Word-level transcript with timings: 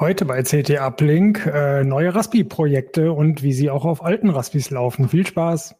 Heute 0.00 0.26
bei 0.26 0.42
CT 0.42 0.78
Uplink 0.78 1.44
äh, 1.44 1.82
neue 1.82 2.14
Raspi-Projekte 2.14 3.12
und 3.12 3.42
wie 3.42 3.52
sie 3.52 3.68
auch 3.68 3.84
auf 3.84 4.04
alten 4.04 4.30
Raspis 4.30 4.70
laufen. 4.70 5.08
Viel 5.08 5.26
Spaß! 5.26 5.74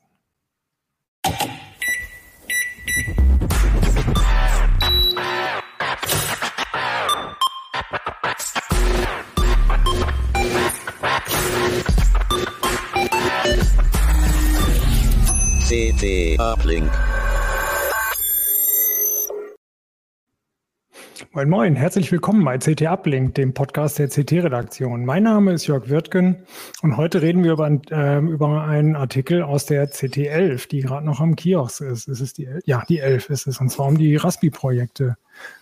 CT 15.78 16.34
Uplink. 16.40 17.07
Moin 21.32 21.50
Moin, 21.50 21.76
herzlich 21.76 22.10
willkommen 22.10 22.42
bei 22.42 22.56
CT 22.56 22.86
Uplink, 22.86 23.34
dem 23.34 23.52
Podcast 23.52 23.98
der 23.98 24.08
CT-Redaktion. 24.08 25.04
Mein 25.04 25.24
Name 25.24 25.52
ist 25.52 25.66
Jörg 25.66 25.90
Wirtgen 25.90 26.36
und 26.80 26.96
heute 26.96 27.20
reden 27.20 27.44
wir 27.44 27.52
über, 27.52 27.68
äh, 27.68 28.18
über 28.20 28.62
einen 28.62 28.96
Artikel 28.96 29.42
aus 29.42 29.66
der 29.66 29.88
CT 29.88 30.26
11, 30.26 30.68
die 30.68 30.80
gerade 30.80 31.04
noch 31.04 31.20
am 31.20 31.36
Kiosk 31.36 31.82
ist. 31.82 32.08
Ist 32.08 32.20
es 32.20 32.32
die 32.32 32.46
11? 32.46 32.62
Ja, 32.64 32.82
die 32.88 33.00
11 33.00 33.28
ist 33.28 33.46
es, 33.46 33.60
und 33.60 33.68
zwar 33.68 33.88
um 33.88 33.98
die 33.98 34.16
Raspi-Projekte. 34.16 35.18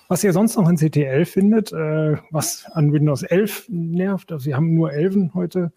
Was 0.06 0.22
ihr 0.22 0.32
sonst 0.32 0.56
noch 0.56 0.68
in 0.68 0.76
CT 0.76 0.98
11 0.98 1.30
findet, 1.30 1.72
äh, 1.72 2.16
was 2.30 2.66
an 2.72 2.92
Windows 2.92 3.24
11 3.24 3.66
nervt, 3.68 4.30
also 4.30 4.46
wir 4.46 4.54
haben 4.54 4.72
nur 4.72 4.92
11 4.92 5.34
heute, 5.34 5.72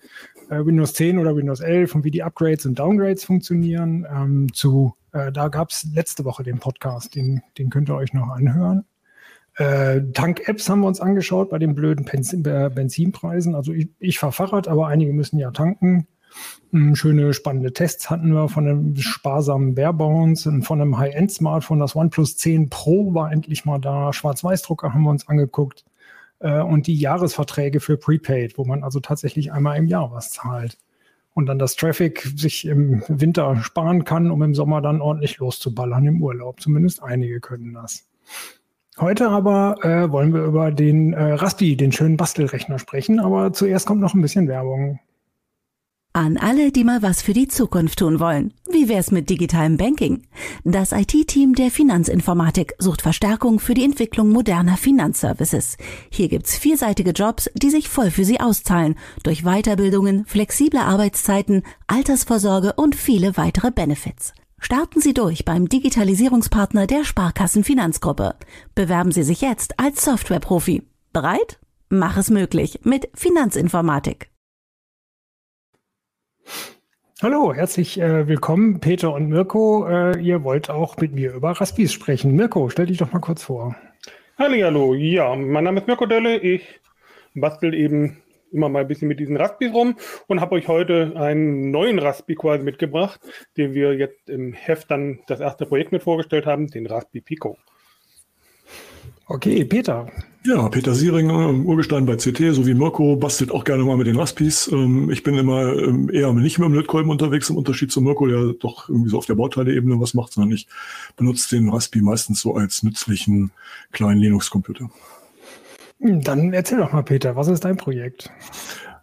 äh, 0.51 0.63
Windows 0.63 0.93
10 0.93 1.17
oder 1.17 1.35
Windows 1.35 1.61
11 1.61 1.95
und 1.95 2.03
wie 2.03 2.11
die 2.11 2.21
Upgrades 2.21 2.67
und 2.67 2.77
Downgrades 2.77 3.25
funktionieren. 3.25 4.05
Ähm, 4.07 4.53
zu, 4.53 4.93
äh, 5.13 5.31
da 5.31 5.47
gab 5.47 5.71
es 5.71 5.87
letzte 5.95 6.25
Woche 6.25 6.43
den 6.43 6.59
Podcast, 6.59 7.15
den, 7.15 7.41
den 7.57 7.71
könnt 7.71 7.89
ihr 7.89 7.95
euch 7.95 8.13
noch 8.13 8.29
anhören. 8.29 8.85
Äh, 9.59 10.13
Tank-Apps 10.13 10.69
haben 10.69 10.79
wir 10.79 10.87
uns 10.87 11.01
angeschaut 11.01 11.49
bei 11.49 11.59
den 11.59 11.75
blöden 11.75 12.05
Benzin 12.05 12.45
äh, 12.45 12.71
Benzinpreisen. 12.73 13.55
Also 13.55 13.73
ich, 13.73 13.89
ich 13.99 14.17
fahre 14.17 14.31
Fahrrad, 14.31 14.69
aber 14.69 14.87
einige 14.87 15.11
müssen 15.11 15.37
ja 15.37 15.51
tanken. 15.51 16.07
Ähm, 16.73 16.95
schöne, 16.95 17.33
spannende 17.33 17.73
Tests 17.73 18.09
hatten 18.09 18.33
wir 18.33 18.47
von 18.47 18.65
einem 18.65 18.95
sparsamen 18.95 19.75
Barebones 19.75 20.47
und 20.47 20.63
von 20.63 20.79
einem 20.79 20.97
High-End-Smartphone. 20.97 21.79
Das 21.79 21.93
OnePlus 21.93 22.37
10 22.37 22.69
Pro 22.69 23.13
war 23.13 23.33
endlich 23.33 23.65
mal 23.65 23.79
da. 23.79 24.13
Schwarz-Weiß-Drucker 24.13 24.93
haben 24.93 25.03
wir 25.03 25.09
uns 25.09 25.27
angeguckt. 25.27 25.83
Äh, 26.39 26.61
und 26.61 26.87
die 26.87 26.95
Jahresverträge 26.95 27.81
für 27.81 27.97
Prepaid, 27.97 28.57
wo 28.57 28.63
man 28.63 28.81
also 28.81 29.01
tatsächlich 29.01 29.51
einmal 29.51 29.75
im 29.77 29.87
Jahr 29.87 30.09
was 30.13 30.29
zahlt. 30.29 30.77
Und 31.33 31.47
dann 31.47 31.59
das 31.59 31.75
Traffic 31.75 32.21
sich 32.37 32.63
im 32.63 33.03
Winter 33.09 33.57
sparen 33.61 34.05
kann, 34.05 34.31
um 34.31 34.41
im 34.41 34.55
Sommer 34.55 34.81
dann 34.81 35.01
ordentlich 35.01 35.37
loszuballern 35.37 36.05
im 36.05 36.23
Urlaub. 36.23 36.61
Zumindest 36.61 37.03
einige 37.03 37.41
können 37.41 37.73
das. 37.73 38.05
Heute 38.99 39.29
aber 39.29 39.77
äh, 39.81 40.11
wollen 40.11 40.33
wir 40.33 40.43
über 40.43 40.71
den 40.71 41.13
äh, 41.13 41.33
Raspi, 41.33 41.77
den 41.77 41.93
schönen 41.93 42.17
Bastelrechner 42.17 42.79
sprechen, 42.79 43.19
aber 43.19 43.53
zuerst 43.53 43.85
kommt 43.85 44.01
noch 44.01 44.13
ein 44.13 44.21
bisschen 44.21 44.47
Werbung. 44.47 44.99
An 46.11 46.37
alle, 46.37 46.71
die 46.71 46.83
mal 46.83 47.01
was 47.01 47.21
für 47.21 47.33
die 47.33 47.47
Zukunft 47.47 47.99
tun 47.99 48.19
wollen. 48.19 48.53
Wie 48.69 48.89
wär's 48.89 49.11
mit 49.11 49.29
digitalem 49.29 49.77
Banking? 49.77 50.23
Das 50.65 50.91
IT-Team 50.91 51.53
der 51.53 51.69
Finanzinformatik 51.69 52.73
sucht 52.79 53.03
Verstärkung 53.03 53.59
für 53.59 53.75
die 53.75 53.85
Entwicklung 53.85 54.29
moderner 54.29 54.75
Finanzservices. 54.75 55.77
Hier 56.09 56.27
gibt's 56.27 56.57
vielseitige 56.57 57.11
Jobs, 57.11 57.49
die 57.53 57.69
sich 57.69 57.87
voll 57.87 58.11
für 58.11 58.25
Sie 58.25 58.39
auszahlen, 58.41 58.95
durch 59.23 59.43
Weiterbildungen, 59.43 60.25
flexible 60.25 60.79
Arbeitszeiten, 60.79 61.63
Altersvorsorge 61.87 62.73
und 62.73 62.95
viele 62.95 63.37
weitere 63.37 63.71
Benefits. 63.71 64.33
Starten 64.61 64.99
Sie 64.99 65.13
durch 65.13 65.45
beim 65.45 65.69
Digitalisierungspartner 65.69 66.85
der 66.85 67.05
Sparkassen 67.05 67.63
Finanzgruppe. 67.63 68.35
Bewerben 68.75 69.11
Sie 69.11 69.23
sich 69.23 69.39
jetzt 69.39 69.79
als 69.79 70.03
Softwareprofi. 70.03 70.83
Bereit? 71.13 71.59
Mach 71.87 72.17
es 72.17 72.29
möglich 72.29 72.81
mit 72.83 73.09
Finanzinformatik. 73.15 74.29
Hallo, 77.21 77.53
herzlich 77.53 77.99
äh, 77.99 78.27
willkommen, 78.27 78.81
Peter 78.81 79.13
und 79.13 79.29
Mirko. 79.29 79.87
Äh, 79.87 80.19
ihr 80.21 80.43
wollt 80.43 80.69
auch 80.69 80.97
mit 80.97 81.13
mir 81.13 81.33
über 81.33 81.51
Raspis 81.51 81.93
sprechen. 81.93 82.35
Mirko, 82.35 82.69
stell 82.69 82.87
dich 82.87 82.97
doch 82.97 83.13
mal 83.13 83.19
kurz 83.19 83.43
vor. 83.43 83.75
Hallo, 84.37 84.93
ja, 84.93 85.35
mein 85.35 85.63
Name 85.63 85.79
ist 85.79 85.87
Mirko 85.87 86.05
Dölle. 86.05 86.37
Ich 86.37 86.81
bastel 87.33 87.73
eben 87.73 88.17
immer 88.51 88.69
mal 88.69 88.81
ein 88.81 88.87
bisschen 88.87 89.07
mit 89.07 89.19
diesen 89.19 89.37
Raspis 89.37 89.73
rum 89.73 89.95
und 90.27 90.41
habe 90.41 90.55
euch 90.55 90.67
heute 90.67 91.13
einen 91.15 91.71
neuen 91.71 91.99
Raspi 91.99 92.35
quasi 92.35 92.63
mitgebracht, 92.63 93.19
den 93.57 93.73
wir 93.73 93.93
jetzt 93.93 94.29
im 94.29 94.53
Heft 94.53 94.91
dann 94.91 95.19
das 95.27 95.39
erste 95.39 95.65
Projekt 95.65 95.91
mit 95.91 96.03
vorgestellt 96.03 96.45
haben, 96.45 96.67
den 96.67 96.87
Raspi 96.87 97.21
Pico. 97.21 97.57
Okay, 99.31 99.63
Peter. 99.63 100.07
Ja, 100.43 100.69
Peter 100.69 100.95
Siering, 100.95 101.29
Urgestein 101.65 102.07
bei 102.07 102.15
CT, 102.15 102.55
so 102.55 102.65
wie 102.65 102.73
Mirko, 102.73 103.15
bastelt 103.15 103.51
auch 103.51 103.63
gerne 103.63 103.83
mal 103.83 103.95
mit 103.95 104.07
den 104.07 104.15
Raspis. 104.15 104.67
Ähm, 104.71 105.11
ich 105.11 105.21
bin 105.21 105.37
immer 105.37 105.73
ähm, 105.73 106.09
eher 106.11 106.33
nicht 106.33 106.57
mit 106.57 106.67
dem 106.67 106.73
Lötkolben 106.73 107.11
unterwegs, 107.11 107.49
im 107.51 107.57
Unterschied 107.57 107.91
zu 107.91 108.01
Mirko, 108.01 108.25
der 108.25 108.53
doch 108.53 108.89
irgendwie 108.89 109.09
so 109.09 109.19
auf 109.19 109.27
der 109.27 109.35
Bauteile-Ebene 109.35 109.99
was 109.99 110.15
macht, 110.15 110.33
sondern 110.33 110.51
ich 110.51 110.67
benutze 111.15 111.55
den 111.55 111.69
Raspi 111.69 112.01
meistens 112.01 112.41
so 112.41 112.55
als 112.55 112.81
nützlichen 112.81 113.51
kleinen 113.91 114.21
Linux-Computer. 114.21 114.89
Dann 115.99 116.53
erzähl 116.53 116.77
doch 116.77 116.93
mal, 116.93 117.03
Peter, 117.03 117.35
was 117.35 117.47
ist 117.47 117.65
dein 117.65 117.77
Projekt? 117.77 118.31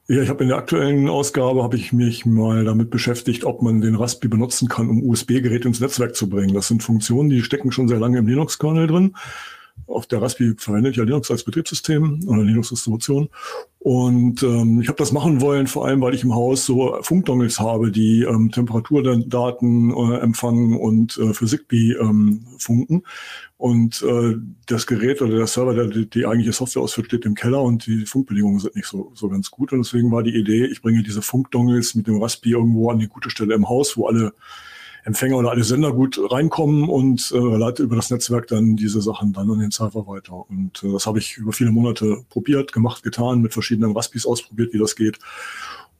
Ja, 0.09 0.23
ich 0.23 0.29
habe 0.29 0.45
in 0.45 0.49
der 0.49 0.59
aktuellen 0.59 1.09
Ausgabe 1.09 1.62
habe 1.62 1.77
ich 1.77 1.93
mich 1.93 2.25
mal 2.25 2.65
damit 2.65 2.91
beschäftigt, 2.91 3.45
ob 3.45 3.61
man 3.61 3.81
den 3.81 3.97
Raspi 3.97 4.29
benutzen 4.29 4.69
kann, 4.69 4.89
um 4.89 5.03
USB-Geräte 5.03 5.69
ins 5.69 5.81
Netzwerk 5.81 6.15
zu 6.15 6.29
bringen. 6.29 6.55
Das 6.55 6.69
sind 6.69 6.83
Funktionen, 6.83 7.29
die 7.29 7.43
stecken 7.43 7.73
schon 7.73 7.89
sehr 7.89 7.99
lange 7.99 8.19
im 8.19 8.27
Linux-Kernel 8.27 8.87
drin 8.87 9.15
auf 9.87 10.06
der 10.06 10.20
Raspi 10.20 10.54
verwendet 10.59 10.97
ja 10.97 11.04
Linux 11.04 11.31
als 11.31 11.44
Betriebssystem 11.44 12.20
oder 12.26 12.42
Linux-Distribution. 12.42 13.28
Und 13.78 14.42
ähm, 14.42 14.81
ich 14.81 14.88
habe 14.88 14.98
das 14.98 15.12
machen 15.12 15.41
wollen, 15.41 15.69
vor 15.69 15.87
allem, 15.87 16.00
weil 16.00 16.14
ich 16.14 16.25
im 16.25 16.34
Haus 16.34 16.66
so 16.66 16.97
Funkdongles 17.03 17.60
habe, 17.60 17.92
die 17.92 18.22
ähm, 18.22 18.50
Temperaturdaten 18.50 19.91
äh, 19.91 20.19
empfangen 20.19 20.76
und 20.76 21.16
äh, 21.19 21.32
für 21.32 21.47
Zigbee 21.47 21.92
ähm, 21.92 22.44
funken. 22.59 23.04
Und 23.59 24.03
äh, 24.03 24.34
das 24.66 24.88
Gerät 24.88 25.22
oder 25.22 25.36
der 25.36 25.47
Server, 25.47 25.72
der 25.72 25.86
die 25.86 26.26
eigentliche 26.26 26.53
Software 26.53 26.82
ausführt, 26.82 27.06
steht 27.06 27.25
im 27.25 27.36
Keller 27.36 27.62
und 27.62 27.86
die 27.86 28.06
Funkbedingungen 28.06 28.59
sind 28.59 28.75
nicht 28.75 28.88
so, 28.88 29.12
so 29.15 29.28
ganz 29.28 29.53
gut. 29.53 29.72
Und 29.72 29.84
deswegen 29.84 30.10
war 30.10 30.25
die 30.25 30.36
Idee, 30.36 30.66
ich 30.66 30.82
bringe 30.82 31.04
diese 31.04 31.22
Funkdongles 31.22 31.94
mit 31.94 32.09
dem 32.09 32.20
Raspi 32.20 32.50
irgendwo 32.50 32.91
an 32.91 32.98
die 32.98 33.09
gute 33.09 33.31
Stelle 33.31 33.54
im 33.54 33.69
Haus, 33.69 33.97
wo 33.97 34.09
alle 34.09 34.32
Empfänger 35.06 35.37
oder 35.37 35.50
alle 35.53 35.62
Sender 35.62 35.93
gut 35.93 36.19
reinkommen 36.33 36.89
und 36.89 37.33
äh, 37.33 37.39
leite 37.39 37.84
über 37.84 37.94
das 37.94 38.11
Netzwerk 38.11 38.49
dann 38.49 38.75
diese 38.75 39.00
Sachen 39.00 39.33
dann 39.33 39.49
an 39.49 39.61
den 39.61 39.71
Server 39.71 40.05
weiter. 40.09 40.50
Und 40.50 40.83
äh, 40.83 40.91
das 40.91 41.06
habe 41.06 41.21
ich 41.21 41.37
über 41.37 41.53
viele 41.53 41.71
Monate 41.71 42.25
probiert, 42.28 42.72
gemacht, 42.72 43.05
getan, 43.05 43.41
mit 43.41 43.53
verschiedenen 43.53 43.93
Raspis 43.93 44.27
ausprobiert, 44.27 44.72
wie 44.72 44.78
das 44.78 44.97
geht. 44.97 45.21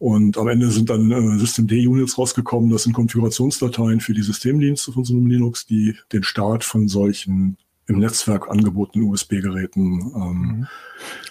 Und 0.00 0.37
am 0.37 0.49
Ende 0.49 0.71
sind 0.72 0.91
dann 0.91 1.12
äh, 1.12 1.39
Systemd-Units 1.39 2.19
rausgekommen. 2.19 2.71
Das 2.71 2.83
sind 2.83 2.95
Konfigurationsdateien 2.95 4.00
für 4.00 4.12
die 4.12 4.22
Systemdienste 4.22 4.91
von 4.91 5.04
so 5.04 5.15
einem 5.15 5.28
Linux, 5.28 5.66
die 5.66 5.95
den 6.13 6.25
Start 6.25 6.65
von 6.65 6.89
solchen 6.89 7.59
im 7.88 7.98
Netzwerk 7.98 8.50
angebotenen 8.50 9.09
USB-Geräten 9.09 10.12
ähm, 10.15 10.33
mhm. 10.33 10.66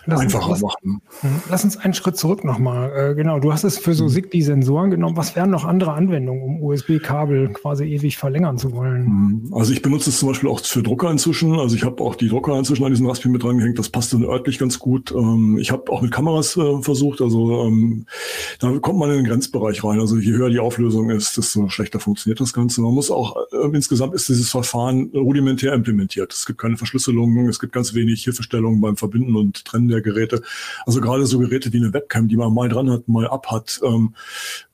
Lass 0.08 0.20
einfacher 0.20 0.52
uns, 0.52 0.62
machen. 0.62 1.02
Mhm. 1.24 1.42
Lass 1.50 1.64
uns 1.64 1.78
einen 1.78 1.94
Schritt 1.96 2.16
zurück 2.16 2.44
nochmal. 2.44 2.92
Äh, 2.96 3.16
genau, 3.16 3.40
du 3.40 3.52
hast 3.52 3.64
es 3.64 3.80
für 3.80 3.94
so 3.96 4.08
Zigbee-Sensoren 4.08 4.92
genommen. 4.92 5.18
Was 5.18 5.36
wären 5.36 5.50
noch 5.50 5.66
andere 5.66 5.94
Anwendungen, 5.94 6.44
um 6.44 6.64
USB-Kabel 6.64 7.50
quasi 7.54 7.86
ewig 7.86 8.18
verlängern 8.18 8.58
zu 8.58 8.72
wollen? 8.74 9.06
Mhm. 9.06 9.54
Also 9.54 9.74
ich 9.74 9.82
benutze 9.82 10.12
es 10.12 10.20
zum 10.20 10.30
Beispiel 10.30 10.50
auch 10.50 10.60
für 10.60 10.84
Drucker 10.84 11.10
inzwischen. 11.10 11.60
Also 11.60 11.76
ich 11.76 11.84
habe 11.84 12.04
auch 12.04 12.16
die 12.16 12.30
Drucker 12.30 12.58
inzwischen 12.58 12.86
an 12.86 12.92
diesen 12.92 13.08
Raspberry 13.08 13.34
mit 13.34 13.44
drangehängt. 13.44 13.80
Das 13.80 13.90
passt 13.90 14.14
dann 14.14 14.24
örtlich 14.24 14.60
ganz 14.60 14.78
gut. 14.78 15.12
Ähm, 15.12 15.58
ich 15.60 15.72
habe 15.72 15.92
auch 15.92 16.02
mit 16.02 16.12
Kameras 16.12 16.56
äh, 16.56 16.82
versucht. 16.82 17.22
Also 17.22 17.66
ähm, 17.66 18.06
da 18.60 18.78
kommt 18.78 19.00
man 19.00 19.10
in 19.10 19.18
den 19.18 19.26
Grenzbereich 19.26 19.84
rein. 19.84 20.00
Also 20.00 20.18
je 20.18 20.34
höher 20.34 20.52
die 20.52 20.60
Auflösung 20.60 21.10
ist, 21.10 21.38
desto 21.38 21.68
schlechter 21.70 22.00
funktioniert 22.00 22.40
das 22.40 22.54
Ganze. 22.54 22.82
Man 22.82 22.94
muss 22.94 23.10
auch, 23.10 23.36
äh, 23.52 23.76
insgesamt 23.76 24.14
ist 24.14 24.30
dieses 24.30 24.52
Verfahren 24.52 25.10
rudimentär 25.16 25.74
implementiert. 25.74 26.32
Es 26.32 26.45
es 26.46 26.48
gibt 26.48 26.62
keine 26.62 26.78
Verschlüsselung, 26.78 27.50
es 27.50 27.60
gibt 27.60 27.74
ganz 27.74 27.96
wenig 27.96 28.24
Hilfestellungen 28.24 28.80
beim 28.80 28.98
Verbinden 28.98 29.36
und 29.36 29.66
Trennen 29.66 29.88
der 29.88 30.02
Geräte. 30.02 30.44
Also 30.86 31.02
gerade 31.02 31.26
so 31.26 31.40
Geräte 31.40 31.74
wie 31.74 31.78
eine 31.78 31.92
Webcam, 31.92 32.28
die 32.28 32.36
man 32.36 32.54
mal 32.54 32.70
dran 32.70 32.92
hat, 32.92 33.08
mal 33.08 33.28
ab 33.28 33.50
hat. 33.50 33.80
Ähm, 33.84 34.14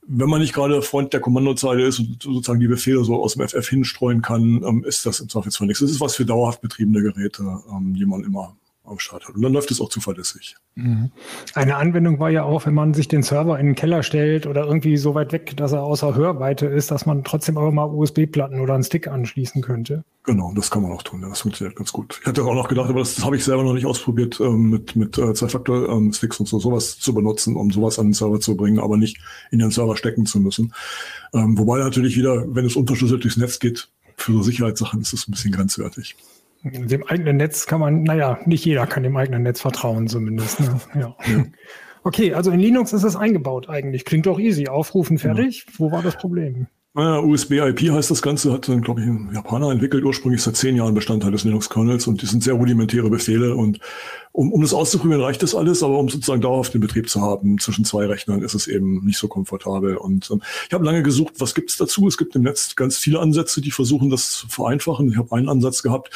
wenn 0.06 0.28
man 0.28 0.42
nicht 0.42 0.52
gerade 0.52 0.82
Freund 0.82 1.14
der 1.14 1.20
Kommandozeile 1.20 1.86
ist 1.86 1.98
und 1.98 2.22
sozusagen 2.22 2.60
die 2.60 2.68
Befehle 2.68 3.02
so 3.04 3.22
aus 3.22 3.36
dem 3.36 3.48
FF 3.48 3.66
hinstreuen 3.66 4.20
kann, 4.20 4.62
ähm, 4.62 4.84
ist 4.84 5.06
das 5.06 5.20
im 5.20 5.30
Zweifelsfall 5.30 5.66
nichts. 5.66 5.80
Das 5.80 5.90
ist 5.90 6.00
was 6.00 6.14
für 6.14 6.26
dauerhaft 6.26 6.60
betriebene 6.60 7.00
Geräte, 7.00 7.42
ähm, 7.74 7.94
die 7.94 8.04
man 8.04 8.22
immer 8.22 8.54
am 8.84 8.98
Start 8.98 9.28
hat. 9.28 9.34
Und 9.34 9.42
dann 9.42 9.52
läuft 9.52 9.70
es 9.70 9.80
auch 9.80 9.88
zuverlässig. 9.88 10.56
Mhm. 10.74 11.12
Eine 11.54 11.76
Anwendung 11.76 12.18
war 12.18 12.30
ja 12.30 12.42
auch, 12.42 12.66
wenn 12.66 12.74
man 12.74 12.94
sich 12.94 13.06
den 13.06 13.22
Server 13.22 13.58
in 13.58 13.66
den 13.66 13.74
Keller 13.74 14.02
stellt 14.02 14.46
oder 14.46 14.64
irgendwie 14.64 14.96
so 14.96 15.14
weit 15.14 15.32
weg, 15.32 15.56
dass 15.56 15.72
er 15.72 15.84
außer 15.84 16.14
Hörweite 16.14 16.66
ist, 16.66 16.90
dass 16.90 17.06
man 17.06 17.22
trotzdem 17.24 17.58
auch 17.58 17.70
mal 17.70 17.84
USB-Platten 17.84 18.60
oder 18.60 18.74
einen 18.74 18.82
Stick 18.82 19.06
anschließen 19.06 19.62
könnte. 19.62 20.04
Genau, 20.24 20.52
das 20.54 20.70
kann 20.70 20.82
man 20.82 20.92
auch 20.92 21.02
tun. 21.02 21.22
Das 21.22 21.40
funktioniert 21.40 21.76
ganz 21.76 21.92
gut. 21.92 22.18
Ich 22.20 22.26
hatte 22.26 22.44
auch 22.44 22.54
noch 22.54 22.68
gedacht, 22.68 22.88
aber 22.88 23.00
das, 23.00 23.14
das 23.14 23.24
habe 23.24 23.36
ich 23.36 23.44
selber 23.44 23.62
noch 23.62 23.74
nicht 23.74 23.86
ausprobiert, 23.86 24.40
ähm, 24.40 24.70
mit, 24.70 24.96
mit 24.96 25.18
äh, 25.18 25.34
Zwei-Faktor-Sticks 25.34 26.40
und 26.40 26.46
so 26.46 26.58
sowas 26.58 26.98
zu 26.98 27.14
benutzen, 27.14 27.56
um 27.56 27.70
sowas 27.70 27.98
an 27.98 28.08
den 28.08 28.14
Server 28.14 28.40
zu 28.40 28.56
bringen, 28.56 28.78
aber 28.78 28.96
nicht 28.96 29.18
in 29.50 29.58
den 29.58 29.70
Server 29.70 29.96
stecken 29.96 30.26
zu 30.26 30.40
müssen. 30.40 30.74
Ähm, 31.34 31.58
wobei 31.58 31.78
natürlich 31.78 32.16
wieder, 32.16 32.44
wenn 32.48 32.66
es 32.66 32.76
unverschlüsselt 32.76 33.22
durchs 33.22 33.36
Netz 33.36 33.58
geht, 33.58 33.88
für 34.16 34.32
so 34.32 34.42
Sicherheitssachen 34.42 35.00
ist 35.00 35.12
es 35.12 35.26
ein 35.26 35.32
bisschen 35.32 35.52
grenzwertig. 35.52 36.16
Dem 36.64 37.04
eigenen 37.06 37.36
Netz 37.38 37.66
kann 37.66 37.80
man, 37.80 38.04
naja, 38.04 38.38
nicht 38.44 38.64
jeder 38.64 38.86
kann 38.86 39.02
dem 39.02 39.16
eigenen 39.16 39.42
Netz 39.42 39.60
vertrauen 39.60 40.06
zumindest. 40.06 40.60
Ne? 40.60 40.80
Ja. 40.94 41.16
Okay, 42.04 42.34
also 42.34 42.50
in 42.50 42.60
Linux 42.60 42.92
ist 42.92 43.04
es 43.04 43.16
eingebaut 43.16 43.68
eigentlich. 43.68 44.04
Klingt 44.04 44.26
doch 44.26 44.38
easy. 44.38 44.68
Aufrufen, 44.68 45.18
fertig. 45.18 45.66
Ja. 45.66 45.74
Wo 45.78 45.92
war 45.92 46.02
das 46.02 46.16
Problem? 46.16 46.66
Naja, 46.94 47.20
USB-IP 47.20 47.90
heißt 47.90 48.10
das 48.10 48.20
Ganze, 48.20 48.52
hat 48.52 48.68
dann, 48.68 48.82
glaube 48.82 49.00
ich, 49.00 49.06
ein 49.06 49.30
Japaner 49.32 49.70
entwickelt, 49.70 50.04
ursprünglich 50.04 50.42
seit 50.42 50.56
zehn 50.56 50.76
Jahren 50.76 50.92
Bestandteil 50.92 51.30
des 51.30 51.42
Linux-Kernels 51.44 52.06
und 52.06 52.20
die 52.20 52.26
sind 52.26 52.44
sehr 52.44 52.52
rudimentäre 52.52 53.08
Befehle 53.08 53.56
und 53.56 53.80
um, 54.32 54.52
um 54.52 54.60
das 54.60 54.74
auszuprobieren 54.74 55.22
reicht 55.22 55.42
das 55.42 55.54
alles, 55.54 55.82
aber 55.82 55.98
um 55.98 56.10
sozusagen 56.10 56.42
dauerhaft 56.42 56.74
den 56.74 56.82
Betrieb 56.82 57.08
zu 57.08 57.22
haben 57.22 57.58
zwischen 57.58 57.86
zwei 57.86 58.04
Rechnern 58.04 58.42
ist 58.42 58.52
es 58.52 58.66
eben 58.66 59.06
nicht 59.06 59.16
so 59.16 59.26
komfortabel 59.26 59.96
und 59.96 60.30
ähm, 60.30 60.42
ich 60.68 60.74
habe 60.74 60.84
lange 60.84 61.02
gesucht, 61.02 61.34
was 61.38 61.54
gibt 61.54 61.70
es 61.70 61.78
dazu? 61.78 62.06
Es 62.08 62.18
gibt 62.18 62.36
im 62.36 62.42
Netz 62.42 62.76
ganz 62.76 62.98
viele 62.98 63.20
Ansätze, 63.20 63.62
die 63.62 63.70
versuchen, 63.70 64.10
das 64.10 64.30
zu 64.32 64.48
vereinfachen. 64.48 65.10
Ich 65.10 65.16
habe 65.16 65.34
einen 65.34 65.48
Ansatz 65.48 65.82
gehabt, 65.82 66.10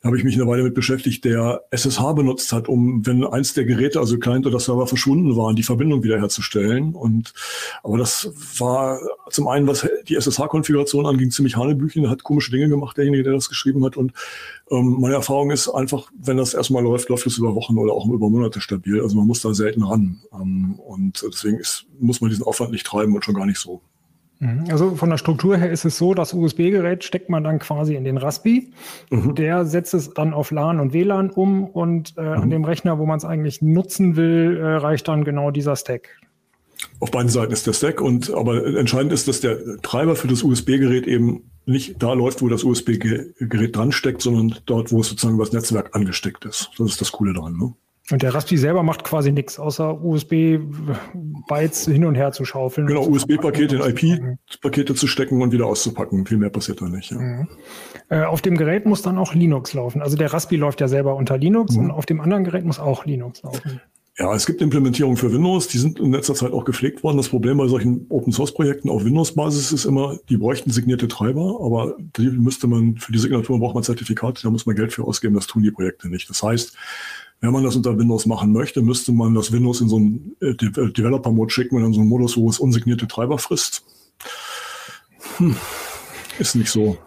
da 0.00 0.06
habe 0.06 0.16
ich 0.16 0.22
mich 0.22 0.36
eine 0.36 0.46
Weile 0.46 0.62
mit 0.62 0.74
beschäftigt, 0.74 1.24
der 1.24 1.64
SSH 1.72 2.12
benutzt 2.12 2.52
hat, 2.52 2.68
um, 2.68 3.04
wenn 3.04 3.24
eins 3.24 3.54
der 3.54 3.64
Geräte, 3.64 3.98
also 3.98 4.16
Client 4.18 4.46
oder 4.46 4.60
Server 4.60 4.86
verschwunden 4.86 5.36
waren, 5.36 5.56
die 5.56 5.64
Verbindung 5.64 6.04
wiederherzustellen. 6.04 6.94
Und 6.94 7.34
aber 7.82 7.98
das 7.98 8.30
war 8.58 9.00
zum 9.30 9.48
einen, 9.48 9.66
was 9.66 9.88
die 10.06 10.14
SSH-Konfiguration 10.14 11.04
anging, 11.04 11.32
ziemlich 11.32 11.56
Hanebüchen. 11.56 12.08
Hat 12.08 12.22
komische 12.22 12.52
Dinge 12.52 12.68
gemacht, 12.68 12.96
derjenige, 12.96 13.24
der 13.24 13.32
das 13.32 13.48
geschrieben 13.48 13.84
hat. 13.84 13.96
Und 13.96 14.12
ähm, 14.70 14.98
meine 15.00 15.14
Erfahrung 15.14 15.50
ist 15.50 15.68
einfach, 15.68 16.08
wenn 16.16 16.36
das 16.36 16.54
erstmal 16.54 16.84
läuft, 16.84 17.08
läuft 17.08 17.26
es 17.26 17.38
über 17.38 17.56
Wochen 17.56 17.76
oder 17.76 17.92
auch 17.92 18.08
über 18.08 18.30
Monate 18.30 18.60
stabil. 18.60 19.00
Also 19.00 19.16
man 19.16 19.26
muss 19.26 19.42
da 19.42 19.52
selten 19.52 19.82
ran. 19.82 20.20
Ähm, 20.32 20.78
und 20.78 21.24
deswegen 21.28 21.58
ist, 21.58 21.86
muss 21.98 22.20
man 22.20 22.30
diesen 22.30 22.44
Aufwand 22.44 22.70
nicht 22.70 22.86
treiben 22.86 23.16
und 23.16 23.24
schon 23.24 23.34
gar 23.34 23.46
nicht 23.46 23.58
so. 23.58 23.80
Mhm. 24.40 24.64
Also 24.70 24.94
von 24.94 25.10
der 25.10 25.18
Struktur 25.18 25.56
her 25.56 25.70
ist 25.70 25.84
es 25.84 25.98
so, 25.98 26.14
das 26.14 26.32
USB-Gerät 26.32 27.04
steckt 27.04 27.28
man 27.28 27.42
dann 27.42 27.58
quasi 27.58 27.94
in 27.94 28.04
den 28.04 28.16
Raspi. 28.16 28.70
Mhm. 29.10 29.34
Der 29.34 29.64
setzt 29.64 29.94
es 29.94 30.14
dann 30.14 30.32
auf 30.32 30.50
LAN 30.50 30.80
und 30.80 30.92
WLAN 30.92 31.30
um 31.30 31.64
und 31.64 32.14
äh, 32.16 32.22
mhm. 32.22 32.42
an 32.42 32.50
dem 32.50 32.64
Rechner, 32.64 32.98
wo 32.98 33.06
man 33.06 33.18
es 33.18 33.24
eigentlich 33.24 33.62
nutzen 33.62 34.16
will, 34.16 34.56
äh, 34.56 34.76
reicht 34.76 35.08
dann 35.08 35.24
genau 35.24 35.50
dieser 35.50 35.76
Stack. 35.76 36.10
Auf 37.00 37.10
beiden 37.10 37.28
Seiten 37.28 37.52
ist 37.52 37.66
der 37.66 37.72
Stack 37.72 38.00
und 38.00 38.32
aber 38.32 38.64
entscheidend 38.76 39.12
ist, 39.12 39.26
dass 39.26 39.40
der 39.40 39.78
Treiber 39.82 40.14
für 40.14 40.28
das 40.28 40.44
USB-Gerät 40.44 41.08
eben 41.08 41.50
nicht 41.66 42.02
da 42.02 42.12
läuft, 42.12 42.40
wo 42.40 42.48
das 42.48 42.62
USB-Gerät 42.62 43.76
dran 43.76 43.92
steckt, 43.92 44.22
sondern 44.22 44.58
dort, 44.66 44.92
wo 44.92 45.00
es 45.00 45.08
sozusagen 45.08 45.34
über 45.34 45.44
das 45.44 45.52
Netzwerk 45.52 45.94
angesteckt 45.94 46.44
ist. 46.44 46.70
Das 46.78 46.90
ist 46.90 47.00
das 47.00 47.12
Coole 47.12 47.34
dran. 47.34 47.56
Ne? 47.56 47.74
Und 48.10 48.22
der 48.22 48.34
Raspi 48.34 48.56
selber 48.56 48.82
macht 48.82 49.04
quasi 49.04 49.32
nichts, 49.32 49.58
außer 49.58 50.02
USB-Bytes 50.02 51.84
hin 51.86 52.06
und 52.06 52.14
her 52.14 52.32
zu 52.32 52.46
schaufeln. 52.46 52.86
Genau, 52.86 53.06
USB-Pakete 53.06 53.76
in 53.76 53.82
IP-Pakete 53.82 54.94
zu 54.94 55.06
stecken 55.06 55.42
und 55.42 55.52
wieder 55.52 55.66
auszupacken. 55.66 56.24
Viel 56.24 56.38
mehr 56.38 56.48
passiert 56.48 56.80
da 56.80 56.88
nicht. 56.88 57.10
Ja. 57.10 57.18
Mhm. 57.18 57.48
Äh, 58.08 58.22
auf 58.22 58.40
dem 58.40 58.56
Gerät 58.56 58.86
muss 58.86 59.02
dann 59.02 59.18
auch 59.18 59.34
Linux 59.34 59.74
laufen. 59.74 60.00
Also 60.00 60.16
der 60.16 60.32
Raspi 60.32 60.56
läuft 60.56 60.80
ja 60.80 60.88
selber 60.88 61.16
unter 61.16 61.36
Linux 61.36 61.76
mhm. 61.76 61.84
und 61.84 61.90
auf 61.90 62.06
dem 62.06 62.20
anderen 62.22 62.44
Gerät 62.44 62.64
muss 62.64 62.78
auch 62.78 63.04
Linux 63.04 63.42
laufen. 63.42 63.80
Ja, 64.18 64.34
es 64.34 64.46
gibt 64.46 64.60
Implementierungen 64.60 65.16
für 65.16 65.32
Windows, 65.32 65.68
die 65.68 65.78
sind 65.78 66.00
in 66.00 66.12
letzter 66.12 66.34
Zeit 66.34 66.50
auch 66.52 66.64
gepflegt 66.64 67.04
worden. 67.04 67.18
Das 67.18 67.28
Problem 67.28 67.56
bei 67.58 67.68
solchen 67.68 68.06
Open-Source-Projekten 68.08 68.90
auf 68.90 69.04
Windows-Basis 69.04 69.70
ist 69.70 69.84
immer, 69.84 70.18
die 70.28 70.36
bräuchten 70.36 70.72
signierte 70.72 71.06
Treiber, 71.06 71.60
aber 71.62 71.94
die 72.16 72.28
müsste 72.28 72.66
man, 72.66 72.96
für 72.96 73.12
die 73.12 73.18
Signatur 73.18 73.60
braucht 73.60 73.76
man 73.76 73.84
Zertifikate, 73.84 74.42
da 74.42 74.50
muss 74.50 74.66
man 74.66 74.74
Geld 74.74 74.92
für 74.92 75.04
ausgeben, 75.04 75.36
das 75.36 75.46
tun 75.46 75.62
die 75.62 75.70
Projekte 75.70 76.08
nicht. 76.08 76.28
Das 76.28 76.42
heißt, 76.42 76.76
wenn 77.40 77.52
man 77.52 77.64
das 77.64 77.76
unter 77.76 77.98
Windows 77.98 78.26
machen 78.26 78.52
möchte, 78.52 78.82
müsste 78.82 79.12
man 79.12 79.34
das 79.34 79.52
Windows 79.52 79.80
in 79.80 79.88
so 79.88 79.96
einen 79.96 80.36
äh, 80.40 80.50
äh, 80.50 80.92
Developer-Mode 80.92 81.52
schicken 81.52 81.76
und 81.76 81.84
in 81.84 81.92
so 81.92 82.00
einen 82.00 82.08
Modus, 82.08 82.36
wo 82.36 82.48
es 82.48 82.58
unsignierte 82.58 83.06
Treiber 83.06 83.38
frisst. 83.38 83.84
Hm. 85.36 85.54
Ist 86.38 86.56
nicht 86.56 86.70
so. 86.70 86.98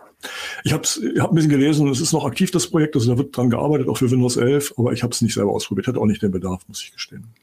Ich 0.64 0.74
habe 0.74 0.84
hab 1.20 1.32
ein 1.32 1.36
bisschen 1.36 1.50
gelesen, 1.50 1.88
es 1.90 2.00
ist 2.00 2.14
noch 2.14 2.26
aktiv, 2.26 2.52
das 2.52 2.68
Projekt, 2.68 2.96
also 2.96 3.12
da 3.12 3.18
wird 3.18 3.36
dran 3.36 3.50
gearbeitet, 3.50 3.90
auch 3.90 3.98
für 3.98 4.12
Windows 4.12 4.38
11, 4.38 4.76
aber 4.78 4.94
ich 4.94 5.04
habe 5.04 5.12
es 5.14 5.22
nicht 5.22 5.34
selber 5.34 5.52
ausprobiert, 5.52 5.88
hatte 5.88 6.00
auch 6.00 6.06
nicht 6.06 6.22
den 6.22 6.32
Bedarf, 6.32 6.62
muss 6.68 6.84
ich 6.84 6.92
gestehen. 6.92 7.34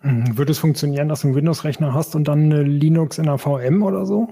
Hm, 0.00 0.36
würde 0.36 0.52
es 0.52 0.58
funktionieren, 0.58 1.08
dass 1.08 1.20
du 1.20 1.28
einen 1.28 1.36
Windows-Rechner 1.36 1.94
hast 1.94 2.16
und 2.16 2.26
dann 2.26 2.52
eine 2.52 2.62
Linux 2.62 3.18
in 3.18 3.24
der 3.24 3.38
VM 3.38 3.82
oder 3.82 4.04
so? 4.04 4.28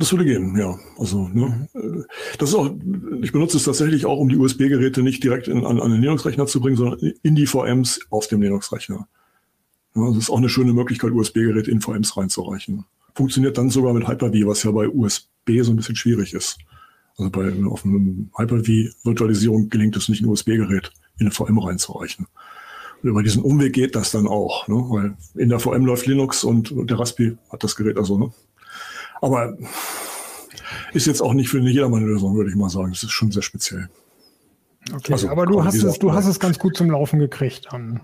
Das 0.00 0.10
würde 0.12 0.24
gehen, 0.24 0.56
ja. 0.56 0.78
Also, 0.98 1.28
ne, 1.28 1.68
das 2.38 2.48
ist 2.48 2.54
auch, 2.54 2.70
ich 3.20 3.32
benutze 3.32 3.58
es 3.58 3.64
tatsächlich 3.64 4.06
auch, 4.06 4.16
um 4.16 4.30
die 4.30 4.38
USB-Geräte 4.38 5.02
nicht 5.02 5.22
direkt 5.22 5.46
in, 5.46 5.66
an, 5.66 5.78
an 5.78 5.90
den 5.90 6.00
Linux-Rechner 6.00 6.46
zu 6.46 6.58
bringen, 6.58 6.78
sondern 6.78 6.98
in 7.22 7.34
die 7.34 7.46
VMs 7.46 8.00
auf 8.08 8.26
dem 8.26 8.40
Linux-Rechner. 8.40 9.06
Ja, 9.94 10.08
das 10.08 10.16
ist 10.16 10.30
auch 10.30 10.38
eine 10.38 10.48
schöne 10.48 10.72
Möglichkeit, 10.72 11.10
USB-Geräte 11.10 11.70
in 11.70 11.82
VMs 11.82 12.16
reinzureichen. 12.16 12.86
Funktioniert 13.14 13.58
dann 13.58 13.68
sogar 13.68 13.92
mit 13.92 14.08
Hyper-V, 14.08 14.48
was 14.48 14.62
ja 14.62 14.70
bei 14.70 14.88
USB 14.88 15.60
so 15.60 15.70
ein 15.70 15.76
bisschen 15.76 15.96
schwierig 15.96 16.32
ist. 16.32 16.56
Also 17.18 17.30
bei 17.30 17.52
auf 17.66 17.84
einem 17.84 18.30
Hyper-V-Virtualisierung 18.38 19.68
gelingt 19.68 19.98
es 19.98 20.08
nicht, 20.08 20.22
ein 20.22 20.30
USB-Gerät 20.30 20.92
in 21.18 21.26
eine 21.26 21.30
VM 21.30 21.58
reinzureichen. 21.58 22.26
Und 23.02 23.10
über 23.10 23.22
diesen 23.22 23.42
Umweg 23.42 23.74
geht 23.74 23.94
das 23.94 24.12
dann 24.12 24.26
auch, 24.26 24.66
ne? 24.66 24.76
weil 24.76 25.16
in 25.34 25.50
der 25.50 25.58
VM 25.58 25.84
läuft 25.84 26.06
Linux 26.06 26.42
und 26.42 26.72
der 26.88 26.98
Raspi 26.98 27.36
hat 27.50 27.62
das 27.62 27.76
Gerät 27.76 27.98
also. 27.98 28.16
Ne? 28.16 28.32
Aber 29.20 29.56
ist 30.92 31.06
jetzt 31.06 31.20
auch 31.20 31.34
nicht 31.34 31.48
für 31.48 31.60
jedermann 31.60 32.04
Lösung, 32.04 32.34
würde 32.34 32.50
ich 32.50 32.56
mal 32.56 32.70
sagen. 32.70 32.90
Das 32.90 33.02
ist 33.02 33.10
schon 33.10 33.30
sehr 33.30 33.42
speziell. 33.42 33.88
Okay, 34.94 35.12
also, 35.12 35.28
aber 35.28 35.46
du 35.46 35.64
hast, 35.64 35.82
es, 35.82 35.98
du 35.98 36.12
hast 36.12 36.26
es 36.26 36.40
ganz 36.40 36.58
gut 36.58 36.76
zum 36.76 36.90
Laufen 36.90 37.18
gekriegt 37.18 37.68
dann. 37.70 38.00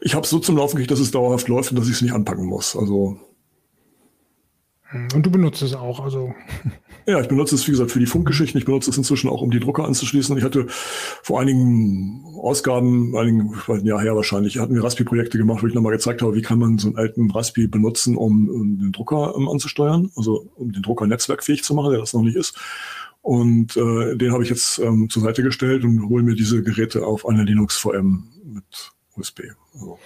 Ich 0.00 0.14
habe 0.14 0.24
es 0.24 0.30
so 0.30 0.38
zum 0.38 0.56
Laufen 0.56 0.76
gekriegt, 0.76 0.90
dass 0.90 1.00
es 1.00 1.10
dauerhaft 1.10 1.48
läuft 1.48 1.70
und 1.70 1.78
dass 1.78 1.88
ich 1.88 1.94
es 1.94 2.02
nicht 2.02 2.12
anpacken 2.12 2.46
muss. 2.46 2.76
Also 2.76 3.18
und 5.14 5.24
du 5.24 5.30
benutzt 5.30 5.62
es 5.62 5.74
auch, 5.74 6.00
also. 6.00 6.34
Ja, 7.04 7.20
ich 7.20 7.26
benutze 7.26 7.56
es, 7.56 7.66
wie 7.66 7.72
gesagt, 7.72 7.90
für 7.90 7.98
die 7.98 8.06
Funkgeschichten. 8.06 8.60
Ich 8.60 8.64
benutze 8.64 8.88
es 8.88 8.96
inzwischen 8.96 9.28
auch, 9.28 9.42
um 9.42 9.50
die 9.50 9.58
Drucker 9.58 9.84
anzuschließen. 9.86 10.38
Ich 10.38 10.44
hatte 10.44 10.66
vor 10.68 11.40
einigen 11.40 12.24
Ausgaben, 12.40 13.16
einigen 13.16 13.52
ein 13.66 13.84
Jahr 13.84 14.00
her 14.00 14.14
wahrscheinlich, 14.14 14.58
hatten 14.58 14.76
wir 14.76 14.84
Raspi-Projekte 14.84 15.36
gemacht, 15.36 15.64
wo 15.64 15.66
ich 15.66 15.74
nochmal 15.74 15.90
gezeigt 15.90 16.22
habe, 16.22 16.36
wie 16.36 16.42
kann 16.42 16.60
man 16.60 16.78
so 16.78 16.86
einen 16.86 16.96
alten 16.96 17.28
Raspi 17.28 17.66
benutzen, 17.66 18.16
um, 18.16 18.48
um 18.48 18.78
den 18.78 18.92
Drucker 18.92 19.34
um, 19.34 19.48
anzusteuern, 19.48 20.12
also 20.14 20.48
um 20.54 20.70
den 20.70 20.82
Drucker 20.82 21.08
netzwerkfähig 21.08 21.64
zu 21.64 21.74
machen, 21.74 21.90
der 21.90 21.98
das 21.98 22.12
noch 22.12 22.22
nicht 22.22 22.36
ist. 22.36 22.56
Und 23.20 23.76
äh, 23.76 24.16
den 24.16 24.32
habe 24.32 24.44
ich 24.44 24.50
jetzt 24.50 24.78
ähm, 24.78 25.08
zur 25.10 25.22
Seite 25.22 25.42
gestellt 25.42 25.82
und 25.82 26.08
hole 26.08 26.22
mir 26.22 26.36
diese 26.36 26.62
Geräte 26.62 27.04
auf 27.04 27.26
eine 27.26 27.42
Linux 27.42 27.78
VM 27.78 28.28
mit 28.44 28.92
USB. 29.16 29.42
Also. 29.74 29.98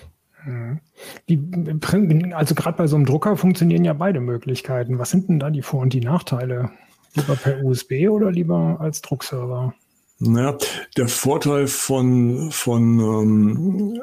Die, 1.29 2.33
also 2.33 2.55
gerade 2.55 2.77
bei 2.77 2.87
so 2.87 2.97
einem 2.97 3.07
Drucker 3.07 3.37
funktionieren 3.37 3.85
ja 3.85 3.93
beide 3.93 4.21
Möglichkeiten. 4.21 4.99
Was 4.99 5.11
sind 5.11 5.29
denn 5.29 5.41
da 5.41 5.51
die 5.51 5.63
Vor- 5.63 5.81
und 5.81 5.93
die 5.93 6.01
Nachteile? 6.01 6.71
Lieber 7.15 7.37
per 7.37 7.65
USB 7.65 8.09
oder 8.09 8.31
lieber 8.31 8.77
als 8.79 9.03
Druckserver? 9.03 9.75
Naja, 10.19 10.57
der 10.97 11.09
Vorteil 11.09 11.67
von, 11.67 12.51
von 12.51 13.01
ähm, 13.01 14.01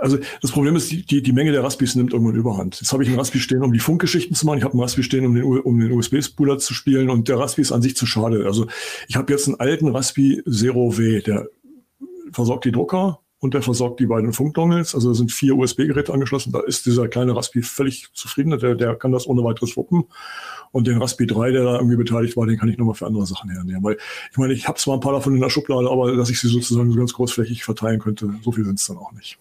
also 0.00 0.18
das 0.40 0.50
Problem 0.50 0.74
ist, 0.74 0.90
die, 0.90 1.22
die, 1.22 1.32
Menge 1.32 1.52
der 1.52 1.62
Raspis 1.62 1.94
nimmt 1.94 2.12
irgendwann 2.12 2.34
überhand. 2.34 2.80
Jetzt 2.80 2.92
habe 2.92 3.04
ich 3.04 3.08
einen 3.08 3.18
Raspi 3.18 3.38
stehen, 3.38 3.62
um 3.62 3.72
die 3.72 3.78
Funkgeschichten 3.78 4.34
zu 4.34 4.46
machen. 4.46 4.58
Ich 4.58 4.64
habe 4.64 4.72
einen 4.72 4.82
Raspi 4.82 5.04
stehen, 5.04 5.24
um 5.24 5.34
den, 5.34 5.44
um 5.44 5.78
den 5.78 5.92
USB-Spooler 5.92 6.58
zu 6.58 6.74
spielen 6.74 7.08
und 7.08 7.28
der 7.28 7.38
Raspi 7.38 7.60
ist 7.60 7.70
an 7.70 7.82
sich 7.82 7.96
zu 7.96 8.04
schade. 8.04 8.44
Also 8.46 8.66
ich 9.06 9.14
habe 9.14 9.32
jetzt 9.32 9.46
einen 9.46 9.60
alten 9.60 9.88
Raspi 9.88 10.42
Zero 10.50 10.98
W, 10.98 11.20
der 11.20 11.48
versorgt 12.32 12.64
die 12.64 12.72
Drucker 12.72 13.21
und 13.42 13.54
der 13.54 13.62
versorgt 13.62 13.98
die 13.98 14.06
beiden 14.06 14.32
Funkdongles. 14.32 14.94
Also 14.94 15.08
da 15.08 15.14
sind 15.16 15.32
vier 15.32 15.56
USB-Geräte 15.56 16.12
angeschlossen. 16.12 16.52
Da 16.52 16.60
ist 16.60 16.86
dieser 16.86 17.08
kleine 17.08 17.34
Raspi 17.34 17.62
völlig 17.62 18.08
zufrieden. 18.12 18.56
Der, 18.56 18.76
der 18.76 18.94
kann 18.94 19.10
das 19.10 19.26
ohne 19.26 19.42
weiteres 19.42 19.76
wuppen. 19.76 20.04
Und 20.70 20.86
den 20.86 21.02
Raspi 21.02 21.26
3, 21.26 21.50
der 21.50 21.64
da 21.64 21.74
irgendwie 21.74 21.96
beteiligt 21.96 22.36
war, 22.36 22.46
den 22.46 22.56
kann 22.56 22.68
ich 22.68 22.78
nochmal 22.78 22.94
für 22.94 23.06
andere 23.06 23.26
Sachen 23.26 23.50
hernehmen. 23.50 23.82
Weil 23.82 23.96
ich 24.30 24.38
meine, 24.38 24.52
ich 24.52 24.68
habe 24.68 24.78
zwar 24.78 24.94
ein 24.94 25.00
paar 25.00 25.12
davon 25.12 25.34
in 25.34 25.40
der 25.40 25.50
Schublade, 25.50 25.90
aber 25.90 26.14
dass 26.14 26.30
ich 26.30 26.38
sie 26.38 26.46
sozusagen 26.46 26.92
so 26.92 26.96
ganz 26.96 27.14
großflächig 27.14 27.64
verteilen 27.64 27.98
könnte, 27.98 28.32
so 28.44 28.52
viel 28.52 28.64
sind 28.64 28.78
es 28.78 28.86
dann 28.86 28.98
auch 28.98 29.10
nicht. 29.10 29.38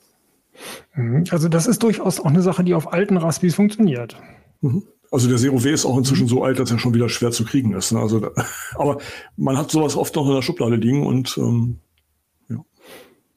Mhm. 0.95 1.25
Also 1.29 1.47
das 1.47 1.67
ist 1.67 1.83
durchaus 1.83 2.19
auch 2.19 2.25
eine 2.25 2.41
Sache, 2.41 2.63
die 2.63 2.73
auf 2.73 2.91
alten 2.91 3.17
Raspis 3.17 3.53
funktioniert. 3.53 4.17
Mhm. 4.61 4.81
Also 5.11 5.29
der 5.29 5.37
Zero 5.37 5.63
W 5.63 5.71
ist 5.71 5.85
auch 5.85 5.97
inzwischen 5.99 6.27
so 6.27 6.43
alt, 6.43 6.57
dass 6.57 6.71
er 6.71 6.79
schon 6.79 6.95
wieder 6.95 7.07
schwer 7.07 7.29
zu 7.29 7.45
kriegen 7.45 7.73
ist. 7.73 7.91
Ne? 7.91 7.99
Also, 7.99 8.31
aber 8.75 8.97
man 9.37 9.59
hat 9.59 9.69
sowas 9.69 9.95
oft 9.95 10.15
noch 10.15 10.25
in 10.25 10.33
der 10.33 10.41
Schublade 10.41 10.77
liegen 10.77 11.05
und 11.05 11.37
ähm. 11.37 11.81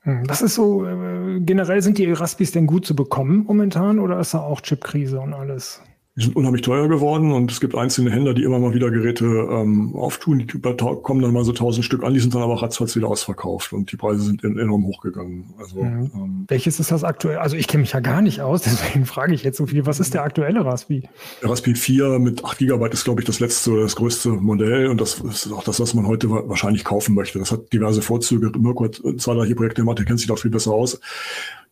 Hm, 0.05 0.27
das 0.27 0.43
ist 0.43 0.55
so, 0.55 0.85
äh, 0.87 1.41
generell 1.41 1.81
sind 1.83 1.97
die 1.99 2.13
Raspis 2.13 2.53
denn 2.53 2.67
gut 2.67 2.87
zu 2.87 2.95
bekommen 2.95 3.45
momentan 3.47 3.99
oder 3.99 4.19
ist 4.21 4.35
da 4.35 4.41
auch 4.41 4.61
Chipkrise 4.61 5.19
und 5.21 5.33
alles? 5.33 5.83
Die 6.17 6.23
sind 6.23 6.37
unheimlich 6.37 6.63
teuer 6.63 6.89
geworden 6.89 7.33
und 7.33 7.51
es 7.51 7.61
gibt 7.61 7.75
einzelne 7.75 8.13
Händler, 8.13 8.35
die 8.35 8.45
immer 8.45 8.61
mal 8.61 8.73
wieder 8.73 8.89
Geräte 8.89 9.25
ähm, 9.25 9.97
auftun. 9.97 10.39
Die 10.39 10.47
kommen 10.47 11.21
dann 11.21 11.33
mal 11.33 11.45
so 11.45 11.53
tausend 11.53 11.85
Stück 11.85 12.05
an, 12.05 12.15
die 12.15 12.21
sind 12.21 12.33
dann 12.37 12.43
aber 12.43 12.63
ratzfatz 12.63 12.95
wieder 12.95 13.09
ausverkauft 13.09 13.73
und 13.73 13.91
die 13.91 13.97
Preise 13.97 14.23
sind 14.23 14.45
enorm 14.45 14.87
hochgegangen. 14.87 15.53
Also, 15.59 15.83
mhm. 15.83 16.11
ähm, 16.15 16.45
Welches 16.47 16.79
ist 16.79 16.93
das 16.93 17.03
aktuell? 17.03 17.39
Also 17.39 17.57
ich 17.57 17.67
kenne 17.67 17.81
mich 17.81 17.95
ja 17.95 17.99
gar 17.99 18.23
nicht 18.23 18.41
aus, 18.43 18.63
deswegen 18.65 19.07
frage 19.07 19.35
ich 19.35 19.43
jetzt 19.43 19.57
so 19.57 19.67
viel. 19.67 19.87
Was 19.87 19.99
ist 19.99 20.15
der 20.15 20.23
aktuelle 20.23 20.65
Raspi? 20.65 21.03
Der 21.43 21.51
Raspi 21.51 21.75
4 21.75 22.21
mit 22.21 22.45
8 22.45 22.59
GB 22.59 22.89
ist, 22.93 23.05
glaube 23.05 23.21
ich, 23.21 23.27
das 23.27 23.41
letzte, 23.41 23.81
das 23.81 23.97
größte 23.97 24.29
Modell 24.29 24.87
und 24.87 25.01
das 25.01 25.19
ist 25.19 25.51
auch 25.51 25.65
das, 25.65 25.81
was 25.81 25.95
man 25.95 26.07
heute 26.07 26.31
wahrscheinlich 26.31 26.85
kaufen 26.85 27.17
möchte. 27.17 27.41
Das 27.41 27.51
hat 27.51 27.73
diverse 27.73 28.03
Vorzüge. 28.03 28.53
Mirko 28.57 28.85
hat 28.85 29.03
zahlreiche 29.17 29.57
Projekte 29.57 29.83
gemacht, 29.83 29.99
der 29.99 30.05
kennt 30.05 30.21
sich 30.21 30.29
da 30.29 30.37
viel 30.37 30.53
besser 30.53 30.71
aus 30.71 31.01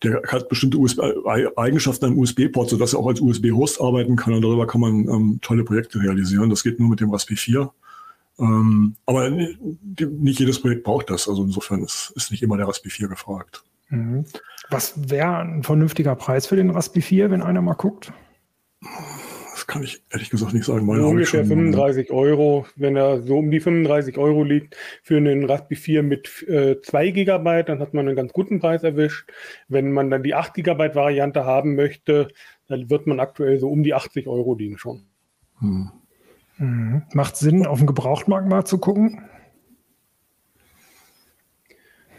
der 0.02 0.22
hat 0.28 0.48
bestimmte 0.48 0.78
USB 0.78 1.00
Eigenschaften 1.56 2.06
am 2.06 2.18
USB-Port, 2.18 2.70
sodass 2.70 2.92
er 2.92 2.98
auch 2.98 3.06
als 3.06 3.20
USB-Host 3.20 3.80
arbeiten 3.80 4.16
kann 4.16 4.34
und 4.34 4.42
darüber 4.42 4.66
kann 4.66 4.80
man 4.80 5.08
ähm, 5.08 5.38
tolle 5.42 5.64
Projekte 5.64 6.00
realisieren. 6.00 6.50
Das 6.50 6.62
geht 6.62 6.80
nur 6.80 6.88
mit 6.88 7.00
dem 7.00 7.10
Raspberry 7.10 7.36
4. 7.36 7.70
Ähm, 8.38 8.96
aber 9.06 9.30
nicht 9.30 10.40
jedes 10.40 10.60
Projekt 10.60 10.84
braucht 10.84 11.10
das. 11.10 11.28
Also 11.28 11.44
insofern 11.44 11.82
ist, 11.82 12.12
ist 12.16 12.30
nicht 12.30 12.42
immer 12.42 12.56
der 12.56 12.66
Raspberry 12.66 12.90
4 12.90 13.08
gefragt. 13.08 13.62
Mhm. 13.90 14.24
Was 14.70 14.94
wäre 15.10 15.38
ein 15.38 15.62
vernünftiger 15.62 16.16
Preis 16.16 16.46
für 16.46 16.56
den 16.56 16.70
Raspberry 16.70 17.02
4, 17.02 17.30
wenn 17.30 17.42
einer 17.42 17.62
mal 17.62 17.74
guckt? 17.74 18.12
Das 19.62 19.68
kann 19.68 19.84
ich 19.84 20.02
ehrlich 20.10 20.28
gesagt 20.28 20.54
nicht 20.54 20.64
sagen. 20.64 20.84
Meine 20.86 21.06
ungefähr 21.06 21.44
35 21.44 22.10
Euro, 22.10 22.66
wenn 22.74 22.96
er 22.96 23.22
so 23.22 23.38
um 23.38 23.52
die 23.52 23.60
35 23.60 24.18
Euro 24.18 24.42
liegt 24.42 24.76
für 25.04 25.18
einen 25.18 25.44
Raspberry 25.44 25.76
4 25.76 26.02
mit 26.02 26.42
äh, 26.48 26.80
2 26.80 27.10
GB, 27.10 27.62
dann 27.62 27.78
hat 27.78 27.94
man 27.94 28.08
einen 28.08 28.16
ganz 28.16 28.32
guten 28.32 28.58
Preis 28.58 28.82
erwischt. 28.82 29.30
Wenn 29.68 29.92
man 29.92 30.10
dann 30.10 30.24
die 30.24 30.34
8 30.34 30.54
GB 30.54 30.96
Variante 30.96 31.44
haben 31.44 31.76
möchte, 31.76 32.26
dann 32.66 32.90
wird 32.90 33.06
man 33.06 33.20
aktuell 33.20 33.60
so 33.60 33.70
um 33.70 33.84
die 33.84 33.94
80 33.94 34.26
Euro 34.26 34.56
liegen 34.56 34.78
schon. 34.78 35.04
Hm. 35.60 35.92
Mhm. 36.58 37.02
Macht 37.12 37.36
Sinn, 37.36 37.64
auf 37.64 37.78
den 37.78 37.86
Gebrauchtmarkt 37.86 38.48
mal 38.48 38.64
zu 38.64 38.78
gucken? 38.78 39.22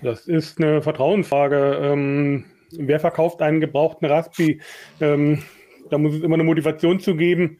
Das 0.01 0.27
ist 0.27 0.62
eine 0.62 0.81
Vertrauensfrage. 0.81 1.77
Ähm, 1.81 2.45
wer 2.71 3.01
verkauft 3.01 3.41
einen 3.41 3.59
gebrauchten 3.59 4.05
Raspberry? 4.05 4.62
Ähm, 5.01 5.43
da 5.93 5.97
muss 6.00 6.15
es 6.15 6.21
immer 6.21 6.33
eine 6.33 6.43
Motivation 6.43 7.00
zu 7.00 7.15
geben, 7.15 7.59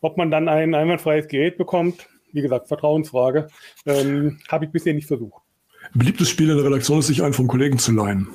ob 0.00 0.16
man 0.16 0.30
dann 0.30 0.48
ein 0.48 0.74
einwandfreies 0.74 1.28
Gerät 1.28 1.58
bekommt. 1.58 2.08
Wie 2.32 2.42
gesagt, 2.42 2.66
Vertrauensfrage. 2.66 3.48
Ähm, 3.86 4.40
Habe 4.48 4.64
ich 4.64 4.72
bisher 4.72 4.94
nicht 4.94 5.06
versucht. 5.06 5.42
Beliebtes 5.94 6.30
Spiel 6.30 6.50
in 6.50 6.56
der 6.56 6.64
Redaktion 6.64 7.00
ist, 7.00 7.08
sich 7.08 7.22
einen 7.22 7.34
vom 7.34 7.46
Kollegen 7.46 7.78
zu 7.78 7.92
leihen. 7.92 8.28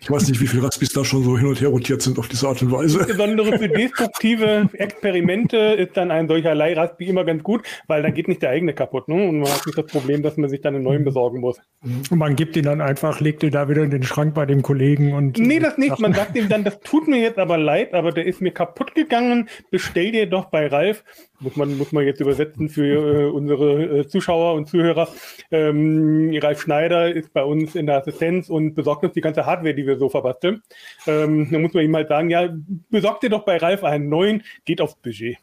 Ich 0.00 0.10
weiß 0.10 0.28
nicht, 0.28 0.40
wie 0.40 0.46
viele 0.46 0.62
Raspis 0.62 0.92
da 0.92 1.04
schon 1.04 1.22
so 1.22 1.36
hin 1.36 1.46
und 1.46 1.60
her 1.60 1.68
rotiert 1.68 2.00
sind 2.00 2.18
auf 2.18 2.26
diese 2.26 2.48
Art 2.48 2.62
und 2.62 2.72
Weise. 2.72 2.98
Insbesondere 2.98 3.58
für 3.58 3.68
destruktive 3.68 4.68
Experimente 4.72 5.56
ist 5.56 5.96
dann 5.96 6.10
ein 6.10 6.26
solcher 6.26 6.54
Leih-Raspi 6.54 7.06
immer 7.06 7.24
ganz 7.24 7.42
gut, 7.42 7.62
weil 7.86 8.02
dann 8.02 8.14
geht 8.14 8.26
nicht 8.26 8.40
der 8.40 8.50
eigene 8.50 8.72
kaputt. 8.72 9.08
Ne? 9.08 9.28
Und 9.28 9.40
man 9.40 9.50
hat 9.50 9.66
nicht 9.66 9.76
das 9.76 9.86
Problem, 9.86 10.22
dass 10.22 10.38
man 10.38 10.48
sich 10.48 10.62
dann 10.62 10.74
einen 10.74 10.84
neuen 10.84 11.04
besorgen 11.04 11.40
muss. 11.40 11.58
Und 11.82 12.18
man 12.18 12.34
gibt 12.34 12.56
ihn 12.56 12.64
dann 12.64 12.80
einfach, 12.80 13.20
legt 13.20 13.42
ihn 13.42 13.50
da 13.50 13.68
wieder 13.68 13.82
in 13.82 13.90
den 13.90 14.02
Schrank 14.02 14.34
bei 14.34 14.46
dem 14.46 14.62
Kollegen 14.62 15.12
und. 15.12 15.38
Nee, 15.38 15.58
das 15.58 15.76
nicht. 15.76 15.98
Man 15.98 16.14
sagt 16.14 16.34
ihm 16.36 16.48
dann, 16.48 16.64
das 16.64 16.80
tut 16.80 17.06
mir 17.06 17.20
jetzt 17.20 17.38
aber 17.38 17.58
leid, 17.58 17.92
aber 17.92 18.12
der 18.12 18.24
ist 18.24 18.40
mir 18.40 18.52
kaputt 18.52 18.94
gegangen. 18.94 19.48
Bestell 19.70 20.12
dir 20.12 20.26
doch 20.26 20.46
bei 20.46 20.66
Ralf 20.66 21.04
muss 21.40 21.56
man, 21.56 21.76
muss 21.78 21.92
man 21.92 22.04
jetzt 22.04 22.20
übersetzen 22.20 22.68
für 22.68 23.24
äh, 23.24 23.30
unsere 23.30 24.00
äh, 24.00 24.06
Zuschauer 24.06 24.54
und 24.54 24.68
Zuhörer. 24.68 25.08
Ähm, 25.50 26.38
Ralf 26.40 26.62
Schneider 26.62 27.12
ist 27.12 27.32
bei 27.32 27.42
uns 27.42 27.74
in 27.74 27.86
der 27.86 27.96
Assistenz 27.96 28.48
und 28.48 28.74
besorgt 28.74 29.04
uns 29.04 29.14
die 29.14 29.20
ganze 29.20 29.46
Hardware, 29.46 29.74
die 29.74 29.86
wir 29.86 29.89
so 29.98 30.08
verbasteln. 30.08 30.62
Ähm, 31.06 31.48
da 31.50 31.58
muss 31.58 31.72
man 31.74 31.84
ihm 31.84 31.96
halt 31.96 32.08
sagen, 32.08 32.30
ja, 32.30 32.48
besorgt 32.90 33.22
dir 33.22 33.30
doch 33.30 33.44
bei 33.44 33.56
Ralf 33.56 33.84
einen 33.84 34.08
neuen, 34.08 34.42
geht 34.64 34.80
aufs 34.80 34.96
Budget. 34.96 35.38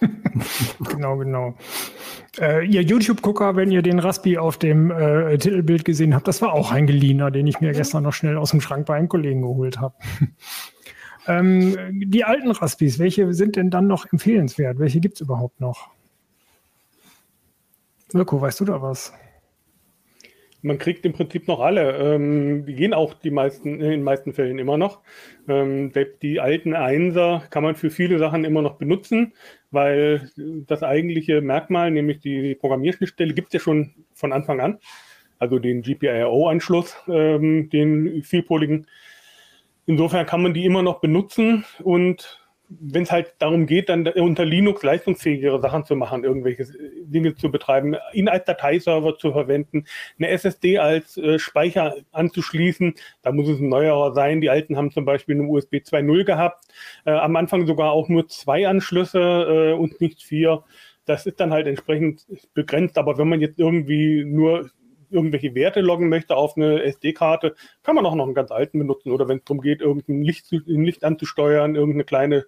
genau, 0.90 1.16
genau. 1.16 1.54
Äh, 2.38 2.66
ihr 2.66 2.82
YouTube-Gucker, 2.82 3.56
wenn 3.56 3.70
ihr 3.70 3.82
den 3.82 3.98
Raspi 3.98 4.36
auf 4.36 4.58
dem 4.58 4.90
äh, 4.90 5.38
Titelbild 5.38 5.84
gesehen 5.84 6.14
habt, 6.14 6.28
das 6.28 6.42
war 6.42 6.52
auch 6.52 6.70
ein 6.70 6.86
geliehener, 6.86 7.30
den 7.30 7.46
ich 7.46 7.60
mir 7.60 7.72
gestern 7.72 8.02
noch 8.02 8.12
schnell 8.12 8.36
aus 8.36 8.50
dem 8.50 8.60
Schrank 8.60 8.86
bei 8.86 8.96
einem 8.96 9.08
Kollegen 9.08 9.42
geholt 9.42 9.78
habe. 9.80 9.94
Ähm, 11.28 11.76
die 11.92 12.22
alten 12.22 12.50
Raspis, 12.52 13.00
welche 13.00 13.34
sind 13.34 13.56
denn 13.56 13.68
dann 13.68 13.88
noch 13.88 14.06
empfehlenswert? 14.12 14.78
Welche 14.78 15.00
gibt 15.00 15.16
es 15.16 15.22
überhaupt 15.22 15.60
noch? 15.60 15.88
Mirko, 18.12 18.40
weißt 18.40 18.60
du 18.60 18.64
da 18.64 18.80
was? 18.80 19.12
Man 20.66 20.78
kriegt 20.78 21.06
im 21.06 21.12
Prinzip 21.12 21.46
noch 21.46 21.60
alle. 21.60 21.96
Ähm, 21.96 22.66
die 22.66 22.74
gehen 22.74 22.92
auch 22.92 23.14
die 23.14 23.30
meisten, 23.30 23.80
in 23.80 23.88
den 23.88 24.02
meisten 24.02 24.32
Fällen 24.32 24.58
immer 24.58 24.76
noch. 24.76 25.00
Ähm, 25.46 25.92
die 26.22 26.40
alten 26.40 26.74
Einser 26.74 27.44
kann 27.50 27.62
man 27.62 27.76
für 27.76 27.88
viele 27.88 28.18
Sachen 28.18 28.44
immer 28.44 28.62
noch 28.62 28.74
benutzen, 28.74 29.34
weil 29.70 30.28
das 30.66 30.82
eigentliche 30.82 31.40
Merkmal, 31.40 31.92
nämlich 31.92 32.18
die 32.18 32.56
Programmierschnittstelle, 32.56 33.32
gibt 33.32 33.48
es 33.48 33.52
ja 33.54 33.60
schon 33.60 33.94
von 34.12 34.32
Anfang 34.32 34.60
an. 34.60 34.80
Also 35.38 35.60
den 35.60 35.82
GPIO-Anschluss, 35.82 36.96
ähm, 37.06 37.70
den 37.70 38.24
vielpoligen. 38.24 38.88
Insofern 39.86 40.26
kann 40.26 40.42
man 40.42 40.52
die 40.52 40.64
immer 40.64 40.82
noch 40.82 41.00
benutzen 41.00 41.64
und 41.84 42.44
wenn 42.68 43.04
es 43.04 43.12
halt 43.12 43.34
darum 43.38 43.66
geht, 43.66 43.88
dann 43.88 44.06
unter 44.08 44.44
Linux 44.44 44.82
leistungsfähigere 44.82 45.60
Sachen 45.60 45.84
zu 45.84 45.94
machen, 45.94 46.24
irgendwelche 46.24 46.66
Dinge 47.04 47.34
zu 47.34 47.50
betreiben, 47.50 47.96
ihn 48.12 48.28
als 48.28 48.44
Dateiserver 48.44 49.18
zu 49.18 49.32
verwenden, 49.32 49.84
eine 50.18 50.28
SSD 50.28 50.78
als 50.78 51.16
äh, 51.16 51.38
Speicher 51.38 51.94
anzuschließen, 52.12 52.94
da 53.22 53.32
muss 53.32 53.48
es 53.48 53.60
ein 53.60 53.68
neuerer 53.68 54.12
sein. 54.14 54.40
Die 54.40 54.50
alten 54.50 54.76
haben 54.76 54.90
zum 54.90 55.04
Beispiel 55.04 55.36
eine 55.36 55.48
USB 55.48 55.76
2.0 55.76 56.24
gehabt, 56.24 56.64
äh, 57.04 57.12
am 57.12 57.36
Anfang 57.36 57.66
sogar 57.66 57.92
auch 57.92 58.08
nur 58.08 58.28
zwei 58.28 58.66
Anschlüsse 58.66 59.20
äh, 59.20 59.72
und 59.72 60.00
nicht 60.00 60.22
vier. 60.22 60.64
Das 61.04 61.24
ist 61.24 61.38
dann 61.38 61.52
halt 61.52 61.68
entsprechend 61.68 62.26
begrenzt, 62.52 62.98
aber 62.98 63.16
wenn 63.16 63.28
man 63.28 63.40
jetzt 63.40 63.60
irgendwie 63.60 64.24
nur 64.24 64.70
irgendwelche 65.10 65.54
Werte 65.54 65.80
loggen 65.80 66.08
möchte 66.08 66.36
auf 66.36 66.56
eine 66.56 66.82
SD-Karte, 66.82 67.54
kann 67.82 67.94
man 67.94 68.06
auch 68.06 68.14
noch 68.14 68.24
einen 68.24 68.34
ganz 68.34 68.50
alten 68.50 68.78
benutzen. 68.78 69.10
Oder 69.10 69.28
wenn 69.28 69.38
es 69.38 69.44
darum 69.44 69.60
geht, 69.60 69.80
irgendein 69.80 70.22
Licht, 70.22 70.50
ein 70.52 70.84
Licht 70.84 71.04
anzusteuern, 71.04 71.74
irgendeine 71.74 72.04
kleine 72.04 72.46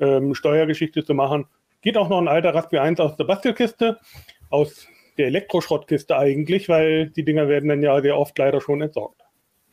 ähm, 0.00 0.34
Steuergeschichte 0.34 1.04
zu 1.04 1.14
machen, 1.14 1.46
geht 1.82 1.96
auch 1.96 2.08
noch 2.08 2.18
ein 2.18 2.28
alter 2.28 2.54
Raspberry 2.54 2.82
1 2.82 3.00
aus 3.00 3.16
der 3.16 3.24
Bastelkiste, 3.24 3.98
aus 4.50 4.86
der 5.18 5.26
Elektroschrottkiste 5.26 6.16
eigentlich, 6.16 6.68
weil 6.68 7.10
die 7.10 7.24
Dinger 7.24 7.48
werden 7.48 7.68
dann 7.68 7.82
ja 7.82 8.00
sehr 8.00 8.18
oft 8.18 8.36
leider 8.38 8.60
schon 8.60 8.82
entsorgt. 8.82 9.22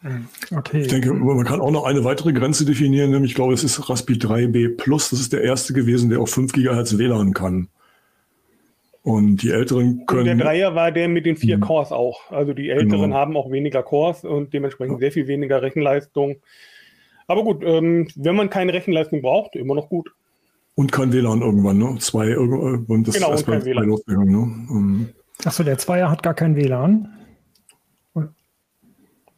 Hm, 0.04 0.28
okay. 0.56 0.82
Ich 0.82 0.90
denke, 0.90 1.14
man 1.14 1.46
kann 1.46 1.62
auch 1.62 1.72
noch 1.72 1.86
eine 1.86 2.04
weitere 2.04 2.34
Grenze 2.34 2.66
definieren, 2.66 3.12
nämlich 3.12 3.32
ich 3.32 3.36
glaube, 3.36 3.54
es 3.54 3.64
ist 3.64 3.90
Raspberry 3.90 4.20
3B 4.20 4.76
Plus. 4.76 5.10
Das 5.10 5.20
ist 5.20 5.34
der 5.34 5.42
erste 5.42 5.74
gewesen, 5.74 6.10
der 6.10 6.20
auf 6.20 6.30
5 6.30 6.52
GHz 6.52 6.98
WLAN 6.98 7.34
kann. 7.34 7.70
Und 9.04 9.44
die 9.44 9.52
Älteren 9.52 10.06
können. 10.06 10.30
Und 10.30 10.38
der 10.38 10.46
Dreier 10.46 10.76
war 10.76 10.92
der 10.92 11.10
mit 11.10 11.26
den 11.26 11.36
vier 11.36 11.58
mhm. 11.58 11.62
Cores 11.62 11.92
auch. 11.92 12.32
Also 12.32 12.54
die 12.54 12.70
Älteren 12.70 13.02
genau. 13.02 13.16
haben 13.16 13.36
auch 13.36 13.52
weniger 13.52 13.84
Cores 13.84 14.24
und 14.24 14.54
dementsprechend 14.54 15.00
sehr 15.00 15.12
viel 15.12 15.28
weniger 15.28 15.62
Rechenleistung. 15.62 16.38
Aber 17.28 17.44
gut, 17.44 17.64
ähm, 17.66 18.08
wenn 18.16 18.36
man 18.36 18.50
keine 18.50 18.74
Rechenleistung 18.74 19.22
braucht, 19.22 19.56
immer 19.56 19.76
noch 19.76 19.90
gut. 19.90 20.10
Und 20.76 20.92
kein 20.92 21.12
WLAN 21.14 21.42
irgendwann, 21.42 21.78
ne? 21.78 21.98
Zwei 22.00 22.38
und 22.38 23.04
das 23.08 23.16
genau, 23.16 23.34
ist 23.34 23.46
kein 23.46 23.64
WLAN. 23.64 23.86
losgegangen, 23.86 24.32
ne? 24.32 24.74
Mhm. 24.74 25.10
Achso, 25.46 25.64
der 25.64 25.78
Zweier 25.78 26.10
hat 26.10 26.24
gar 26.24 26.34
kein 26.34 26.56
WLAN. 26.56 27.10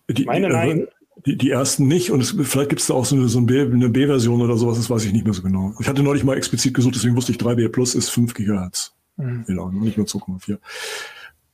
Die, 0.09 0.25
Meine 0.25 0.49
nein. 0.49 0.87
Die, 1.25 1.37
die 1.37 1.49
ersten 1.49 1.87
nicht 1.87 2.11
und 2.11 2.21
es, 2.21 2.35
vielleicht 2.39 2.69
gibt 2.69 2.81
es 2.81 2.87
da 2.87 2.93
auch 2.93 3.05
so 3.05 3.15
eine, 3.15 3.27
so 3.27 3.39
eine 3.39 3.89
B-Version 3.89 4.41
oder 4.41 4.57
sowas, 4.57 4.77
das 4.77 4.89
weiß 4.89 5.05
ich 5.05 5.13
nicht 5.13 5.25
mehr 5.25 5.33
so 5.33 5.41
genau. 5.41 5.73
Ich 5.79 5.87
hatte 5.87 6.03
neulich 6.03 6.23
mal 6.23 6.37
explizit 6.37 6.73
gesucht, 6.73 6.95
deswegen 6.95 7.15
wusste 7.15 7.31
ich 7.31 7.39
3B 7.39 7.69
Plus 7.69 7.95
ist 7.95 8.09
5 8.09 8.33
GHz. 8.33 8.94
Mhm. 9.17 9.45
Genau, 9.47 9.69
nicht 9.69 9.97
nur 9.97 10.07
2,4. 10.07 10.57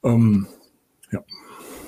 Ähm, 0.04 0.48
ja. 1.12 1.24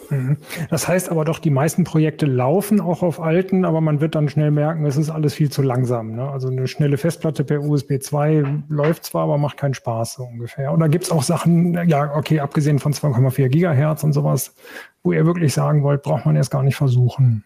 Mhm. 0.09 0.37
Das 0.69 0.87
heißt 0.87 1.09
aber 1.09 1.25
doch, 1.25 1.39
die 1.39 1.49
meisten 1.49 1.83
Projekte 1.83 2.25
laufen 2.25 2.79
auch 2.79 3.01
auf 3.01 3.19
alten, 3.19 3.65
aber 3.65 3.81
man 3.81 4.01
wird 4.01 4.15
dann 4.15 4.29
schnell 4.29 4.51
merken, 4.51 4.85
es 4.85 4.97
ist 4.97 5.09
alles 5.09 5.33
viel 5.33 5.49
zu 5.49 5.61
langsam. 5.61 6.15
Ne? 6.15 6.29
Also 6.29 6.49
eine 6.49 6.67
schnelle 6.67 6.97
Festplatte 6.97 7.43
per 7.43 7.61
USB 7.61 7.99
2 7.99 8.63
läuft 8.69 9.05
zwar, 9.05 9.23
aber 9.23 9.37
macht 9.37 9.57
keinen 9.57 9.73
Spaß 9.73 10.13
so 10.13 10.23
ungefähr. 10.23 10.71
Und 10.71 10.79
da 10.79 10.87
gibt 10.87 11.05
es 11.05 11.11
auch 11.11 11.23
Sachen, 11.23 11.73
ja, 11.87 12.15
okay, 12.15 12.39
abgesehen 12.39 12.79
von 12.79 12.93
2,4 12.93 13.49
Gigahertz 13.49 14.03
und 14.03 14.13
sowas, 14.13 14.55
wo 15.01 15.11
ihr 15.11 15.25
wirklich 15.25 15.53
sagen 15.53 15.83
wollt, 15.83 16.03
braucht 16.03 16.25
man 16.25 16.35
erst 16.35 16.51
gar 16.51 16.63
nicht 16.63 16.75
versuchen. 16.75 17.43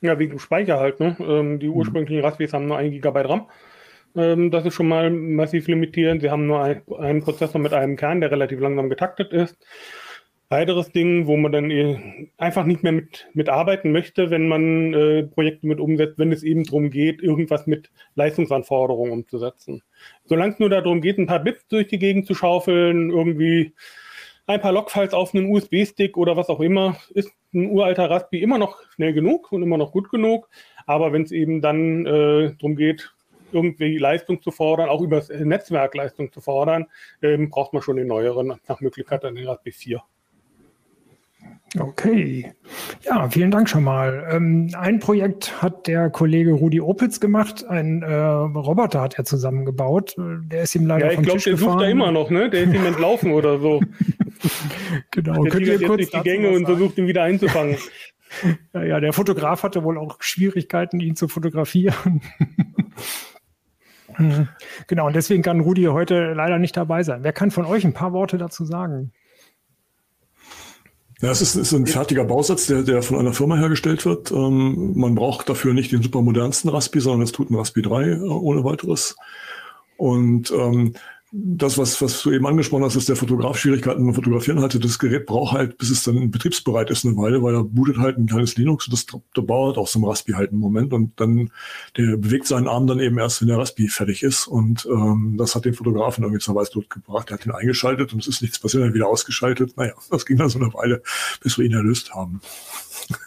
Ja, 0.00 0.18
wegen 0.18 0.38
Speicher 0.38 0.78
halt. 0.78 0.98
Ne? 0.98 1.16
Ähm, 1.20 1.58
die 1.58 1.68
mhm. 1.68 1.74
ursprünglichen 1.74 2.24
Raspberries 2.24 2.52
haben 2.52 2.66
nur 2.66 2.78
1 2.78 2.92
Gigabyte 2.92 3.28
RAM. 3.28 3.46
Ähm, 4.16 4.50
das 4.50 4.66
ist 4.66 4.74
schon 4.74 4.88
mal 4.88 5.10
massiv 5.10 5.68
limitierend. 5.68 6.22
Sie 6.22 6.30
haben 6.30 6.46
nur 6.46 6.62
ein, 6.62 6.82
einen 6.98 7.22
Prozessor 7.22 7.60
mit 7.60 7.72
einem 7.72 7.96
Kern, 7.96 8.20
der 8.20 8.30
relativ 8.30 8.60
langsam 8.60 8.88
getaktet 8.88 9.32
ist. 9.32 9.56
weiteres 10.48 10.90
Ding, 10.90 11.26
wo 11.26 11.36
man 11.36 11.52
dann 11.52 12.28
einfach 12.36 12.64
nicht 12.64 12.82
mehr 12.82 12.92
mit, 12.92 13.28
mit 13.34 13.48
arbeiten 13.48 13.92
möchte, 13.92 14.30
wenn 14.30 14.48
man 14.48 14.92
äh, 14.94 15.22
Projekte 15.22 15.66
mit 15.66 15.78
umsetzt, 15.78 16.18
wenn 16.18 16.32
es 16.32 16.42
eben 16.42 16.64
darum 16.64 16.90
geht, 16.90 17.22
irgendwas 17.22 17.68
mit 17.68 17.90
Leistungsanforderungen 18.16 19.12
umzusetzen. 19.12 19.82
Solange 20.24 20.54
es 20.54 20.58
nur 20.58 20.68
darum 20.68 21.00
geht, 21.00 21.18
ein 21.18 21.26
paar 21.26 21.38
Bits 21.38 21.68
durch 21.68 21.86
die 21.86 22.00
Gegend 22.00 22.26
zu 22.26 22.34
schaufeln, 22.34 23.10
irgendwie 23.10 23.74
ein 24.46 24.60
paar 24.60 24.72
Logfiles 24.72 25.14
auf 25.14 25.34
einen 25.34 25.46
USB-Stick 25.46 26.16
oder 26.16 26.36
was 26.36 26.48
auch 26.48 26.60
immer, 26.60 26.96
ist 27.10 27.30
ein 27.54 27.70
uralter 27.70 28.10
Raspi 28.10 28.42
immer 28.42 28.58
noch 28.58 28.82
schnell 28.94 29.12
genug 29.12 29.52
und 29.52 29.62
immer 29.62 29.78
noch 29.78 29.92
gut 29.92 30.10
genug. 30.10 30.48
Aber 30.86 31.12
wenn 31.12 31.22
es 31.22 31.30
eben 31.30 31.60
dann 31.60 32.06
äh, 32.06 32.54
darum 32.58 32.74
geht, 32.74 33.12
irgendwie 33.52 33.98
Leistung 33.98 34.42
zu 34.42 34.50
fordern, 34.50 34.88
auch 34.88 35.02
über 35.02 35.16
das 35.16 35.28
Netzwerk 35.28 35.94
Leistung 35.94 36.32
zu 36.32 36.40
fordern, 36.40 36.86
ähm, 37.22 37.50
braucht 37.50 37.72
man 37.72 37.82
schon 37.82 37.96
den 37.96 38.06
neueren, 38.06 38.60
nach 38.68 38.80
Möglichkeit 38.80 39.24
dann 39.24 39.34
den 39.34 39.46
Raspberry 39.46 39.72
4. 39.72 40.02
Okay. 41.78 42.52
Ja, 43.04 43.30
vielen 43.30 43.52
Dank 43.52 43.68
schon 43.68 43.84
mal. 43.84 44.26
Ähm, 44.30 44.70
ein 44.76 44.98
Projekt 44.98 45.62
hat 45.62 45.86
der 45.86 46.10
Kollege 46.10 46.52
Rudi 46.52 46.80
Opitz 46.80 47.20
gemacht. 47.20 47.64
Ein 47.64 48.02
äh, 48.02 48.12
Roboter 48.12 49.00
hat 49.00 49.16
er 49.18 49.24
zusammengebaut. 49.24 50.16
Der 50.18 50.62
ist 50.62 50.74
ihm 50.74 50.86
leider 50.86 51.06
ja, 51.06 51.12
ich 51.12 51.22
glaube, 51.22 51.40
der 51.40 51.56
sucht 51.56 51.80
da 51.80 51.86
immer 51.86 52.10
noch, 52.10 52.28
ne? 52.28 52.50
Der 52.50 52.64
ist 52.64 52.74
ihm 52.74 52.84
entlaufen 52.84 53.32
oder 53.32 53.60
so. 53.60 53.80
genau. 55.12 55.44
Der 55.44 55.52
Könnt 55.52 55.66
ihr 55.66 55.86
kurz 55.86 56.10
die 56.10 56.20
Gänge 56.20 56.50
und 56.50 56.64
versucht 56.64 56.98
ihn 56.98 57.06
wieder 57.06 57.22
einzufangen. 57.22 57.76
ja, 58.74 58.82
ja, 58.82 59.00
der 59.00 59.12
Fotograf 59.12 59.62
hatte 59.62 59.84
wohl 59.84 59.98
auch 59.98 60.16
Schwierigkeiten, 60.20 61.00
ihn 61.00 61.16
zu 61.16 61.28
fotografieren. 61.28 62.20
genau, 64.86 65.06
und 65.06 65.16
deswegen 65.16 65.42
kann 65.42 65.60
Rudi 65.60 65.84
heute 65.84 66.32
leider 66.34 66.58
nicht 66.58 66.76
dabei 66.76 67.02
sein. 67.02 67.22
Wer 67.22 67.32
kann 67.32 67.50
von 67.50 67.64
euch 67.64 67.84
ein 67.84 67.94
paar 67.94 68.12
Worte 68.12 68.38
dazu 68.38 68.64
sagen? 68.64 69.12
Ja, 71.20 71.30
es 71.30 71.42
ist, 71.42 71.54
ist 71.54 71.72
ein 71.72 71.86
fertiger 71.86 72.24
Bausatz, 72.24 72.66
der, 72.66 72.82
der 72.82 73.02
von 73.02 73.18
einer 73.18 73.34
Firma 73.34 73.56
hergestellt 73.56 74.06
wird. 74.06 74.30
Ähm, 74.30 74.92
man 74.96 75.14
braucht 75.14 75.50
dafür 75.50 75.74
nicht 75.74 75.92
den 75.92 76.02
super 76.02 76.22
modernsten 76.22 76.70
Raspi, 76.70 77.00
sondern 77.00 77.22
es 77.22 77.32
tut 77.32 77.50
ein 77.50 77.56
Raspi 77.56 77.82
3 77.82 78.04
äh, 78.04 78.20
ohne 78.20 78.64
weiteres. 78.64 79.16
Und 79.98 80.50
ähm, 80.50 80.94
das, 81.32 81.78
was, 81.78 82.02
was 82.02 82.22
du 82.22 82.32
eben 82.32 82.46
angesprochen 82.46 82.82
hast, 82.82 82.96
ist 82.96 83.08
der 83.08 83.14
Fotograf 83.14 83.56
Schwierigkeiten 83.56 84.04
beim 84.04 84.14
Fotografieren 84.14 84.60
hatte. 84.60 84.80
Das 84.80 84.98
Gerät 84.98 85.26
braucht 85.26 85.52
halt, 85.52 85.78
bis 85.78 85.90
es 85.90 86.02
dann 86.02 86.32
betriebsbereit 86.32 86.90
ist, 86.90 87.04
eine 87.04 87.16
Weile, 87.16 87.40
weil 87.40 87.54
er 87.54 87.62
bootet 87.62 87.98
halt 87.98 88.18
ein 88.18 88.26
kleines 88.26 88.56
Linux 88.56 88.86
und 88.86 88.92
das 88.92 89.06
dauert 89.34 89.78
auch 89.78 89.86
so 89.86 90.00
ein 90.00 90.04
Raspi 90.04 90.32
halt 90.32 90.50
einen 90.50 90.58
Moment 90.58 90.92
und 90.92 91.20
dann, 91.20 91.52
der 91.96 92.16
bewegt 92.16 92.48
seinen 92.48 92.66
Arm 92.66 92.88
dann 92.88 92.98
eben 92.98 93.16
erst, 93.18 93.40
wenn 93.40 93.48
der 93.48 93.58
Raspi 93.58 93.88
fertig 93.88 94.24
ist 94.24 94.48
und 94.48 94.86
ähm, 94.90 95.36
das 95.38 95.54
hat 95.54 95.64
den 95.64 95.74
Fotografen 95.74 96.24
irgendwie 96.24 96.40
zur 96.40 96.56
Weißblut 96.56 96.90
gebracht. 96.90 97.30
Er 97.30 97.34
hat 97.34 97.46
ihn 97.46 97.52
eingeschaltet 97.52 98.12
und 98.12 98.20
es 98.20 98.26
ist 98.26 98.42
nichts 98.42 98.58
passiert, 98.58 98.82
er 98.82 98.88
hat 98.88 98.94
wieder 98.94 99.06
ausgeschaltet. 99.06 99.76
Naja, 99.76 99.94
das 100.10 100.26
ging 100.26 100.36
dann 100.36 100.48
so 100.48 100.58
eine 100.58 100.74
Weile, 100.74 101.00
bis 101.40 101.58
wir 101.58 101.64
ihn 101.64 101.74
erlöst 101.74 102.12
haben. 102.12 102.40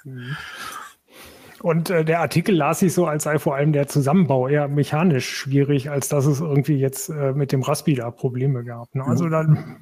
Mhm. 0.04 0.36
Und 1.63 1.89
äh, 1.89 2.03
der 2.03 2.20
Artikel 2.20 2.53
las 2.53 2.79
sich 2.79 2.93
so, 2.93 3.08
als 3.08 3.24
sei 3.24 3.39
vor 3.39 3.55
allem 3.55 3.72
der 3.72 3.88
Zusammenbau 3.88 4.50
eher 4.50 4.67
mechanisch 4.67 5.29
schwierig, 5.29 5.89
als 5.89 6.10
dass 6.10 6.25
es 6.25 6.41
irgendwie 6.41 6.75
jetzt 6.75 7.08
äh, 7.08 7.32
mit 7.32 7.53
dem 7.53 7.62
Raspi 7.62 7.96
da 7.96 8.12
Probleme 8.12 8.65
gab. 8.65 8.93
Ne? 8.93 9.05
Also 9.05 9.29
dann 9.29 9.77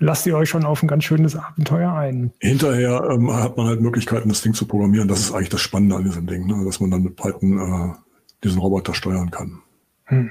lasst 0.00 0.26
ihr 0.26 0.36
euch 0.36 0.48
schon 0.48 0.64
auf 0.64 0.82
ein 0.82 0.88
ganz 0.88 1.04
schönes 1.04 1.36
Abenteuer 1.36 1.92
ein. 1.92 2.32
Hinterher 2.40 3.08
ähm, 3.08 3.32
hat 3.32 3.56
man 3.56 3.68
halt 3.68 3.80
Möglichkeiten, 3.80 4.30
das 4.30 4.42
Ding 4.42 4.52
zu 4.52 4.66
programmieren. 4.66 5.06
Das 5.06 5.20
ist 5.20 5.32
eigentlich 5.32 5.50
das 5.50 5.60
Spannende 5.60 5.94
an 5.94 6.02
diesem 6.02 6.26
Ding, 6.26 6.48
ne? 6.48 6.64
dass 6.64 6.80
man 6.80 6.90
dann 6.90 7.04
mit 7.04 7.14
Python 7.14 7.58
äh, 7.58 7.94
diesen 8.42 8.58
Roboter 8.60 8.92
steuern 8.92 9.30
kann. 9.30 9.60
Hm. 10.06 10.30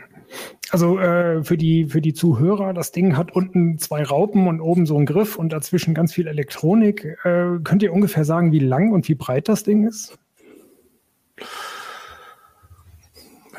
Also 0.71 0.99
äh, 0.99 1.41
für, 1.41 1.55
die, 1.55 1.85
für 1.85 2.01
die 2.01 2.13
Zuhörer, 2.13 2.73
das 2.73 2.91
Ding 2.91 3.15
hat 3.15 3.31
unten 3.33 3.77
zwei 3.77 4.03
Raupen 4.03 4.49
und 4.49 4.59
oben 4.59 4.85
so 4.85 4.97
einen 4.97 5.05
Griff 5.05 5.37
und 5.37 5.53
dazwischen 5.53 5.93
ganz 5.93 6.11
viel 6.13 6.27
Elektronik. 6.27 7.05
Äh, 7.23 7.59
könnt 7.63 7.81
ihr 7.81 7.93
ungefähr 7.93 8.25
sagen, 8.25 8.51
wie 8.51 8.59
lang 8.59 8.91
und 8.91 9.07
wie 9.07 9.15
breit 9.15 9.47
das 9.47 9.63
Ding 9.63 9.87
ist? 9.87 10.19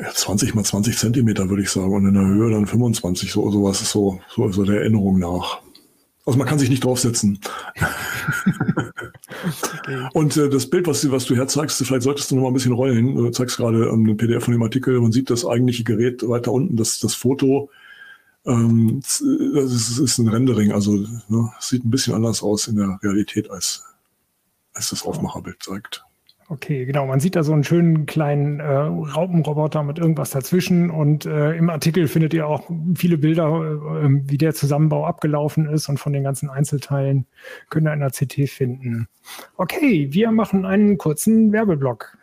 Ja, 0.01 0.11
20 0.13 0.55
mal 0.55 0.65
20 0.65 0.97
Zentimeter 0.97 1.49
würde 1.51 1.63
ich 1.63 1.71
sagen 1.71 1.93
und 1.93 2.07
in 2.07 2.15
der 2.15 2.25
Höhe 2.25 2.51
dann 2.51 2.67
25, 2.67 3.31
so 3.31 3.51
sowas 3.51 3.83
ist 3.83 3.91
so, 3.91 4.21
so, 4.35 4.51
so 4.51 4.65
der 4.65 4.81
Erinnerung 4.81 5.19
nach. 5.19 5.61
Also 6.25 6.39
man 6.39 6.47
kann 6.47 6.59
sich 6.59 6.71
nicht 6.71 6.85
draufsetzen. 6.85 7.41
okay. 9.79 10.09
Und 10.13 10.37
äh, 10.37 10.49
das 10.49 10.69
Bild, 10.69 10.87
was, 10.87 11.11
was 11.11 11.25
du 11.25 11.35
herzeigst, 11.35 11.83
vielleicht 11.85 12.03
solltest 12.03 12.31
du 12.31 12.37
noch 12.37 12.43
mal 12.43 12.49
ein 12.49 12.55
bisschen 12.55 12.73
rollen. 12.73 13.17
Du 13.17 13.31
zeigst 13.31 13.57
gerade 13.57 13.89
ähm, 13.89 14.07
ein 14.07 14.17
PDF 14.17 14.45
von 14.45 14.53
dem 14.53 14.63
Artikel. 14.63 15.01
Man 15.01 15.13
sieht 15.13 15.31
das 15.31 15.47
eigentliche 15.47 15.83
Gerät 15.83 16.29
weiter 16.29 16.53
unten, 16.53 16.77
das, 16.77 17.01
das 17.01 17.15
Foto. 17.15 17.71
Ähm, 18.47 19.01
das 19.01 19.21
ist, 19.21 19.99
ist 19.99 20.19
ein 20.19 20.29
Rendering, 20.29 20.73
also 20.73 20.97
ne, 21.29 21.53
sieht 21.59 21.85
ein 21.85 21.91
bisschen 21.91 22.15
anders 22.15 22.43
aus 22.43 22.69
in 22.69 22.77
der 22.77 22.99
Realität, 23.03 23.51
als, 23.51 23.85
als 24.73 24.91
das 24.91 25.05
Aufmacherbild 25.05 25.63
zeigt. 25.63 26.05
Okay, 26.53 26.85
genau. 26.85 27.07
Man 27.07 27.21
sieht 27.21 27.37
da 27.37 27.45
so 27.45 27.53
einen 27.53 27.63
schönen 27.63 28.07
kleinen 28.07 28.59
äh, 28.59 28.65
Raupenroboter 28.67 29.85
mit 29.85 30.01
irgendwas 30.01 30.31
dazwischen 30.31 30.91
und 30.91 31.25
äh, 31.25 31.53
im 31.53 31.71
Artikel 31.71 32.09
findet 32.09 32.35
ihr 32.35 32.49
auch 32.49 32.69
viele 32.97 33.19
Bilder, 33.19 33.47
äh, 33.47 34.09
wie 34.29 34.37
der 34.37 34.53
Zusammenbau 34.53 35.07
abgelaufen 35.07 35.69
ist 35.69 35.89
und 35.89 36.01
von 36.01 36.13
den 36.13 36.25
ganzen 36.25 36.51
Einzelteilen 36.51 37.27
könnt 37.69 37.87
ihr 37.87 37.93
in 37.93 38.01
der 38.01 38.11
CT 38.11 38.51
finden. 38.51 39.07
Okay, 39.59 40.09
wir 40.11 40.33
machen 40.33 40.67
einen 40.67 40.99
kurzen 40.99 41.53
Werbeblock. 41.53 42.19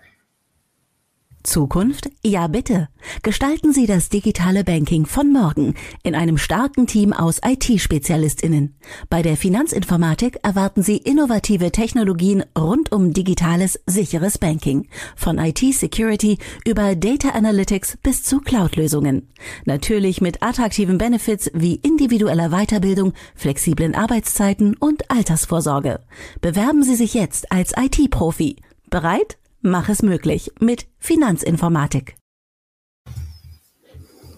Zukunft? 1.48 2.10
Ja, 2.24 2.48
bitte. 2.48 2.90
Gestalten 3.24 3.72
Sie 3.72 3.86
das 3.86 4.10
digitale 4.10 4.64
Banking 4.64 5.06
von 5.06 5.32
morgen 5.32 5.76
in 6.04 6.14
einem 6.14 6.38
starken 6.38 6.88
Team 6.88 7.14
aus 7.14 7.40
IT-Spezialistinnen. 7.44 8.76
Bei 9.10 9.22
der 9.22 9.38
Finanzinformatik 9.38 10.40
erwarten 10.44 10.84
Sie 10.84 10.98
innovative 10.98 11.72
Technologien 11.72 12.44
rund 12.58 12.92
um 12.92 13.14
digitales, 13.14 13.80
sicheres 13.86 14.38
Banking. 14.38 14.90
Von 15.16 15.38
IT-Security 15.38 16.38
über 16.66 16.96
Data 16.96 17.30
Analytics 17.30 17.98
bis 18.04 18.24
zu 18.24 18.42
Cloud-Lösungen. 18.42 19.30
Natürlich 19.66 20.20
mit 20.20 20.44
attraktiven 20.44 20.98
Benefits 20.98 21.50
wie 21.54 21.76
individueller 21.76 22.50
Weiterbildung, 22.50 23.14
flexiblen 23.36 23.96
Arbeitszeiten 23.96 24.76
und 24.76 25.10
Altersvorsorge. 25.10 26.02
Bewerben 26.42 26.84
Sie 26.84 26.96
sich 26.96 27.14
jetzt 27.14 27.52
als 27.54 27.74
IT-Profi. 27.78 28.58
Bereit? 28.90 29.38
Mach 29.70 29.90
es 29.90 30.02
möglich 30.02 30.54
mit 30.62 30.88
Finanzinformatik. 30.98 32.16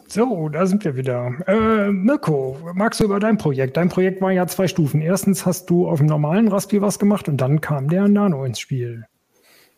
So, 0.07 0.49
da 0.49 0.65
sind 0.65 0.83
wir 0.83 0.95
wieder. 0.95 1.35
Äh, 1.45 1.91
Mirko, 1.91 2.57
magst 2.73 2.99
du 2.99 3.03
über 3.03 3.19
dein 3.19 3.37
Projekt? 3.37 3.77
Dein 3.77 3.89
Projekt 3.89 4.23
war 4.23 4.31
ja 4.31 4.47
zwei 4.47 4.67
Stufen. 4.67 5.01
Erstens 5.01 5.45
hast 5.45 5.69
du 5.69 5.87
auf 5.87 5.99
dem 5.99 6.07
normalen 6.07 6.47
Raspi 6.47 6.81
was 6.81 6.97
gemacht 6.97 7.29
und 7.29 7.37
dann 7.37 7.61
kam 7.61 7.89
der 7.89 8.07
Nano 8.07 8.43
ins 8.43 8.59
Spiel. 8.59 9.05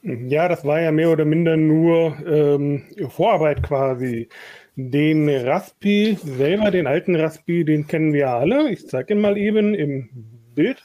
Ja, 0.03 0.47
das 0.47 0.63
war 0.63 0.79
ja 0.79 0.93
mehr 0.93 1.09
oder 1.09 1.25
minder 1.25 1.57
nur 1.57 2.15
ähm, 2.25 2.83
Vorarbeit 3.09 3.61
quasi. 3.61 4.29
Den 4.77 5.27
Raspi 5.27 6.17
selber, 6.23 6.71
den 6.71 6.87
alten 6.87 7.13
Raspi, 7.17 7.65
den 7.65 7.87
kennen 7.87 8.13
wir 8.13 8.29
alle. 8.29 8.71
Ich 8.71 8.87
zeige 8.87 9.15
ihn 9.15 9.19
mal 9.19 9.37
eben 9.37 9.73
im 9.73 10.07
Bild. 10.55 10.81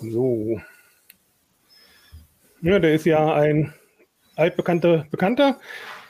So. 0.00 0.60
Ja, 2.60 2.80
der 2.80 2.92
ist 2.94 3.06
ja 3.06 3.34
ein 3.34 3.72
altbekannter 4.34 5.06
Bekannter 5.12 5.60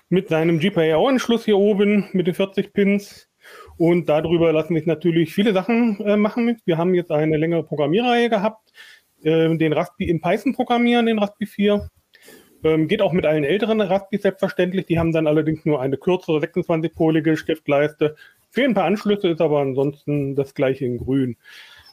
mit 0.09 0.29
seinem 0.29 0.59
GPIO-Anschluss 0.59 1.45
hier 1.45 1.59
oben 1.59 2.09
mit 2.13 2.27
den 2.27 2.35
40 2.35 2.73
Pins. 2.73 3.29
Und 3.77 4.09
darüber 4.09 4.51
lassen 4.53 4.75
sich 4.75 4.87
natürlich 4.87 5.35
viele 5.35 5.53
Sachen 5.53 6.01
äh, 6.01 6.17
machen. 6.17 6.59
Wir 6.65 6.79
haben 6.79 6.95
jetzt 6.95 7.11
eine 7.11 7.37
längere 7.37 7.65
Programmierreihe 7.65 8.31
gehabt, 8.31 8.73
äh, 9.23 9.55
den 9.57 9.75
Raspi 9.75 10.05
in 10.09 10.23
Python 10.23 10.55
programmieren, 10.55 11.05
den 11.05 11.19
Raspi 11.19 11.45
4. 11.45 11.91
Ähm, 12.65 12.89
geht 12.89 13.03
auch 13.03 13.13
mit 13.13 13.27
allen 13.27 13.45
älteren 13.45 13.83
Raspis 13.83 14.23
selbstverständlich. 14.23 14.87
Die 14.87 14.99
haben 14.99 15.13
dann 15.13 15.27
allerdings 15.27 15.67
nur 15.67 15.83
eine 15.83 15.99
kürzere 15.99 16.39
26-polige 16.39 17.37
Stiftleiste. 17.37 18.17
Fehlen 18.49 18.71
ein 18.71 18.75
paar 18.75 18.85
Anschlüsse, 18.85 19.29
ist 19.29 19.43
aber 19.43 19.61
ansonsten 19.61 20.35
das 20.35 20.55
gleiche 20.55 20.87
in 20.87 20.97
grün. 20.97 21.37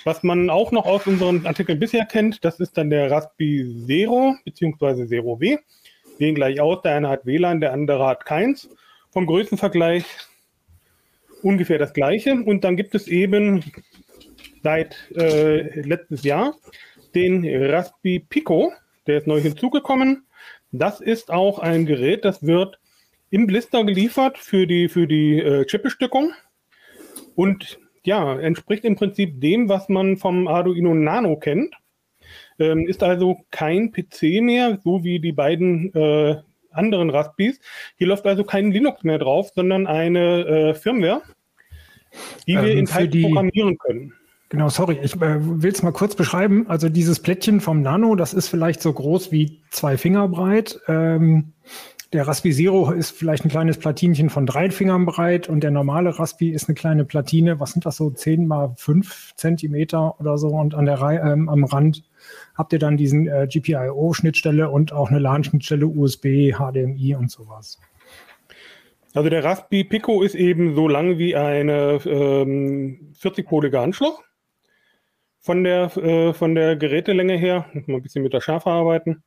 Was 0.06 0.22
man 0.22 0.52
auch 0.52 0.72
noch 0.72 0.86
aus 0.86 1.08
unseren 1.08 1.48
Artikeln 1.48 1.80
bisher 1.80 2.06
kennt, 2.06 2.46
das 2.46 2.60
ist 2.60 2.78
dann 2.78 2.92
der 2.92 3.10
Raspi 3.10 3.86
Zero 3.88 4.36
bzw. 4.46 5.08
Zero 5.08 5.40
W. 5.40 5.58
Sehen 6.20 6.36
gleich 6.36 6.62
aus, 6.62 6.84
der 6.84 6.94
eine 6.94 7.10
hat 7.10 7.26
WLAN, 7.26 7.60
der 7.60 7.74
andere 7.74 8.06
hat 8.06 8.24
keins. 8.24 8.70
Vom 9.10 9.26
Größenvergleich 9.26 10.06
ungefähr 11.42 11.80
das 11.80 11.92
gleiche. 11.94 12.36
Und 12.36 12.64
dann 12.64 12.78
gibt 12.78 12.94
es 12.94 13.08
eben 13.08 13.64
seit 14.62 14.96
äh, 15.16 15.82
letztes 15.82 16.24
Jahr 16.24 16.56
den 17.16 17.44
Raspi 17.44 18.20
Pico, 18.20 18.72
der 19.08 19.18
ist 19.18 19.26
neu 19.26 19.42
hinzugekommen. 19.42 20.28
Das 20.72 21.02
ist 21.02 21.32
auch 21.32 21.58
ein 21.58 21.88
Gerät, 21.88 22.26
das 22.26 22.44
wird 22.44 22.80
im 23.32 23.48
Blister 23.48 23.84
geliefert 23.84 24.38
für 24.38 24.68
die, 24.68 24.88
für 24.88 25.08
die 25.08 25.40
äh, 25.40 25.66
Chipbestückung. 25.66 26.32
Und 27.34 27.80
ja, 28.06 28.40
entspricht 28.40 28.86
im 28.86 28.96
Prinzip 28.96 29.42
dem, 29.42 29.70
was 29.70 29.90
man 29.90 30.18
vom 30.18 30.48
Arduino 30.48 30.94
Nano 30.94 31.38
kennt. 31.38 31.74
Ähm, 32.58 32.88
ist 32.88 33.04
also 33.04 33.38
kein 33.52 33.92
PC 33.92 34.42
mehr, 34.42 34.80
so 34.84 35.04
wie 35.04 35.20
die 35.20 35.34
beiden 35.34 35.94
äh, 35.94 36.38
anderen 36.72 37.10
Raspis. 37.10 37.60
Hier 37.98 38.08
läuft 38.08 38.26
also 38.26 38.44
kein 38.44 38.72
Linux 38.72 39.04
mehr 39.04 39.20
drauf, 39.20 39.52
sondern 39.54 39.88
eine 39.88 40.46
äh, 40.46 40.74
Firmware, 40.74 41.22
die 42.48 42.54
ähm, 42.54 42.64
wir 42.64 42.74
in 42.74 42.86
Python 42.86 43.22
programmieren 43.22 43.78
können. 43.78 44.14
Genau, 44.50 44.70
sorry, 44.70 45.00
ich 45.02 45.16
äh, 45.16 45.38
will 45.40 45.72
es 45.72 45.82
mal 45.82 45.92
kurz 45.92 46.16
beschreiben. 46.16 46.66
Also 46.70 46.88
dieses 46.88 47.20
Plättchen 47.20 47.62
vom 47.62 47.82
Nano, 47.82 48.16
das 48.16 48.34
ist 48.34 48.48
vielleicht 48.48 48.82
so 48.82 48.94
groß 48.94 49.32
wie 49.32 49.62
zwei 49.72 49.98
Finger 49.98 50.28
breit. 50.28 50.80
Ähm, 50.88 51.54
der 52.16 52.28
Raspi 52.28 52.52
Zero 52.54 52.92
ist 52.92 53.12
vielleicht 53.12 53.44
ein 53.44 53.50
kleines 53.50 53.78
Platinchen 53.78 54.30
von 54.30 54.46
drei 54.46 54.72
Fingern 54.72 55.06
breit 55.06 55.50
und 55.50 55.62
der 55.62 55.72
normale 55.72 56.18
Raspi 56.18 56.50
ist 56.50 56.70
eine 56.70 56.76
kleine 56.76 57.04
Platine. 57.04 57.60
Was 57.60 57.74
sind 57.74 57.86
das 57.86 57.98
so? 57.98 58.10
Zehn 58.10 58.48
mal 58.48 58.74
fünf 58.78 59.34
Zentimeter 59.36 60.20
oder 60.20 60.38
so 60.38 60.48
und 60.48 60.76
an 60.76 60.86
der 60.86 61.02
Reihe, 61.02 61.20
ähm, 61.20 61.50
am 61.50 61.66
Rand 61.66 62.04
habt 62.56 62.72
ihr 62.72 62.80
dann 62.80 62.96
diesen 62.96 63.28
äh, 63.28 63.48
GPIO-Schnittstelle 63.52 64.70
und 64.70 64.94
auch 64.94 65.10
eine 65.10 65.20
LAN-Schnittstelle 65.20 65.88
USB, 65.88 66.54
HDMI 66.54 67.16
und 67.16 67.30
sowas. 67.30 67.80
Also 69.14 69.30
der 69.30 69.44
Raspi 69.44 69.84
Pico 69.84 70.22
ist 70.22 70.36
eben 70.36 70.74
so 70.74 70.88
lang 70.88 71.18
wie 71.18 71.36
eine 71.36 72.00
ähm, 72.06 73.14
40-polige 73.20 73.80
Anschluss 73.80 74.18
von 75.46 75.64
der, 75.64 75.96
äh, 75.98 76.34
von 76.34 76.56
der 76.56 76.76
Gerätelänge 76.76 77.38
her. 77.38 77.70
Muss 77.74 77.88
mal 77.88 77.98
ein 77.98 78.02
bisschen 78.02 78.24
mit 78.24 78.34
der 78.34 78.42
Schärfe 78.42 78.72
arbeiten. 78.72 79.24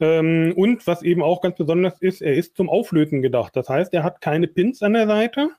Ähm, 0.00 0.52
und 0.56 0.84
was 0.88 1.02
eben 1.02 1.22
auch 1.22 1.40
ganz 1.40 1.56
besonders 1.56 2.02
ist, 2.02 2.20
er 2.20 2.34
ist 2.34 2.56
zum 2.56 2.68
Auflöten 2.68 3.22
gedacht. 3.22 3.54
Das 3.54 3.68
heißt, 3.68 3.94
er 3.94 4.02
hat 4.02 4.20
keine 4.20 4.48
Pins 4.48 4.82
an 4.82 4.94
der 4.94 5.06
Seite, 5.06 5.50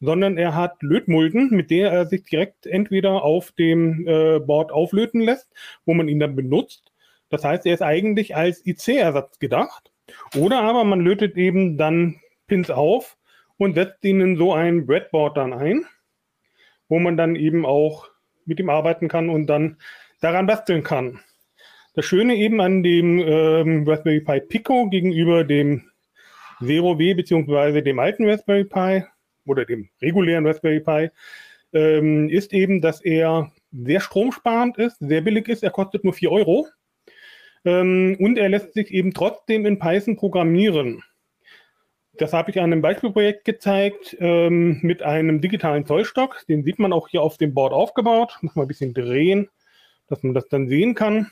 sondern 0.00 0.36
er 0.36 0.54
hat 0.54 0.82
Lötmulden, 0.82 1.48
mit 1.50 1.70
der 1.70 1.90
er 1.90 2.04
sich 2.04 2.24
direkt 2.24 2.66
entweder 2.66 3.24
auf 3.24 3.52
dem 3.52 4.06
äh, 4.06 4.38
Board 4.38 4.70
auflöten 4.70 5.22
lässt, 5.22 5.48
wo 5.86 5.94
man 5.94 6.08
ihn 6.08 6.20
dann 6.20 6.36
benutzt. 6.36 6.92
Das 7.30 7.42
heißt, 7.42 7.64
er 7.64 7.72
ist 7.72 7.82
eigentlich 7.82 8.36
als 8.36 8.64
IC-Ersatz 8.66 9.38
gedacht. 9.38 9.90
Oder 10.36 10.60
aber 10.60 10.84
man 10.84 11.00
lötet 11.00 11.38
eben 11.38 11.78
dann 11.78 12.20
Pins 12.48 12.68
auf 12.68 13.16
und 13.56 13.76
setzt 13.76 14.04
ihn 14.04 14.20
in 14.20 14.36
so 14.36 14.52
ein 14.52 14.84
Breadboard 14.84 15.38
dann 15.38 15.54
ein, 15.54 15.86
wo 16.90 16.98
man 16.98 17.16
dann 17.16 17.34
eben 17.34 17.64
auch 17.64 18.10
mit 18.48 18.58
ihm 18.58 18.70
arbeiten 18.70 19.08
kann 19.08 19.28
und 19.28 19.46
dann 19.46 19.76
daran 20.20 20.46
basteln 20.46 20.82
kann. 20.82 21.20
Das 21.94 22.04
Schöne 22.04 22.36
eben 22.36 22.60
an 22.60 22.82
dem 22.82 23.18
ähm, 23.18 23.84
Raspberry 23.86 24.20
Pi 24.20 24.40
Pico 24.40 24.88
gegenüber 24.88 25.44
dem 25.44 25.84
Zero 26.60 26.98
W 26.98 27.14
beziehungsweise 27.14 27.82
dem 27.82 27.98
alten 27.98 28.28
Raspberry 28.28 28.64
Pi 28.64 29.04
oder 29.46 29.64
dem 29.64 29.88
regulären 30.02 30.46
Raspberry 30.46 30.80
Pi 30.80 31.10
ähm, 31.72 32.28
ist 32.28 32.52
eben, 32.52 32.80
dass 32.80 33.00
er 33.00 33.52
sehr 33.72 34.00
stromsparend 34.00 34.78
ist, 34.78 34.98
sehr 35.00 35.20
billig 35.20 35.48
ist. 35.48 35.62
Er 35.62 35.70
kostet 35.70 36.04
nur 36.04 36.12
4 36.12 36.30
Euro. 36.32 36.66
Ähm, 37.64 38.16
und 38.18 38.38
er 38.38 38.48
lässt 38.48 38.74
sich 38.74 38.90
eben 38.92 39.12
trotzdem 39.12 39.66
in 39.66 39.78
Python 39.78 40.16
programmieren. 40.16 41.02
Das 42.18 42.32
habe 42.32 42.50
ich 42.50 42.58
an 42.58 42.64
einem 42.64 42.82
Beispielprojekt 42.82 43.44
gezeigt 43.44 44.16
ähm, 44.18 44.80
mit 44.82 45.02
einem 45.02 45.40
digitalen 45.40 45.86
Zollstock. 45.86 46.44
Den 46.48 46.64
sieht 46.64 46.80
man 46.80 46.92
auch 46.92 47.08
hier 47.08 47.22
auf 47.22 47.36
dem 47.36 47.54
Board 47.54 47.72
aufgebaut. 47.72 48.38
Muss 48.42 48.56
man 48.56 48.64
ein 48.64 48.68
bisschen 48.68 48.92
drehen, 48.92 49.48
dass 50.08 50.22
man 50.24 50.34
das 50.34 50.48
dann 50.48 50.68
sehen 50.68 50.96
kann. 50.96 51.30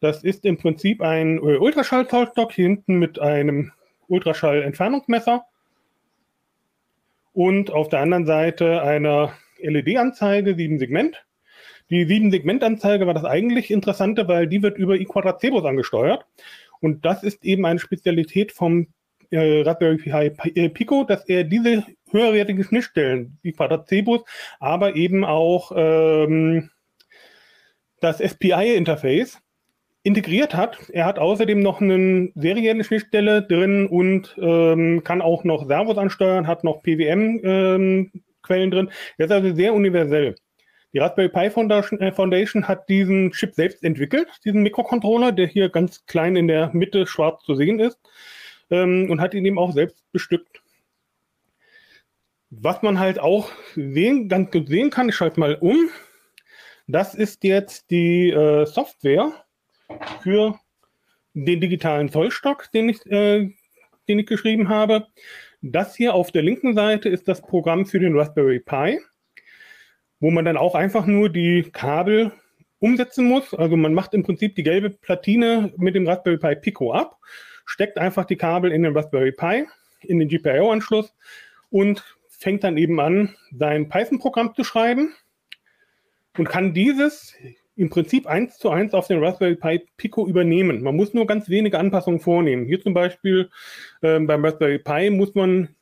Das 0.00 0.22
ist 0.22 0.44
im 0.44 0.58
Prinzip 0.58 1.00
ein 1.00 1.38
äh, 1.38 1.56
Ultraschall-Zollstock 1.56 2.52
hier 2.52 2.66
hinten 2.66 2.98
mit 2.98 3.18
einem 3.18 3.72
Ultraschall-Entfernungsmesser 4.08 5.44
und 7.32 7.70
auf 7.70 7.88
der 7.88 8.00
anderen 8.00 8.26
Seite 8.26 8.82
eine 8.82 9.32
LED-Anzeige, 9.58 10.54
sieben 10.54 10.78
Segment. 10.78 11.24
Die 11.88 12.04
sieben 12.04 12.30
Segment-Anzeige 12.30 13.06
war 13.06 13.14
das 13.14 13.24
eigentlich 13.24 13.70
Interessante, 13.70 14.28
weil 14.28 14.46
die 14.46 14.62
wird 14.62 14.78
über 14.78 14.96
iQuadracebus 14.96 15.64
angesteuert. 15.64 16.26
Und 16.80 17.04
das 17.04 17.22
ist 17.22 17.44
eben 17.44 17.64
eine 17.64 17.78
Spezialität 17.78 18.52
vom 18.52 18.88
äh, 19.30 19.62
Raspberry 19.62 19.96
Pi 19.96 20.50
äh, 20.54 20.68
Pico, 20.68 21.04
dass 21.04 21.24
er 21.28 21.44
diese 21.44 21.84
höherwertigen 22.10 22.64
Schnittstellen, 22.64 23.38
wie 23.42 23.52
Quadrat-Cebus, 23.52 24.22
aber 24.58 24.96
eben 24.96 25.24
auch 25.24 25.72
ähm, 25.74 26.70
das 28.00 28.18
SPI-Interface 28.18 29.38
integriert 30.02 30.54
hat. 30.54 30.78
Er 30.90 31.04
hat 31.04 31.18
außerdem 31.18 31.60
noch 31.60 31.80
eine 31.80 32.30
serielle 32.34 32.84
Schnittstelle 32.84 33.42
drin 33.42 33.86
und 33.86 34.34
ähm, 34.40 35.04
kann 35.04 35.20
auch 35.20 35.44
noch 35.44 35.66
Servos 35.66 35.98
ansteuern, 35.98 36.46
hat 36.46 36.64
noch 36.64 36.82
PWM-Quellen 36.82 38.12
ähm, 38.48 38.70
drin. 38.70 38.90
Er 39.18 39.26
ist 39.26 39.32
also 39.32 39.54
sehr 39.54 39.74
universell. 39.74 40.34
Die 40.92 40.98
Raspberry 40.98 41.28
Pi 41.28 41.46
äh, 41.46 42.12
Foundation, 42.12 42.66
hat 42.66 42.88
diesen 42.88 43.30
Chip 43.30 43.54
selbst 43.54 43.84
entwickelt, 43.84 44.26
diesen 44.44 44.62
Mikrocontroller, 44.62 45.30
der 45.30 45.46
hier 45.46 45.68
ganz 45.68 46.04
klein 46.06 46.34
in 46.34 46.48
der 46.48 46.70
Mitte 46.72 47.06
schwarz 47.06 47.44
zu 47.44 47.54
sehen 47.54 47.78
ist 47.78 48.00
ähm, 48.70 49.10
und 49.10 49.20
hat 49.20 49.34
ihn 49.34 49.44
eben 49.44 49.58
auch 49.58 49.72
selbst 49.72 50.04
bestückt. 50.12 50.62
Was 52.50 52.82
man 52.82 52.98
halt 52.98 53.18
auch 53.20 53.50
sehen, 53.76 54.28
ganz 54.28 54.50
gut 54.50 54.68
sehen 54.68 54.90
kann, 54.90 55.08
ich 55.08 55.14
schalte 55.14 55.38
mal 55.38 55.54
um, 55.54 55.88
das 56.88 57.14
ist 57.14 57.44
jetzt 57.44 57.90
die 57.90 58.30
äh, 58.30 58.66
Software 58.66 59.32
für 60.22 60.58
den 61.34 61.60
digitalen 61.60 62.10
Zollstock, 62.10 62.70
den 62.72 62.88
ich, 62.88 63.06
äh, 63.06 63.50
den 64.08 64.18
ich 64.18 64.26
geschrieben 64.26 64.68
habe. 64.68 65.06
Das 65.62 65.94
hier 65.94 66.14
auf 66.14 66.32
der 66.32 66.42
linken 66.42 66.74
Seite 66.74 67.08
ist 67.08 67.28
das 67.28 67.42
Programm 67.42 67.86
für 67.86 68.00
den 68.00 68.18
Raspberry 68.18 68.60
Pi, 68.60 68.98
wo 70.18 70.30
man 70.30 70.44
dann 70.44 70.56
auch 70.56 70.74
einfach 70.74 71.06
nur 71.06 71.28
die 71.28 71.70
Kabel 71.70 72.32
umsetzen 72.80 73.26
muss. 73.26 73.54
Also 73.54 73.76
man 73.76 73.94
macht 73.94 74.14
im 74.14 74.24
Prinzip 74.24 74.56
die 74.56 74.62
gelbe 74.62 74.90
Platine 74.90 75.72
mit 75.76 75.94
dem 75.94 76.08
Raspberry 76.08 76.38
Pi 76.38 76.56
Pico 76.56 76.92
ab 76.92 77.18
steckt 77.64 77.98
einfach 77.98 78.24
die 78.24 78.36
Kabel 78.36 78.72
in 78.72 78.82
den 78.82 78.96
Raspberry 78.96 79.32
Pi, 79.32 79.66
in 80.02 80.18
den 80.18 80.28
GPIO-Anschluss 80.28 81.14
und 81.70 82.04
fängt 82.28 82.64
dann 82.64 82.76
eben 82.76 83.00
an, 83.00 83.34
sein 83.52 83.88
Python-Programm 83.88 84.54
zu 84.54 84.64
schreiben 84.64 85.14
und 86.38 86.48
kann 86.48 86.72
dieses 86.72 87.34
im 87.76 87.88
Prinzip 87.88 88.26
eins 88.26 88.58
zu 88.58 88.70
eins 88.70 88.92
auf 88.92 89.06
den 89.06 89.22
Raspberry 89.22 89.56
Pi 89.56 89.82
Pico 89.96 90.26
übernehmen. 90.26 90.82
Man 90.82 90.96
muss 90.96 91.14
nur 91.14 91.26
ganz 91.26 91.48
wenige 91.48 91.78
Anpassungen 91.78 92.20
vornehmen. 92.20 92.66
Hier 92.66 92.80
zum 92.80 92.92
Beispiel 92.92 93.50
ähm, 94.02 94.26
beim 94.26 94.44
Raspberry 94.44 94.78
Pi 94.78 95.10
muss 95.10 95.34
man 95.34 95.74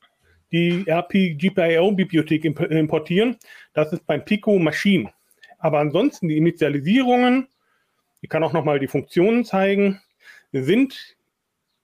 die 0.53 0.85
RP-GPIO-Bibliothek 0.89 2.45
importieren. 2.45 3.37
Das 3.75 3.93
ist 3.93 4.07
beim 4.07 4.25
Pico 4.25 4.59
Machine. 4.59 5.11
Aber 5.59 5.81
ansonsten 5.81 6.29
die 6.29 6.37
Initialisierungen, 6.37 7.49
ich 8.21 8.29
kann 8.29 8.45
auch 8.45 8.53
nochmal 8.53 8.79
die 8.79 8.87
Funktionen 8.87 9.45
zeigen, 9.45 10.01
sind 10.53 11.17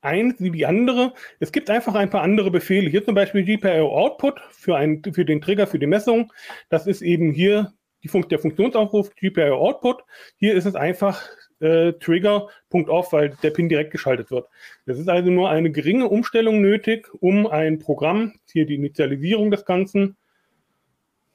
eins 0.04 0.36
wie 0.38 0.50
die 0.50 0.66
andere. 0.66 1.12
Es 1.40 1.52
gibt 1.52 1.70
einfach 1.70 1.94
ein 1.94 2.10
paar 2.10 2.22
andere 2.22 2.50
Befehle. 2.50 2.88
Hier 2.90 3.04
zum 3.04 3.14
Beispiel 3.14 3.44
GPIO 3.44 3.88
Output 3.88 4.40
für, 4.50 4.76
ein, 4.76 5.02
für 5.12 5.24
den 5.24 5.40
Trigger 5.40 5.66
für 5.66 5.78
die 5.78 5.86
Messung. 5.86 6.32
Das 6.68 6.86
ist 6.86 7.02
eben 7.02 7.32
hier 7.32 7.72
die 8.02 8.08
Fun 8.08 8.26
der 8.28 8.38
Funktionsaufruf 8.38 9.14
GPIO 9.14 9.56
Output. 9.56 10.04
Hier 10.36 10.54
ist 10.54 10.66
es 10.66 10.74
einfach 10.74 11.28
äh, 11.60 11.92
Trigger.off, 11.94 13.12
weil 13.12 13.30
der 13.42 13.50
Pin 13.50 13.68
direkt 13.68 13.90
geschaltet 13.90 14.30
wird. 14.30 14.48
Es 14.86 14.98
ist 14.98 15.08
also 15.08 15.30
nur 15.30 15.50
eine 15.50 15.70
geringe 15.70 16.08
Umstellung 16.08 16.60
nötig, 16.60 17.08
um 17.20 17.46
ein 17.46 17.78
Programm, 17.78 18.34
hier 18.52 18.66
die 18.66 18.74
Initialisierung 18.74 19.50
des 19.50 19.64
Ganzen, 19.64 20.16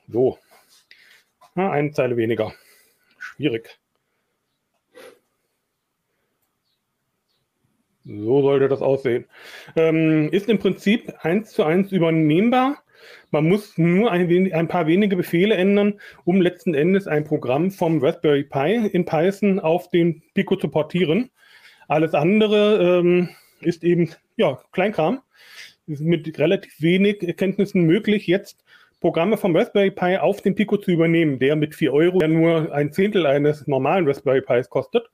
so, 0.08 0.38
ja, 1.56 1.72
eine 1.72 1.92
Zeile 1.92 2.18
weniger. 2.18 2.54
Schwierig. 3.18 3.79
So 8.18 8.42
sollte 8.42 8.68
das 8.68 8.82
aussehen. 8.82 9.26
Ähm, 9.76 10.30
ist 10.32 10.50
im 10.50 10.58
Prinzip 10.58 11.14
eins 11.22 11.52
zu 11.52 11.64
eins 11.64 11.92
übernehmbar. 11.92 12.82
Man 13.32 13.48
muss 13.48 13.78
nur 13.78 14.12
ein, 14.12 14.52
ein, 14.52 14.68
paar 14.68 14.88
wenige 14.88 15.16
Befehle 15.16 15.56
ändern, 15.56 16.00
um 16.26 16.42
letzten 16.42 16.74
Endes 16.74 17.08
ein 17.08 17.24
Programm 17.24 17.70
vom 17.70 18.04
Raspberry 18.04 18.44
Pi 18.44 18.90
in 18.92 19.06
Python 19.06 19.60
auf 19.60 19.90
den 19.90 20.24
Pico 20.34 20.56
zu 20.56 20.70
portieren. 20.70 21.30
Alles 21.88 22.14
andere 22.14 23.00
ähm, 23.00 23.30
ist 23.62 23.84
eben 23.84 24.10
ja, 24.38 24.60
Kleinkram. 24.72 25.22
Ist 25.86 26.02
mit 26.02 26.38
relativ 26.40 26.82
wenig 26.82 27.24
Erkenntnissen 27.24 27.84
möglich, 27.84 28.28
jetzt 28.28 28.64
Programme 29.00 29.38
vom 29.38 29.56
Raspberry 29.56 29.92
Pi 29.92 30.18
auf 30.18 30.42
den 30.42 30.56
Pico 30.56 30.78
zu 30.78 30.92
übernehmen, 30.92 31.40
der 31.40 31.56
mit 31.56 31.76
4 31.76 31.94
Euro 31.94 32.22
ja 32.22 32.28
nur 32.28 32.74
ein 32.74 32.92
Zehntel 32.92 33.26
eines 33.26 33.68
normalen 33.68 34.08
Raspberry 34.08 34.42
Pis 34.42 34.70
kostet. 34.70 35.10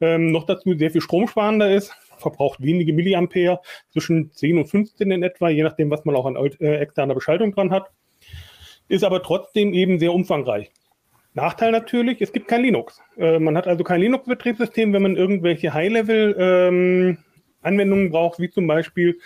Ähm, 0.00 0.30
noch 0.30 0.44
dazu 0.44 0.76
sehr 0.78 0.92
viel 0.92 1.00
stromsparender 1.00 1.74
ist 1.74 1.92
verbraucht 2.20 2.62
wenige 2.62 2.92
Milliampere, 2.92 3.60
zwischen 3.90 4.30
10 4.32 4.58
und 4.58 4.66
15 4.66 5.10
in 5.10 5.22
etwa, 5.22 5.48
je 5.48 5.62
nachdem, 5.62 5.90
was 5.90 6.04
man 6.04 6.16
auch 6.16 6.26
an 6.26 6.36
äh, 6.36 6.76
externer 6.76 7.14
Beschaltung 7.14 7.52
dran 7.52 7.70
hat. 7.70 7.90
Ist 8.88 9.04
aber 9.04 9.22
trotzdem 9.22 9.72
eben 9.74 9.98
sehr 9.98 10.12
umfangreich. 10.12 10.70
Nachteil 11.34 11.72
natürlich, 11.72 12.20
es 12.20 12.32
gibt 12.32 12.48
kein 12.48 12.62
Linux. 12.62 13.00
Äh, 13.16 13.38
man 13.38 13.56
hat 13.56 13.68
also 13.68 13.84
kein 13.84 14.00
Linux-Betriebssystem, 14.00 14.92
wenn 14.92 15.02
man 15.02 15.16
irgendwelche 15.16 15.72
High-Level-Anwendungen 15.72 18.06
ähm, 18.06 18.10
braucht, 18.10 18.40
wie 18.40 18.50
zum 18.50 18.66
Beispiel 18.66 19.18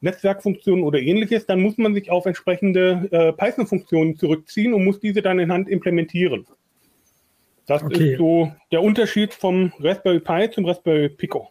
Netzwerkfunktionen 0.00 0.84
oder 0.84 1.00
ähnliches, 1.00 1.46
dann 1.46 1.60
muss 1.60 1.78
man 1.78 1.94
sich 1.94 2.10
auf 2.10 2.26
entsprechende 2.26 3.08
äh, 3.10 3.32
Python-Funktionen 3.32 4.16
zurückziehen 4.16 4.74
und 4.74 4.84
muss 4.84 5.00
diese 5.00 5.22
dann 5.22 5.38
in 5.38 5.50
Hand 5.50 5.66
implementieren. 5.68 6.46
Das 7.66 7.82
okay. 7.82 8.12
ist 8.12 8.18
so 8.18 8.52
der 8.70 8.82
Unterschied 8.82 9.32
vom 9.32 9.72
Raspberry 9.80 10.20
Pi 10.20 10.50
zum 10.50 10.66
Raspberry 10.66 11.08
Pico. 11.08 11.50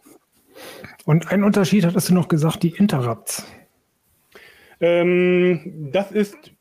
Und 1.04 1.30
ein 1.30 1.44
Unterschied 1.44 1.84
hattest 1.84 2.10
du 2.10 2.14
noch 2.14 2.28
gesagt, 2.28 2.62
die 2.62 2.70
Interrupts. 2.70 3.46
Ähm, 4.80 5.90
das 5.92 6.10
ist 6.12 6.52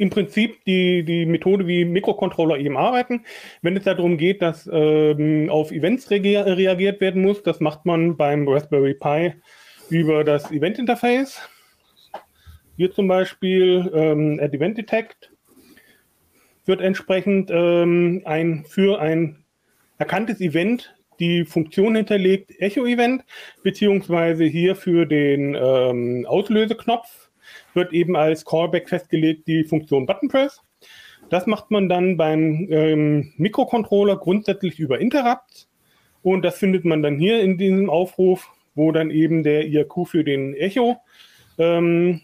im 0.00 0.08
Prinzip 0.08 0.64
die, 0.64 1.04
die 1.04 1.26
Methode, 1.26 1.66
wie 1.66 1.84
Mikrocontroller 1.84 2.58
eben 2.58 2.76
arbeiten. 2.76 3.24
Wenn 3.60 3.76
es 3.76 3.84
darum 3.84 4.16
geht, 4.16 4.40
dass 4.40 4.68
ähm, 4.72 5.50
auf 5.50 5.70
Events 5.72 6.10
reagiert 6.10 7.00
werden 7.02 7.20
muss, 7.20 7.42
das 7.42 7.60
macht 7.60 7.84
man 7.84 8.16
beim 8.16 8.48
Raspberry 8.48 8.94
Pi 8.94 9.34
über 9.90 10.24
das 10.24 10.50
Event-Interface. 10.50 11.40
Hier 12.78 12.90
zum 12.92 13.08
Beispiel 13.08 13.90
ähm, 13.92 14.40
at 14.42 14.54
Event 14.54 14.78
Detect 14.78 15.32
wird 16.64 16.80
entsprechend 16.80 17.50
ähm, 17.52 18.22
ein 18.24 18.64
für 18.66 19.00
ein 19.00 19.44
erkanntes 19.98 20.40
Event 20.40 20.94
die 21.20 21.44
Funktion 21.44 21.94
hinterlegt 21.94 22.52
Echo-Event, 22.58 23.24
beziehungsweise 23.62 24.44
hier 24.44 24.74
für 24.74 25.06
den 25.06 25.54
ähm, 25.54 26.26
Auslöseknopf 26.26 27.30
wird 27.74 27.92
eben 27.92 28.16
als 28.16 28.44
Callback 28.44 28.88
festgelegt 28.88 29.46
die 29.46 29.64
Funktion 29.64 30.06
Button 30.06 30.28
Press. 30.28 30.60
Das 31.28 31.46
macht 31.46 31.70
man 31.70 31.88
dann 31.88 32.16
beim 32.16 32.66
ähm, 32.70 33.32
Mikrocontroller 33.36 34.16
grundsätzlich 34.16 34.78
über 34.80 34.98
Interrupts 34.98 35.68
und 36.22 36.44
das 36.44 36.58
findet 36.58 36.84
man 36.84 37.02
dann 37.02 37.18
hier 37.18 37.40
in 37.40 37.58
diesem 37.58 37.88
Aufruf, 37.88 38.50
wo 38.74 38.90
dann 38.90 39.10
eben 39.10 39.42
der 39.42 39.66
IRQ 39.66 40.06
für 40.06 40.24
den 40.24 40.54
Echo 40.54 40.96
ähm, 41.58 42.22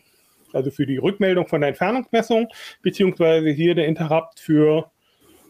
also 0.53 0.71
für 0.71 0.87
die 0.87 0.97
Rückmeldung 0.97 1.47
von 1.47 1.61
der 1.61 1.69
Entfernungsmessung, 1.69 2.49
beziehungsweise 2.83 3.51
hier 3.51 3.75
der 3.75 3.87
Interrupt 3.87 4.41
für 4.41 4.91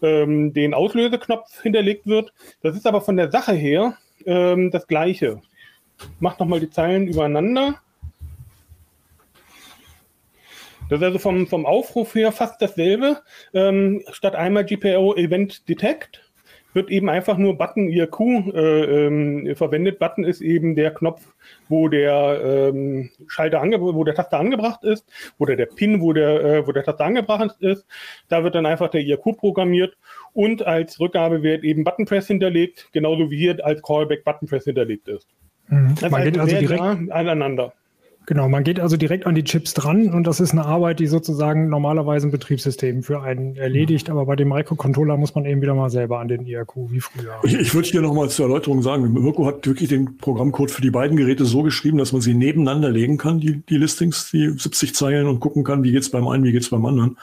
ähm, 0.02 0.52
den 0.52 0.74
Auslöseknopf 0.74 1.62
hinterlegt 1.62 2.06
wird. 2.06 2.32
Das 2.62 2.76
ist 2.76 2.86
aber 2.86 3.00
von 3.00 3.16
der 3.16 3.30
Sache 3.30 3.52
her 3.52 3.96
ähm, 4.24 4.70
das 4.70 4.86
gleiche. 4.86 5.40
Macht 6.20 6.40
nochmal 6.40 6.60
die 6.60 6.70
Zeilen 6.70 7.06
übereinander. 7.06 7.80
Das 10.88 11.00
ist 11.00 11.04
also 11.04 11.18
vom, 11.18 11.46
vom 11.46 11.66
Aufruf 11.66 12.14
her 12.14 12.30
fast 12.32 12.62
dasselbe. 12.62 13.22
Ähm, 13.52 14.02
statt 14.12 14.36
einmal 14.36 14.64
GPO 14.64 15.14
Event 15.16 15.68
Detect 15.68 16.25
wird 16.76 16.90
eben 16.90 17.08
einfach 17.08 17.38
nur 17.38 17.58
Button 17.58 17.88
IRQ 17.88 18.20
äh, 18.54 19.06
ähm, 19.06 19.56
verwendet. 19.56 19.98
Button 19.98 20.24
ist 20.24 20.42
eben 20.42 20.76
der 20.76 20.92
Knopf, 20.92 21.22
wo 21.68 21.88
der 21.88 22.40
ähm, 22.44 23.10
Schalter 23.26 23.60
ange 23.60 23.80
wo 23.80 24.04
der 24.04 24.14
Taster 24.14 24.38
angebracht 24.38 24.84
ist, 24.84 25.04
oder 25.38 25.56
der 25.56 25.66
Pin, 25.66 26.00
wo 26.00 26.12
der, 26.12 26.44
äh, 26.44 26.66
wo 26.66 26.72
der 26.72 26.84
Taster 26.84 27.06
angebracht 27.06 27.56
ist. 27.60 27.86
Da 28.28 28.44
wird 28.44 28.54
dann 28.54 28.66
einfach 28.66 28.90
der 28.90 29.00
IRQ 29.00 29.38
programmiert 29.38 29.96
und 30.34 30.64
als 30.64 31.00
Rückgabewert 31.00 31.64
eben 31.64 31.82
Button 31.82 32.04
Press 32.04 32.28
hinterlegt, 32.28 32.90
genauso 32.92 33.30
wie 33.30 33.38
hier 33.38 33.64
als 33.64 33.82
Callback 33.82 34.22
Button 34.22 34.46
Press 34.46 34.64
hinterlegt 34.64 35.08
ist. 35.08 35.26
Mhm. 35.68 35.94
Das 36.00 36.10
Man 36.10 36.24
geht 36.24 36.38
also 36.38 36.56
direkt 36.56 37.10
aneinander. 37.10 37.72
Genau, 38.26 38.48
man 38.48 38.64
geht 38.64 38.80
also 38.80 38.96
direkt 38.96 39.24
an 39.24 39.36
die 39.36 39.44
Chips 39.44 39.72
dran 39.72 40.12
und 40.12 40.26
das 40.26 40.40
ist 40.40 40.50
eine 40.50 40.64
Arbeit, 40.64 40.98
die 40.98 41.06
sozusagen 41.06 41.68
normalerweise 41.68 42.26
ein 42.26 42.32
Betriebssystem 42.32 43.04
für 43.04 43.22
einen 43.22 43.54
erledigt, 43.54 44.10
aber 44.10 44.26
bei 44.26 44.34
dem 44.34 44.48
Microcontroller 44.48 45.16
muss 45.16 45.36
man 45.36 45.46
eben 45.46 45.62
wieder 45.62 45.76
mal 45.76 45.90
selber 45.90 46.18
an 46.18 46.26
den 46.26 46.44
IRQ, 46.44 46.90
wie 46.90 47.00
früher. 47.00 47.38
Ich, 47.44 47.54
ich 47.54 47.72
würde 47.72 47.86
hier 47.88 48.02
nochmal 48.02 48.28
zur 48.28 48.46
Erläuterung 48.46 48.82
sagen, 48.82 49.12
Mirko 49.12 49.46
hat 49.46 49.64
wirklich 49.64 49.90
den 49.90 50.18
Programmcode 50.18 50.72
für 50.72 50.82
die 50.82 50.90
beiden 50.90 51.16
Geräte 51.16 51.44
so 51.44 51.62
geschrieben, 51.62 51.98
dass 51.98 52.12
man 52.12 52.20
sie 52.20 52.34
nebeneinander 52.34 52.90
legen 52.90 53.16
kann, 53.16 53.38
die, 53.38 53.62
die 53.62 53.78
Listings, 53.78 54.32
die 54.32 54.48
70 54.48 54.92
Zeilen 54.96 55.28
und 55.28 55.38
gucken 55.38 55.62
kann, 55.62 55.84
wie 55.84 55.92
geht's 55.92 56.10
beim 56.10 56.26
einen, 56.26 56.42
wie 56.42 56.52
geht's 56.52 56.70
beim 56.70 56.84
anderen. 56.84 57.16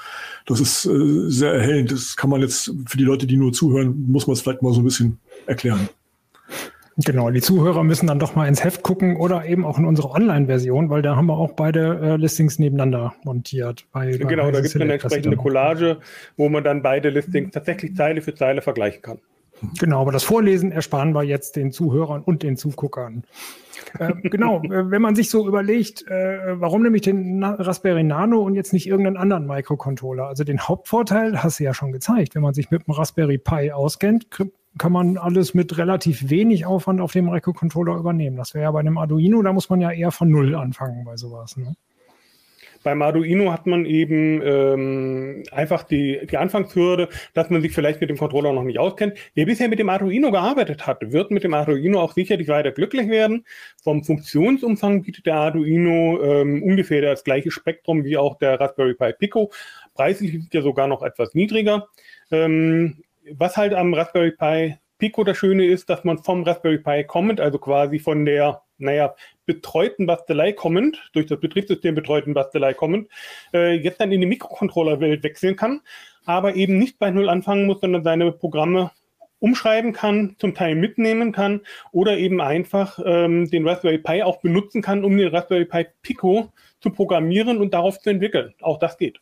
Das 0.45 0.61
ist 0.61 0.85
äh, 0.85 1.29
sehr 1.29 1.51
erhellend. 1.51 1.91
Das 1.91 2.15
kann 2.15 2.29
man 2.29 2.39
jetzt 2.39 2.73
für 2.87 2.97
die 2.97 3.03
Leute, 3.03 3.27
die 3.27 3.35
nur 3.35 3.51
zuhören, 3.51 4.05
muss 4.07 4.25
man 4.25 4.35
es 4.35 4.41
vielleicht 4.41 4.61
mal 4.61 4.71
so 4.71 4.79
ein 4.79 4.85
bisschen 4.85 5.19
erklären. 5.47 5.89
Genau, 6.97 7.31
die 7.31 7.41
Zuhörer 7.41 7.83
müssen 7.83 8.05
dann 8.05 8.19
doch 8.19 8.35
mal 8.35 8.47
ins 8.47 8.63
Heft 8.63 8.83
gucken 8.83 9.17
oder 9.17 9.45
eben 9.45 9.65
auch 9.65 9.79
in 9.79 9.85
unsere 9.85 10.11
Online-Version, 10.11 10.89
weil 10.89 11.01
da 11.01 11.15
haben 11.15 11.25
wir 11.25 11.37
auch 11.37 11.53
beide 11.53 11.99
äh, 11.99 12.15
Listings 12.17 12.59
nebeneinander 12.59 13.15
montiert. 13.23 13.85
Bei, 13.91 14.11
bei 14.11 14.17
genau, 14.17 14.51
da 14.51 14.61
gibt 14.61 14.75
es 14.75 14.79
eine 14.79 14.93
entsprechende 14.93 15.35
Collage, 15.35 15.97
wo 16.37 16.49
man 16.49 16.63
dann 16.63 16.83
beide 16.83 17.09
Listings 17.09 17.51
tatsächlich 17.51 17.95
Zeile 17.95 18.21
für 18.21 18.35
Zeile 18.35 18.61
vergleichen 18.61 19.01
kann. 19.01 19.19
Genau, 19.79 20.01
aber 20.01 20.11
das 20.11 20.23
Vorlesen 20.23 20.71
ersparen 20.71 21.13
wir 21.13 21.23
jetzt 21.23 21.55
den 21.55 21.71
Zuhörern 21.71 22.21
und 22.21 22.43
den 22.43 22.57
Zuguckern. 22.57 23.23
äh, 23.97 24.13
genau, 24.29 24.61
äh, 24.63 24.91
wenn 24.91 25.01
man 25.01 25.15
sich 25.15 25.29
so 25.29 25.47
überlegt, 25.47 26.05
äh, 26.07 26.59
warum 26.59 26.83
nehme 26.83 26.97
ich 26.97 27.01
den 27.01 27.39
Na 27.39 27.53
Raspberry 27.55 28.03
Nano 28.03 28.41
und 28.41 28.55
jetzt 28.55 28.73
nicht 28.73 28.87
irgendeinen 28.87 29.17
anderen 29.17 29.47
Microcontroller? 29.47 30.27
Also 30.27 30.43
den 30.43 30.59
Hauptvorteil 30.59 31.41
hast 31.41 31.59
du 31.59 31.63
ja 31.63 31.73
schon 31.73 31.91
gezeigt. 31.91 32.35
Wenn 32.35 32.41
man 32.41 32.53
sich 32.53 32.71
mit 32.71 32.85
dem 32.85 32.93
Raspberry 32.93 33.37
Pi 33.37 33.71
auskennt, 33.71 34.27
kann 34.77 34.91
man 34.91 35.17
alles 35.17 35.53
mit 35.53 35.77
relativ 35.77 36.29
wenig 36.29 36.65
Aufwand 36.65 37.01
auf 37.01 37.11
dem 37.11 37.25
Microcontroller 37.25 37.95
übernehmen. 37.95 38.37
Das 38.37 38.53
wäre 38.53 38.63
ja 38.63 38.71
bei 38.71 38.79
einem 38.79 38.97
Arduino, 38.97 39.41
da 39.41 39.53
muss 39.53 39.69
man 39.69 39.81
ja 39.81 39.91
eher 39.91 40.11
von 40.11 40.29
Null 40.29 40.55
anfangen 40.55 41.05
bei 41.05 41.15
sowas. 41.15 41.57
Ne? 41.57 41.75
Beim 42.83 43.01
Arduino 43.01 43.51
hat 43.51 43.65
man 43.65 43.85
eben 43.85 44.41
ähm, 44.43 45.43
einfach 45.51 45.83
die, 45.83 46.19
die 46.29 46.37
Anfangshürde, 46.37 47.07
dass 47.33 47.49
man 47.49 47.61
sich 47.61 47.71
vielleicht 47.71 48.01
mit 48.01 48.09
dem 48.09 48.17
Controller 48.17 48.51
noch 48.51 48.63
nicht 48.63 48.77
auskennt. 48.77 49.17
Wer 49.35 49.45
bisher 49.45 49.69
mit 49.69 49.79
dem 49.79 49.89
Arduino 49.89 50.31
gearbeitet 50.31 50.85
hat, 50.85 51.11
wird 51.13 51.31
mit 51.31 51.45
dem 51.45 51.53
Arduino 51.53 52.01
auch 52.01 52.13
sicherlich 52.13 52.49
weiter 52.49 52.71
glücklich 52.71 53.09
werden. 53.09 53.45
Vom 53.81 54.03
Funktionsumfang 54.03 55.03
bietet 55.03 55.25
der 55.25 55.35
Arduino 55.35 56.21
ähm, 56.21 56.61
ungefähr 56.61 57.01
das 57.01 57.23
gleiche 57.23 57.51
Spektrum 57.51 58.03
wie 58.03 58.17
auch 58.17 58.37
der 58.37 58.59
Raspberry 58.59 58.95
Pi 58.95 59.13
Pico. 59.17 59.51
Preislich 59.93 60.33
ist 60.33 60.53
ja 60.53 60.61
sogar 60.61 60.87
noch 60.87 61.03
etwas 61.03 61.33
niedriger. 61.33 61.87
Ähm, 62.31 63.03
was 63.31 63.57
halt 63.57 63.73
am 63.73 63.93
Raspberry 63.93 64.31
Pi 64.31 64.77
Pico 64.97 65.23
das 65.23 65.37
Schöne 65.37 65.65
ist, 65.65 65.89
dass 65.89 66.03
man 66.03 66.19
vom 66.19 66.43
Raspberry 66.43 66.77
Pi 66.77 67.03
kommend, 67.03 67.41
also 67.41 67.57
quasi 67.57 67.99
von 67.99 68.23
der, 68.25 68.61
naja, 68.77 69.15
betreuten 69.45 70.05
Bastelei 70.05 70.53
kommend, 70.53 70.97
durch 71.13 71.25
das 71.25 71.39
Betriebssystem 71.39 71.93
betreuten 71.93 72.33
Bastelei 72.33 72.73
kommend, 72.73 73.09
äh, 73.53 73.73
jetzt 73.73 73.99
dann 73.99 74.11
in 74.11 74.21
die 74.21 74.27
Mikrocontroller-Welt 74.27 75.23
wechseln 75.23 75.55
kann, 75.55 75.81
aber 76.25 76.55
eben 76.55 76.77
nicht 76.77 76.99
bei 76.99 77.11
Null 77.11 77.27
anfangen 77.27 77.65
muss, 77.65 77.81
sondern 77.81 78.03
seine 78.03 78.31
Programme 78.31 78.91
umschreiben 79.39 79.91
kann, 79.91 80.37
zum 80.39 80.53
Teil 80.55 80.75
mitnehmen 80.75 81.33
kann 81.33 81.59
oder 81.91 82.17
eben 82.17 82.39
einfach 82.39 82.97
ähm, 83.03 83.49
den 83.49 83.67
Raspberry 83.67 83.97
Pi 83.97 84.23
auch 84.23 84.39
benutzen 84.39 84.81
kann, 84.81 85.03
um 85.03 85.17
den 85.17 85.27
Raspberry 85.27 85.65
Pi 85.65 85.87
Pico 86.01 86.53
zu 86.79 86.91
programmieren 86.91 87.57
und 87.57 87.73
darauf 87.73 87.99
zu 87.99 88.09
entwickeln. 88.09 88.53
Auch 88.61 88.79
das 88.79 88.97
geht. 88.97 89.19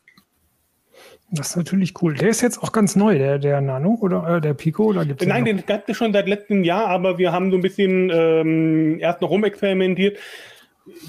Das 1.33 1.51
ist 1.51 1.55
natürlich 1.55 1.93
cool. 2.01 2.13
Der 2.13 2.27
ist 2.27 2.41
jetzt 2.41 2.61
auch 2.61 2.73
ganz 2.73 2.97
neu, 2.97 3.17
der, 3.17 3.39
der 3.39 3.61
Nano 3.61 3.97
oder 4.01 4.27
äh, 4.27 4.41
der 4.41 4.53
Pico? 4.53 4.83
Oder 4.83 5.05
gibt's 5.05 5.25
Nein, 5.25 5.45
den 5.45 5.65
gab 5.65 5.87
es 5.87 5.95
schon 5.95 6.11
seit 6.11 6.27
letztem 6.27 6.65
Jahr, 6.65 6.87
aber 6.87 7.17
wir 7.17 7.31
haben 7.31 7.51
so 7.51 7.57
ein 7.57 7.61
bisschen 7.61 8.09
ähm, 8.13 8.99
erst 8.99 9.21
noch 9.21 9.29
rumexperimentiert. 9.29 10.17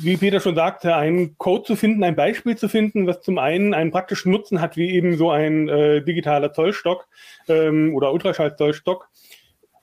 Wie 0.01 0.17
Peter 0.17 0.39
schon 0.39 0.55
sagte, 0.55 0.95
einen 0.95 1.37
Code 1.39 1.65
zu 1.65 1.75
finden, 1.75 2.05
ein 2.05 2.15
Beispiel 2.15 2.57
zu 2.57 2.69
finden, 2.69 3.09
was 3.09 3.21
zum 3.23 3.39
einen 3.39 3.75
einen 3.75 3.91
praktischen 3.91 4.31
Nutzen 4.31 4.61
hat, 4.61 4.77
wie 4.77 4.91
eben 4.91 5.17
so 5.17 5.31
ein 5.31 5.69
äh, 5.69 6.05
digitaler 6.05 6.53
Zollstock 6.53 7.09
ähm, 7.49 7.93
oder 7.95 8.13
Ultraschallzollstock 8.13 9.09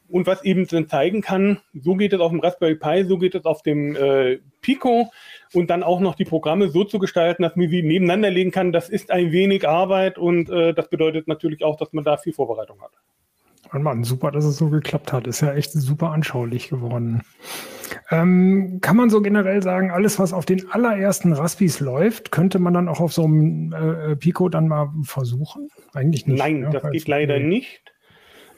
und 0.10 0.28
was 0.28 0.44
eben 0.44 0.68
dann 0.68 0.88
zeigen 0.88 1.22
kann, 1.22 1.60
so 1.74 1.96
geht 1.96 2.14
es 2.14 2.20
auf 2.20 2.32
dem 2.32 2.40
Raspberry 2.40 2.76
Pi, 2.76 3.06
so 3.06 3.18
geht 3.18 3.36
es 3.36 3.46
auf 3.46 3.62
dem 3.62 3.96
äh, 3.96 4.40
Pico 4.62 5.12
und 5.54 5.70
dann 5.70 5.84
auch 5.84 6.00
noch 6.00 6.16
die 6.16 6.26
Programme 6.26 6.70
so 6.70 6.84
zu 6.84 7.00
gestalten, 7.00 7.44
dass 7.44 7.56
man 7.56 7.70
sie 7.70 7.84
nebeneinander 7.84 8.30
legen 8.30 8.52
kann, 8.52 8.72
das 8.72 8.90
ist 8.90 9.12
ein 9.12 9.32
wenig 9.32 9.68
Arbeit 9.68 10.18
und 10.18 10.50
äh, 10.50 10.74
das 10.74 10.90
bedeutet 10.90 11.28
natürlich 11.28 11.64
auch, 11.64 11.78
dass 11.78 11.94
man 11.94 12.04
da 12.04 12.18
viel 12.18 12.34
Vorbereitung 12.34 12.82
hat. 12.82 12.92
Und 13.72 13.84
Mann, 13.84 14.04
super, 14.04 14.32
dass 14.32 14.46
es 14.46 14.58
so 14.58 14.70
geklappt 14.70 15.14
hat. 15.14 15.28
Ist 15.28 15.42
ja 15.42 15.54
echt 15.54 15.72
super 15.74 16.12
anschaulich 16.12 16.70
geworden. 16.70 17.22
Ähm, 18.10 18.80
kann 18.82 18.98
man 18.98 19.10
so 19.10 19.22
generell 19.22 19.62
sagen, 19.62 19.92
alles, 19.92 20.18
was 20.18 20.34
auf 20.34 20.46
den 20.46 20.72
allerersten 20.72 21.34
Raspis 21.34 21.80
läuft, 21.80 22.32
könnte 22.32 22.58
man 22.58 22.74
dann 22.74 22.88
auch 22.88 23.00
auf 23.00 23.14
so 23.14 23.26
einem 23.26 23.74
äh, 23.74 24.16
Pico 24.16 24.50
dann 24.50 24.68
mal 24.68 24.92
versuchen? 25.04 25.70
Eigentlich 25.94 26.26
nicht. 26.26 26.40
Nein, 26.40 26.64
ja, 26.64 26.70
das 26.72 26.92
geht 26.92 27.08
leider 27.08 27.38
nee. 27.38 27.48
nicht. 27.48 27.94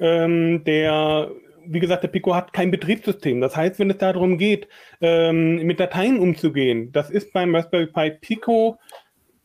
Ähm, 0.01 0.63
der 0.65 1.31
wie 1.65 1.79
gesagt, 1.79 2.03
der 2.03 2.09
Pico 2.09 2.35
hat 2.35 2.53
kein 2.53 2.71
Betriebssystem. 2.71 3.41
Das 3.41 3.55
heißt, 3.55 3.79
wenn 3.79 3.91
es 3.91 3.97
darum 3.97 4.37
geht, 4.37 4.67
ähm, 4.99 5.57
mit 5.63 5.79
Dateien 5.79 6.19
umzugehen, 6.19 6.91
das 6.91 7.09
ist 7.09 7.33
beim 7.33 7.55
Raspberry 7.55 7.87
Pi 7.87 8.11
Pico 8.19 8.79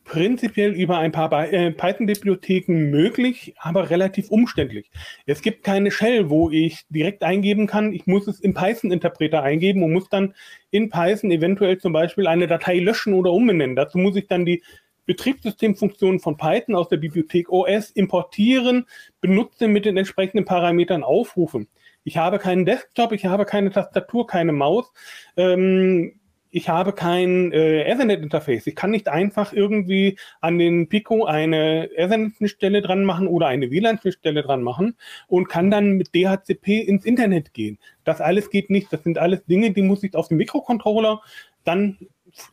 prinzipiell 0.03 0.71
über 0.71 0.97
ein 0.99 1.11
paar 1.11 1.51
äh, 1.51 1.71
Python-Bibliotheken 1.71 2.89
möglich, 2.89 3.53
aber 3.57 3.89
relativ 3.89 4.29
umständlich. 4.29 4.89
Es 5.25 5.41
gibt 5.41 5.63
keine 5.63 5.91
Shell, 5.91 6.29
wo 6.29 6.49
ich 6.49 6.85
direkt 6.89 7.23
eingeben 7.23 7.67
kann. 7.67 7.91
Ich 7.93 8.07
muss 8.07 8.25
es 8.27 8.39
im 8.39 8.53
Python-Interpreter 8.53 9.43
eingeben 9.43 9.83
und 9.83 9.91
muss 9.91 10.07
dann 10.07 10.33
in 10.71 10.89
Python 10.89 11.29
eventuell 11.29 11.77
zum 11.77 11.91
Beispiel 11.91 12.25
eine 12.25 12.47
Datei 12.47 12.79
löschen 12.79 13.13
oder 13.13 13.33
umbenennen. 13.33 13.75
Dazu 13.75 13.97
muss 13.97 14.15
ich 14.15 14.27
dann 14.27 14.45
die 14.45 14.63
Betriebssystemfunktionen 15.07 16.19
von 16.19 16.37
Python 16.37 16.75
aus 16.75 16.89
der 16.89 16.97
Bibliothek 16.97 17.49
OS 17.49 17.89
importieren, 17.89 18.85
benutze 19.19 19.67
mit 19.67 19.85
den 19.85 19.97
entsprechenden 19.97 20.45
Parametern 20.45 21.03
aufrufen. 21.03 21.67
Ich 22.03 22.17
habe 22.17 22.37
keinen 22.37 22.65
Desktop, 22.65 23.11
ich 23.11 23.25
habe 23.25 23.45
keine 23.45 23.71
Tastatur, 23.71 24.27
keine 24.27 24.53
Maus. 24.53 24.93
Ähm, 25.35 26.19
ich 26.49 26.69
habe 26.69 26.93
kein 26.93 27.51
äh, 27.51 27.83
Ethernet-Interface. 27.83 28.67
Ich 28.67 28.75
kann 28.75 28.91
nicht 28.91 29.09
einfach 29.09 29.53
irgendwie 29.53 30.17
an 30.39 30.57
den 30.57 30.87
Pico 30.87 31.25
eine 31.25 31.89
Ethernet-Schnittstelle 31.91 32.81
dran 32.81 33.03
machen 33.03 33.27
oder 33.27 33.47
eine 33.47 33.69
WLAN-Schnittstelle 33.69 34.41
dran 34.41 34.63
machen 34.63 34.95
und 35.27 35.49
kann 35.49 35.69
dann 35.69 35.93
mit 35.93 36.15
DHCP 36.15 36.81
ins 36.81 37.05
Internet 37.05 37.53
gehen. 37.53 37.77
Das 38.05 38.21
alles 38.21 38.49
geht 38.49 38.69
nicht. 38.69 38.91
Das 38.91 39.03
sind 39.03 39.17
alles 39.17 39.45
Dinge, 39.45 39.71
die 39.71 39.81
muss 39.81 40.03
ich 40.03 40.15
auf 40.15 40.29
dem 40.29 40.37
Mikrocontroller 40.37 41.21
dann 41.63 41.97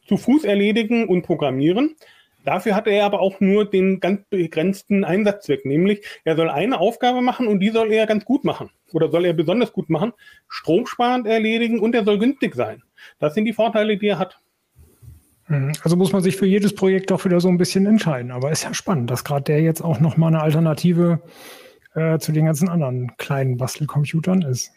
zu 0.07 0.17
Fuß 0.17 0.45
erledigen 0.45 1.07
und 1.07 1.23
programmieren. 1.23 1.97
Dafür 2.45 2.75
hat 2.75 2.87
er 2.87 3.05
aber 3.05 3.21
auch 3.21 3.41
nur 3.41 3.69
den 3.69 4.01
ganz 4.01 4.23
begrenzten 4.29 5.03
Einsatzzweck, 5.05 5.65
nämlich 5.65 6.05
er 6.25 6.37
soll 6.37 6.51
eine 6.51 6.79
Aufgabe 6.79 7.23
machen 7.23 7.47
und 7.49 7.61
die 7.61 7.71
soll 7.71 7.91
er 7.93 8.07
ganz 8.07 8.25
gut 8.25 8.45
machen 8.45 8.71
oder 8.93 9.11
soll 9.11 9.25
er 9.25 9.33
besonders 9.33 9.73
gut 9.73 9.91
machen, 9.91 10.13
stromsparend 10.49 11.27
erledigen 11.27 11.81
und 11.81 11.95
er 11.95 12.05
soll 12.05 12.19
günstig 12.19 12.55
sein. 12.55 12.83
Das 13.19 13.35
sind 13.35 13.47
die 13.47 13.53
Vorteile, 13.53 13.97
die 13.97 14.09
er 14.09 14.19
hat. 14.19 14.39
Mhm. 15.49 15.73
Also 15.83 15.97
muss 15.97 16.13
man 16.13 16.23
sich 16.23 16.37
für 16.37 16.47
jedes 16.47 16.75
Projekt 16.75 17.11
auch 17.13 17.25
wieder 17.25 17.41
so 17.41 17.49
ein 17.49 17.59
bisschen 17.59 17.87
entscheiden. 17.87 18.31
Aber 18.31 18.51
ist 18.51 18.65
ja 18.65 18.75
spannend, 18.75 19.11
dass 19.11 19.25
gerade 19.25 19.45
der 19.45 19.63
jetzt 19.63 19.83
auch 19.83 20.01
nochmal 20.01 20.29
eine 20.29 20.43
Alternative 20.43 21.21
äh, 21.95 22.19
zu 22.19 22.33
den 22.33 22.47
ganzen 22.47 22.69
anderen 22.69 23.17
kleinen 23.17 23.57
Bastelcomputern 23.57 24.43
ist 24.43 24.71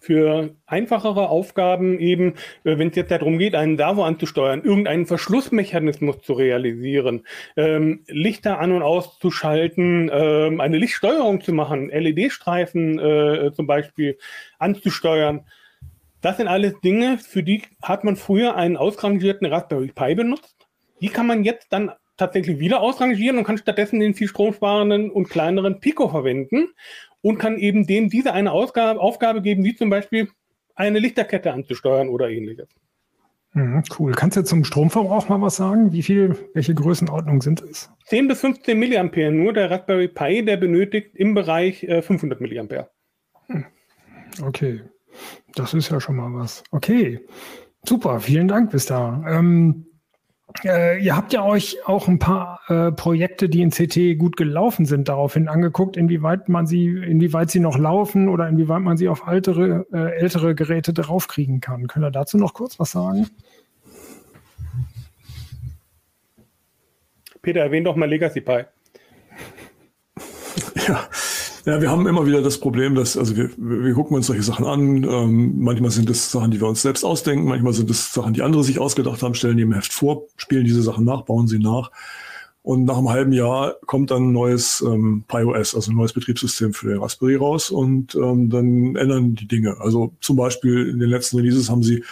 für 0.00 0.56
einfachere 0.66 1.28
Aufgaben 1.28 2.00
eben, 2.00 2.34
äh, 2.64 2.78
wenn 2.78 2.88
es 2.88 2.96
jetzt 2.96 3.10
darum 3.10 3.38
geht, 3.38 3.54
einen 3.54 3.76
Servo 3.76 4.02
anzusteuern, 4.02 4.64
irgendeinen 4.64 5.06
Verschlussmechanismus 5.06 6.22
zu 6.22 6.32
realisieren, 6.32 7.26
ähm, 7.56 8.02
Lichter 8.08 8.58
an 8.58 8.72
und 8.72 8.82
auszuschalten, 8.82 10.10
ähm, 10.12 10.60
eine 10.60 10.78
Lichtsteuerung 10.78 11.42
zu 11.42 11.52
machen, 11.52 11.90
LED-Streifen 11.90 12.98
äh, 12.98 13.52
zum 13.52 13.66
Beispiel 13.66 14.16
anzusteuern. 14.58 15.44
Das 16.22 16.38
sind 16.38 16.48
alles 16.48 16.80
Dinge, 16.80 17.18
für 17.18 17.42
die 17.42 17.62
hat 17.82 18.02
man 18.02 18.16
früher 18.16 18.56
einen 18.56 18.78
ausrangierten 18.78 19.46
Raspberry 19.46 19.92
Pi 19.94 20.14
benutzt. 20.14 20.56
Die 21.02 21.08
kann 21.08 21.26
man 21.26 21.44
jetzt 21.44 21.68
dann 21.70 21.92
tatsächlich 22.16 22.58
wieder 22.58 22.80
ausrangieren 22.80 23.38
und 23.38 23.44
kann 23.44 23.56
stattdessen 23.58 24.00
den 24.00 24.14
viel 24.14 24.28
stromsparenden 24.28 25.10
und 25.10 25.30
kleineren 25.30 25.80
Pico 25.80 26.08
verwenden 26.08 26.68
und 27.22 27.38
kann 27.38 27.58
eben 27.58 27.86
dem 27.86 28.08
diese 28.10 28.32
eine 28.32 28.52
Ausgabe, 28.52 29.00
Aufgabe 29.00 29.42
geben, 29.42 29.64
wie 29.64 29.74
zum 29.74 29.90
Beispiel 29.90 30.28
eine 30.74 30.98
Lichterkette 30.98 31.52
anzusteuern 31.52 32.08
oder 32.08 32.30
ähnliches. 32.30 32.68
Mhm, 33.52 33.82
cool. 33.98 34.12
Kannst 34.12 34.36
du 34.36 34.44
zum 34.44 34.64
Stromverbrauch 34.64 35.28
mal 35.28 35.40
was 35.40 35.56
sagen? 35.56 35.92
Wie 35.92 36.02
viel, 36.02 36.36
welche 36.54 36.74
Größenordnung 36.74 37.42
sind 37.42 37.60
es? 37.62 37.90
10 38.06 38.28
bis 38.28 38.40
15 38.40 38.78
Milliampere. 38.78 39.32
Nur 39.32 39.52
der 39.52 39.70
Raspberry 39.70 40.08
Pi, 40.08 40.44
der 40.44 40.56
benötigt 40.56 41.16
im 41.16 41.34
Bereich 41.34 41.82
äh, 41.84 42.00
500 42.00 42.40
Milliampere. 42.40 42.90
Hm. 43.46 43.64
Okay. 44.42 44.80
Das 45.56 45.74
ist 45.74 45.90
ja 45.90 46.00
schon 46.00 46.16
mal 46.16 46.32
was. 46.32 46.62
Okay. 46.70 47.20
Super. 47.84 48.20
Vielen 48.20 48.46
Dank 48.46 48.70
bis 48.70 48.86
da. 48.86 49.24
Ähm, 49.26 49.86
äh, 50.64 50.98
ihr 51.02 51.16
habt 51.16 51.32
ja 51.32 51.44
euch 51.44 51.78
auch 51.86 52.08
ein 52.08 52.18
paar 52.18 52.60
äh, 52.68 52.92
Projekte, 52.92 53.48
die 53.48 53.62
in 53.62 53.70
CT 53.70 54.18
gut 54.18 54.36
gelaufen 54.36 54.84
sind, 54.86 55.08
daraufhin 55.08 55.48
angeguckt, 55.48 55.96
inwieweit 55.96 56.48
man 56.48 56.66
sie, 56.66 56.86
inwieweit 56.86 57.50
sie 57.50 57.60
noch 57.60 57.78
laufen 57.78 58.28
oder 58.28 58.48
inwieweit 58.48 58.80
man 58.80 58.96
sie 58.96 59.08
auf 59.08 59.26
altere, 59.26 59.86
äh, 59.92 60.18
ältere 60.18 60.54
Geräte 60.54 60.92
draufkriegen 60.92 61.60
kann. 61.60 61.86
Könnt 61.86 62.04
ihr 62.04 62.10
dazu 62.10 62.36
noch 62.36 62.54
kurz 62.54 62.78
was 62.78 62.90
sagen? 62.90 63.28
Peter, 67.42 67.60
erwähnt 67.60 67.86
doch 67.86 67.96
mal 67.96 68.08
Legacy 68.08 68.40
Pi. 68.40 68.64
Ja, 70.86 71.08
ja, 71.66 71.80
wir 71.80 71.90
haben 71.90 72.06
immer 72.06 72.26
wieder 72.26 72.42
das 72.42 72.58
Problem, 72.58 72.94
dass, 72.94 73.16
also 73.16 73.36
wir, 73.36 73.50
wir 73.56 73.92
gucken 73.94 74.16
uns 74.16 74.26
solche 74.26 74.42
Sachen 74.42 74.66
an. 74.66 75.04
Ähm, 75.04 75.58
manchmal 75.58 75.90
sind 75.90 76.08
es 76.08 76.30
Sachen, 76.30 76.50
die 76.50 76.60
wir 76.60 76.68
uns 76.68 76.82
selbst 76.82 77.04
ausdenken, 77.04 77.46
manchmal 77.46 77.72
sind 77.72 77.90
es 77.90 78.12
Sachen, 78.12 78.32
die 78.32 78.42
andere 78.42 78.64
sich 78.64 78.78
ausgedacht 78.78 79.22
haben, 79.22 79.34
stellen 79.34 79.56
die 79.56 79.62
im 79.62 79.72
Heft 79.72 79.92
vor, 79.92 80.24
spielen 80.36 80.64
diese 80.64 80.82
Sachen 80.82 81.04
nach, 81.04 81.22
bauen 81.22 81.48
sie 81.48 81.58
nach. 81.58 81.90
Und 82.62 82.84
nach 82.84 82.98
einem 82.98 83.08
halben 83.08 83.32
Jahr 83.32 83.76
kommt 83.86 84.10
dann 84.10 84.28
ein 84.28 84.32
neues 84.32 84.84
ähm, 84.86 85.24
PiOS, 85.28 85.74
also 85.74 85.90
ein 85.90 85.96
neues 85.96 86.12
Betriebssystem 86.12 86.74
für 86.74 86.88
den 86.88 86.98
Raspberry 86.98 87.36
raus 87.36 87.70
und 87.70 88.14
ähm, 88.14 88.50
dann 88.50 88.96
ändern 88.96 89.34
die 89.34 89.48
Dinge. 89.48 89.80
Also 89.80 90.12
zum 90.20 90.36
Beispiel 90.36 90.88
in 90.88 90.98
den 90.98 91.08
letzten 91.08 91.38
Releases 91.38 91.70
haben 91.70 91.82
sie 91.82 92.04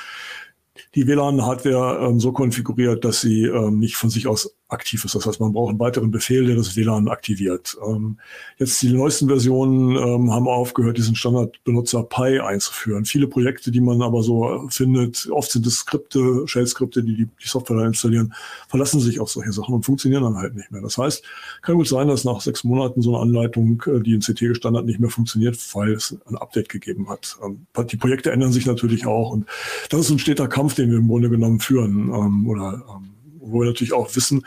die 0.94 1.06
WLAN-Hardware 1.06 2.06
ähm, 2.06 2.18
so 2.18 2.32
konfiguriert, 2.32 3.04
dass 3.04 3.20
sie 3.20 3.44
ähm, 3.44 3.78
nicht 3.78 3.96
von 3.96 4.08
sich 4.08 4.26
aus 4.26 4.58
aktiv 4.68 5.04
ist. 5.04 5.14
Das 5.14 5.26
heißt, 5.26 5.40
man 5.40 5.52
braucht 5.52 5.70
einen 5.70 5.81
weiteren 5.81 6.11
Befehl, 6.11 6.46
der 6.46 6.57
das 6.57 6.76
WLAN 6.76 7.09
aktiviert. 7.09 7.76
Ähm, 7.87 8.18
jetzt 8.59 8.81
die 8.83 8.92
neuesten 8.92 9.26
Versionen 9.26 9.96
ähm, 9.96 10.33
haben 10.33 10.46
aufgehört, 10.46 10.98
diesen 10.98 11.16
Standardbenutzer 11.16 12.02
Pi 12.02 12.40
einzuführen. 12.40 13.04
Viele 13.07 13.28
Projekte, 13.28 13.70
die 13.70 13.81
man 13.81 14.02
aber 14.02 14.22
so 14.22 14.68
findet, 14.68 15.28
oft 15.31 15.50
sind 15.50 15.66
es 15.66 15.78
Skripte, 15.78 16.46
Shell-Skripte, 16.46 17.02
die, 17.02 17.16
die 17.16 17.28
die 17.42 17.48
Software 17.48 17.87
installieren, 17.87 18.35
verlassen 18.68 19.00
sich 19.00 19.20
auf 19.20 19.31
solche 19.31 19.52
Sachen 19.52 19.74
und 19.74 19.85
funktionieren 19.85 20.22
dann 20.22 20.37
halt 20.37 20.54
nicht 20.54 20.70
mehr. 20.70 20.83
Das 20.83 20.98
heißt, 20.98 21.24
kann 21.62 21.76
gut 21.76 21.88
sein, 21.88 22.09
dass 22.09 22.24
nach 22.24 22.40
sechs 22.40 22.62
Monaten 22.64 23.00
so 23.00 23.14
eine 23.14 23.22
Anleitung, 23.22 23.83
äh, 23.87 24.00
die 24.00 24.12
in 24.12 24.20
CT 24.20 24.40
gestanden 24.40 24.81
hat, 24.81 24.87
nicht 24.87 25.00
mehr 25.00 25.11
funktioniert, 25.11 25.59
weil 25.74 25.92
es 25.92 26.16
ein 26.26 26.37
Update 26.37 26.68
gegeben 26.68 27.09
hat. 27.09 27.38
Ähm, 27.42 27.66
die 27.90 27.96
Projekte 27.96 28.33
ändern 28.33 28.52
sich 28.52 28.66
natürlich 28.66 29.07
auch 29.07 29.31
und 29.31 29.46
das 29.88 30.00
ist 30.00 30.11
ein 30.11 30.18
steter 30.18 30.48
Kampf, 30.48 30.74
den 30.74 30.90
wir 30.90 30.98
im 30.98 31.09
Grunde 31.09 31.31
genommen 31.31 31.61
führen 31.61 32.12
ähm, 32.12 32.48
oder 32.48 32.83
ähm, 32.88 33.17
wo 33.50 33.61
wir 33.61 33.66
natürlich 33.66 33.92
auch 33.92 34.14
wissen, 34.14 34.44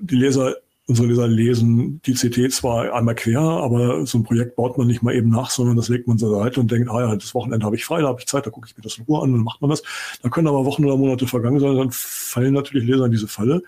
die 0.00 0.16
Leser, 0.16 0.56
unsere 0.86 1.08
Leser 1.08 1.28
lesen 1.28 2.00
die 2.06 2.14
CT 2.14 2.50
zwar 2.50 2.94
einmal 2.94 3.14
quer, 3.14 3.40
aber 3.40 4.06
so 4.06 4.18
ein 4.18 4.24
Projekt 4.24 4.56
baut 4.56 4.78
man 4.78 4.86
nicht 4.86 5.02
mal 5.02 5.14
eben 5.14 5.28
nach, 5.28 5.50
sondern 5.50 5.76
das 5.76 5.90
legt 5.90 6.08
man 6.08 6.18
zur 6.18 6.30
Seite 6.30 6.60
und 6.60 6.70
denkt, 6.70 6.88
ah 6.88 7.00
ja, 7.00 7.14
das 7.14 7.34
Wochenende 7.34 7.66
habe 7.66 7.76
ich 7.76 7.84
frei, 7.84 8.00
da 8.00 8.08
habe 8.08 8.20
ich 8.20 8.26
Zeit, 8.26 8.46
da 8.46 8.50
gucke 8.50 8.66
ich 8.68 8.76
mir 8.76 8.82
das 8.82 8.96
in 8.96 9.04
Ruhe 9.04 9.22
an 9.22 9.32
dann 9.32 9.42
macht 9.42 9.60
man 9.60 9.68
das. 9.68 9.82
Da 10.22 10.30
können 10.30 10.48
aber 10.48 10.64
Wochen 10.64 10.84
oder 10.86 10.96
Monate 10.96 11.26
vergangen 11.26 11.60
sein, 11.60 11.76
dann 11.76 11.90
fallen 11.90 12.54
natürlich 12.54 12.86
Leser 12.86 13.04
in 13.04 13.12
diese 13.12 13.28
Falle. 13.28 13.62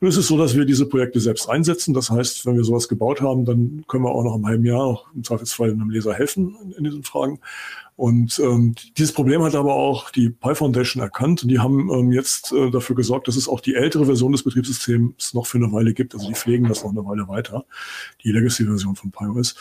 Nun 0.00 0.08
ist 0.08 0.16
es 0.16 0.28
so, 0.28 0.38
dass 0.38 0.56
wir 0.56 0.64
diese 0.64 0.86
Projekte 0.86 1.20
selbst 1.20 1.48
einsetzen. 1.48 1.92
Das 1.92 2.08
heißt, 2.08 2.46
wenn 2.46 2.56
wir 2.56 2.64
sowas 2.64 2.88
gebaut 2.88 3.20
haben, 3.20 3.44
dann 3.44 3.84
können 3.86 4.04
wir 4.04 4.10
auch 4.10 4.24
noch 4.24 4.36
im 4.36 4.46
halben 4.46 4.64
Jahr 4.64 5.02
im 5.14 5.24
Zweifelsfall 5.24 5.72
einem 5.72 5.90
Leser 5.90 6.14
helfen 6.14 6.56
in 6.78 6.84
diesen 6.84 7.02
Fragen. 7.02 7.38
Und 7.96 8.38
ähm, 8.38 8.74
dieses 8.96 9.12
Problem 9.12 9.42
hat 9.42 9.54
aber 9.54 9.74
auch 9.74 10.10
die 10.10 10.30
Pi 10.30 10.54
Foundation 10.54 11.02
erkannt 11.02 11.42
und 11.42 11.50
die 11.50 11.58
haben 11.58 11.90
ähm, 11.90 12.12
jetzt 12.12 12.52
äh, 12.52 12.70
dafür 12.70 12.96
gesorgt, 12.96 13.28
dass 13.28 13.36
es 13.36 13.48
auch 13.48 13.60
die 13.60 13.74
ältere 13.74 14.06
Version 14.06 14.32
des 14.32 14.42
Betriebssystems 14.42 15.34
noch 15.34 15.46
für 15.46 15.58
eine 15.58 15.72
Weile 15.72 15.92
gibt. 15.92 16.14
Also 16.14 16.26
die 16.28 16.34
pflegen 16.34 16.68
das 16.68 16.82
noch 16.82 16.90
eine 16.90 17.04
Weile 17.04 17.28
weiter, 17.28 17.64
die 18.24 18.32
Legacy-Version 18.32 18.96
von 18.96 19.10
PiOS. 19.10 19.56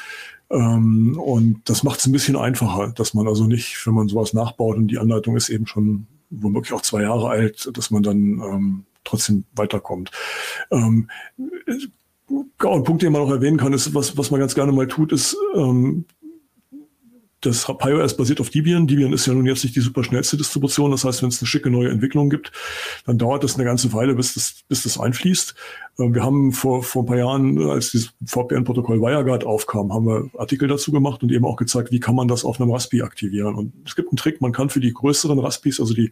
Ähm, 0.50 1.20
und 1.20 1.62
das 1.65 1.84
macht 1.84 2.00
es 2.00 2.06
ein 2.06 2.13
bisschen 2.13 2.38
einfacher, 2.38 2.94
dass 2.96 3.13
man 3.13 3.28
also 3.28 3.46
nicht, 3.46 3.86
wenn 3.86 3.94
man 3.94 4.08
sowas 4.08 4.34
nachbaut 4.34 4.78
und 4.78 4.88
die 4.88 5.00
Anleitung 5.00 5.36
ist 5.36 5.50
eben 5.50 5.67
schon 5.67 6.08
womöglich 6.30 6.74
auch 6.74 6.82
zwei 6.82 7.02
Jahre 7.04 7.30
alt, 7.30 7.70
dass 7.74 7.91
man 7.91 8.04
dann 8.04 8.17
ähm, 8.17 8.86
trotzdem 9.04 9.44
weiterkommt. 9.56 10.12
Ähm, 10.72 11.10
ein 12.28 12.84
Punkt, 12.84 13.02
den 13.02 13.12
man 13.12 13.24
noch 13.24 13.32
erwähnen 13.32 13.58
kann, 13.58 13.74
ist, 13.74 13.94
was, 13.94 14.17
was 14.17 14.32
man 14.32 14.39
ganz 14.39 14.56
gerne 14.56 14.72
mal 14.72 14.88
tut, 14.88 15.12
ist, 15.12 15.36
ähm, 15.56 16.06
das 17.41 17.65
PiOS 17.65 18.15
basiert 18.15 18.39
auf 18.39 18.49
Debian. 18.49 18.88
Debian 18.88 19.13
ist 19.13 19.25
ja 19.25 19.34
nun 19.34 19.45
jetzt 19.45 19.63
nicht 19.63 19.75
die 19.75 19.82
super 19.82 20.04
schnellste 20.04 20.38
Distribution. 20.38 20.91
Das 20.91 21.04
heißt, 21.04 21.21
wenn 21.21 21.30
es 21.30 21.41
eine 21.41 21.47
schicke 21.47 21.69
neue 21.69 21.89
Entwicklung 21.89 22.30
gibt, 22.30 22.51
dann 23.06 23.17
dauert 23.17 23.43
das 23.43 23.56
eine 23.56 23.63
ganze 23.63 23.91
Weile, 23.93 24.13
bis 24.13 24.36
das, 24.36 24.63
bis 24.67 24.84
das 24.84 24.99
einfließt. 24.99 25.56
Ähm, 25.99 26.15
wir 26.15 26.23
haben 26.23 26.51
vor, 26.51 26.84
vor 26.84 27.04
ein 27.04 27.06
paar 27.06 27.17
Jahren, 27.17 27.69
als 27.69 27.91
dieses 27.91 28.13
VPN-Protokoll 28.25 29.01
WireGuard 29.01 29.43
aufkam, 29.43 29.93
haben 29.93 30.06
wir 30.06 30.30
Artikel 30.39 30.67
dazu 30.67 30.91
gemacht 30.91 31.23
und 31.23 31.32
eben 31.32 31.45
auch 31.45 31.56
gezeigt, 31.56 31.91
wie 31.91 31.99
kann 31.99 32.15
man 32.15 32.27
das 32.27 32.45
auf 32.45 32.60
einem 32.60 32.71
Raspi 32.71 33.01
aktivieren. 33.01 33.56
Und 33.56 33.73
es 33.86 33.95
gibt 33.95 34.10
einen 34.10 34.17
Trick, 34.17 34.41
man 34.41 34.51
kann 34.51 34.69
für 34.69 34.80
die 34.80 34.93
größeren 34.93 35.39
Raspis, 35.39 35.80
also 35.80 35.93
die 35.93 36.12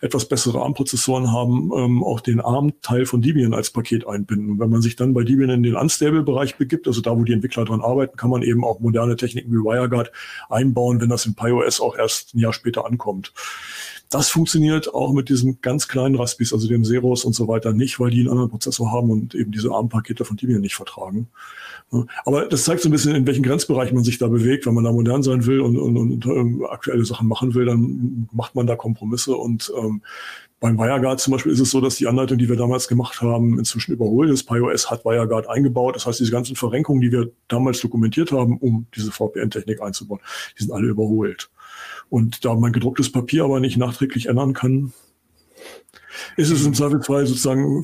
etwas 0.00 0.26
bessere 0.26 0.60
ARM-Prozessoren 0.60 1.32
haben, 1.32 1.70
ähm, 1.76 2.02
auch 2.04 2.20
den 2.20 2.40
ARM-Teil 2.40 3.06
von 3.06 3.22
Debian 3.22 3.54
als 3.54 3.70
Paket 3.70 4.06
einbinden. 4.06 4.50
Und 4.52 4.58
wenn 4.60 4.70
man 4.70 4.82
sich 4.82 4.96
dann 4.96 5.14
bei 5.14 5.24
Debian 5.24 5.50
in 5.50 5.62
den 5.62 5.76
Unstable-Bereich 5.76 6.56
begibt, 6.56 6.86
also 6.86 7.00
da, 7.00 7.16
wo 7.16 7.24
die 7.24 7.32
Entwickler 7.32 7.64
dran 7.64 7.80
arbeiten, 7.80 8.16
kann 8.16 8.30
man 8.30 8.42
eben 8.42 8.64
auch 8.64 8.80
moderne 8.80 9.16
Techniken 9.16 9.50
wie 9.50 9.56
WireGuard 9.56 10.12
einbauen, 10.48 11.00
wenn 11.00 11.08
das 11.08 11.26
in 11.26 11.34
PiOS 11.34 11.80
auch 11.80 11.96
erst 11.96 12.34
ein 12.34 12.38
Jahr 12.38 12.52
später 12.52 12.86
ankommt. 12.86 13.32
Das 14.10 14.28
funktioniert 14.28 14.94
auch 14.94 15.12
mit 15.12 15.28
diesen 15.28 15.60
ganz 15.60 15.88
kleinen 15.88 16.14
Raspis, 16.14 16.52
also 16.52 16.68
dem 16.68 16.84
Zeros 16.84 17.24
und 17.24 17.34
so 17.34 17.48
weiter 17.48 17.72
nicht, 17.72 17.98
weil 17.98 18.10
die 18.10 18.20
einen 18.20 18.30
anderen 18.30 18.50
Prozessor 18.50 18.92
haben 18.92 19.10
und 19.10 19.34
eben 19.34 19.52
diese 19.52 19.70
ARM-Pakete 19.70 20.24
von 20.24 20.36
Debian 20.36 20.60
nicht 20.60 20.76
vertragen. 20.76 21.28
Aber 22.24 22.46
das 22.46 22.64
zeigt 22.64 22.82
so 22.82 22.88
ein 22.88 22.92
bisschen, 22.92 23.14
in 23.14 23.26
welchem 23.26 23.44
Grenzbereich 23.44 23.92
man 23.92 24.04
sich 24.04 24.18
da 24.18 24.26
bewegt. 24.26 24.66
Wenn 24.66 24.74
man 24.74 24.84
da 24.84 24.92
modern 24.92 25.22
sein 25.22 25.46
will 25.46 25.60
und, 25.60 25.76
und, 25.76 25.96
und 25.96 26.26
ähm, 26.26 26.66
aktuelle 26.68 27.04
Sachen 27.04 27.28
machen 27.28 27.54
will, 27.54 27.64
dann 27.64 28.28
macht 28.32 28.54
man 28.54 28.66
da 28.66 28.74
Kompromisse 28.74 29.36
und 29.36 29.72
ähm, 29.76 30.02
beim 30.58 30.78
WireGuard 30.78 31.20
zum 31.20 31.32
Beispiel 31.32 31.52
ist 31.52 31.60
es 31.60 31.70
so, 31.70 31.80
dass 31.82 31.96
die 31.96 32.06
Anleitung, 32.06 32.38
die 32.38 32.48
wir 32.48 32.56
damals 32.56 32.88
gemacht 32.88 33.20
haben, 33.20 33.58
inzwischen 33.58 33.92
überholt 33.92 34.30
ist. 34.30 34.44
PyOS 34.44 34.90
hat 34.90 35.04
WireGuard 35.04 35.48
eingebaut. 35.48 35.96
Das 35.96 36.06
heißt, 36.06 36.18
diese 36.18 36.32
ganzen 36.32 36.56
Verrenkungen, 36.56 37.02
die 37.02 37.12
wir 37.12 37.30
damals 37.48 37.80
dokumentiert 37.80 38.32
haben, 38.32 38.56
um 38.58 38.86
diese 38.96 39.12
VPN-Technik 39.12 39.82
einzubauen, 39.82 40.20
die 40.58 40.62
sind 40.62 40.72
alle 40.72 40.86
überholt. 40.86 41.50
Und 42.08 42.44
da 42.44 42.54
man 42.54 42.72
gedrucktes 42.72 43.10
Papier 43.10 43.44
aber 43.44 43.60
nicht 43.60 43.76
nachträglich 43.76 44.26
ändern 44.26 44.52
kann, 44.52 44.92
ist 46.36 46.50
es 46.50 46.64
im 46.64 46.74
Zweifelsfall 46.74 47.26
sozusagen, 47.26 47.82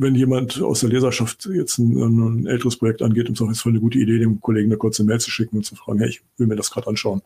wenn 0.00 0.14
jemand 0.14 0.60
aus 0.60 0.80
der 0.80 0.90
Leserschaft 0.90 1.48
jetzt 1.52 1.78
ein, 1.78 1.96
ein, 1.96 2.46
älteres 2.46 2.76
Projekt 2.76 3.02
angeht, 3.02 3.28
im 3.28 3.34
Zweifelsfall 3.34 3.72
eine 3.72 3.80
gute 3.80 3.98
Idee, 3.98 4.18
dem 4.18 4.40
Kollegen 4.40 4.68
eine 4.68 4.76
kurze 4.76 5.04
Mail 5.04 5.20
zu 5.20 5.30
schicken 5.30 5.56
und 5.56 5.64
zu 5.64 5.74
fragen, 5.76 5.98
hey, 5.98 6.08
ich 6.08 6.22
will 6.36 6.46
mir 6.46 6.56
das 6.56 6.70
gerade 6.70 6.88
anschauen, 6.88 7.22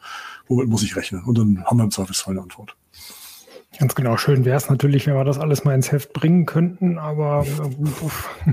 womit 0.48 0.68
muss 0.68 0.82
ich 0.82 0.96
rechnen? 0.96 1.22
Und 1.24 1.38
dann 1.38 1.64
haben 1.64 1.78
wir 1.78 1.84
im 1.84 1.90
Zweifelsfall 1.90 2.34
eine 2.34 2.42
Antwort. 2.42 2.76
Ganz 3.78 3.94
genau. 3.94 4.16
Schön 4.16 4.44
wäre 4.44 4.56
es 4.56 4.70
natürlich, 4.70 5.06
wenn 5.06 5.14
wir 5.14 5.24
das 5.24 5.38
alles 5.38 5.64
mal 5.64 5.74
ins 5.74 5.92
Heft 5.92 6.12
bringen 6.12 6.46
könnten, 6.46 6.98
aber 6.98 7.46
äh, 7.46 8.52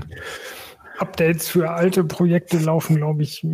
Updates 0.98 1.48
für 1.48 1.70
alte 1.70 2.04
Projekte 2.04 2.58
laufen, 2.58 2.96
glaube 2.96 3.22
ich, 3.22 3.44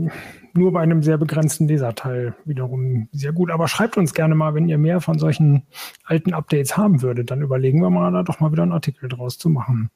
nur 0.52 0.72
bei 0.72 0.80
einem 0.80 1.02
sehr 1.02 1.18
begrenzten 1.18 1.68
Leserteil 1.68 2.34
wiederum 2.44 3.08
sehr 3.12 3.32
gut. 3.32 3.50
Aber 3.50 3.68
schreibt 3.68 3.96
uns 3.96 4.14
gerne 4.14 4.34
mal, 4.34 4.54
wenn 4.54 4.68
ihr 4.68 4.78
mehr 4.78 5.00
von 5.00 5.18
solchen 5.18 5.64
alten 6.04 6.34
Updates 6.34 6.76
haben 6.76 7.02
würdet. 7.02 7.30
Dann 7.30 7.42
überlegen 7.42 7.80
wir 7.80 7.90
mal, 7.90 8.12
da 8.12 8.22
doch 8.22 8.40
mal 8.40 8.52
wieder 8.52 8.62
einen 8.62 8.72
Artikel 8.72 9.08
draus 9.08 9.38
zu 9.38 9.48
machen. 9.48 9.90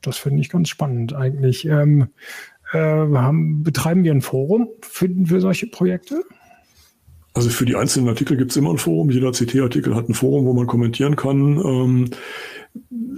das 0.00 0.18
finde 0.18 0.40
ich 0.40 0.50
ganz 0.50 0.68
spannend 0.68 1.14
eigentlich. 1.14 1.64
Ähm, 1.66 2.08
äh, 2.72 2.78
haben, 2.78 3.62
betreiben 3.62 4.04
wir 4.04 4.12
ein 4.12 4.22
Forum 4.22 4.68
für, 4.80 5.08
für 5.24 5.40
solche 5.40 5.66
Projekte? 5.66 6.22
Also 7.34 7.48
für 7.48 7.64
die 7.64 7.76
einzelnen 7.76 8.08
Artikel 8.08 8.36
gibt 8.36 8.50
es 8.50 8.56
immer 8.56 8.70
ein 8.70 8.78
Forum. 8.78 9.10
Jeder 9.10 9.32
CT-Artikel 9.32 9.94
hat 9.94 10.08
ein 10.08 10.14
Forum, 10.14 10.44
wo 10.44 10.52
man 10.52 10.66
kommentieren 10.66 11.16
kann. 11.16 11.58
Ähm, 11.58 12.10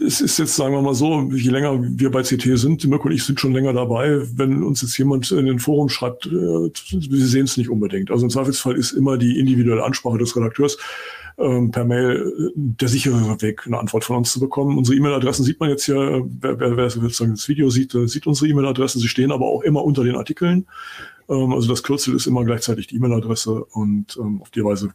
es 0.04 0.20
ist 0.20 0.38
jetzt, 0.38 0.56
sagen 0.56 0.74
wir 0.74 0.82
mal 0.82 0.94
so, 0.94 1.30
je 1.32 1.50
länger 1.50 1.78
wir 1.80 2.10
bei 2.10 2.22
CT 2.22 2.58
sind, 2.58 2.84
Mirko 2.86 3.08
und 3.08 3.14
ich 3.14 3.24
sind 3.24 3.40
schon 3.40 3.52
länger 3.52 3.72
dabei, 3.72 4.20
wenn 4.34 4.62
uns 4.62 4.82
jetzt 4.82 4.98
jemand 4.98 5.30
in 5.30 5.46
den 5.46 5.58
Forum 5.58 5.88
schreibt, 5.88 6.26
äh, 6.26 6.30
wir 6.30 7.26
sehen 7.26 7.44
es 7.44 7.56
nicht 7.56 7.70
unbedingt. 7.70 8.10
Also 8.10 8.24
im 8.24 8.30
Zweifelsfall 8.30 8.76
ist 8.76 8.92
immer 8.92 9.16
die 9.16 9.38
individuelle 9.38 9.84
Ansprache 9.84 10.18
des 10.18 10.36
Redakteurs 10.36 10.78
ähm, 11.38 11.70
per 11.70 11.84
Mail 11.84 12.32
äh, 12.38 12.50
der 12.54 12.88
sichere 12.88 13.40
Weg, 13.42 13.66
eine 13.66 13.78
Antwort 13.78 14.04
von 14.04 14.16
uns 14.16 14.32
zu 14.32 14.40
bekommen. 14.40 14.78
Unsere 14.78 14.96
E-Mail-Adressen 14.96 15.44
sieht 15.44 15.60
man 15.60 15.70
jetzt 15.70 15.84
hier, 15.84 16.24
wer, 16.40 16.60
wer, 16.60 16.76
wer 16.76 16.90
sozusagen 16.90 17.32
das 17.32 17.48
Video 17.48 17.70
sieht, 17.70 17.94
äh, 17.94 18.06
sieht 18.06 18.26
unsere 18.26 18.48
E-Mail-Adressen. 18.50 19.00
Sie 19.00 19.08
stehen 19.08 19.32
aber 19.32 19.46
auch 19.46 19.62
immer 19.62 19.84
unter 19.84 20.04
den 20.04 20.16
Artikeln. 20.16 20.66
Ähm, 21.28 21.52
also 21.52 21.68
das 21.68 21.82
Kürzel 21.82 22.14
ist 22.14 22.26
immer 22.26 22.44
gleichzeitig 22.44 22.86
die 22.86 22.96
E-Mail-Adresse 22.96 23.64
und 23.64 24.16
ähm, 24.16 24.42
auf 24.42 24.50
die 24.50 24.64
Weise 24.64 24.94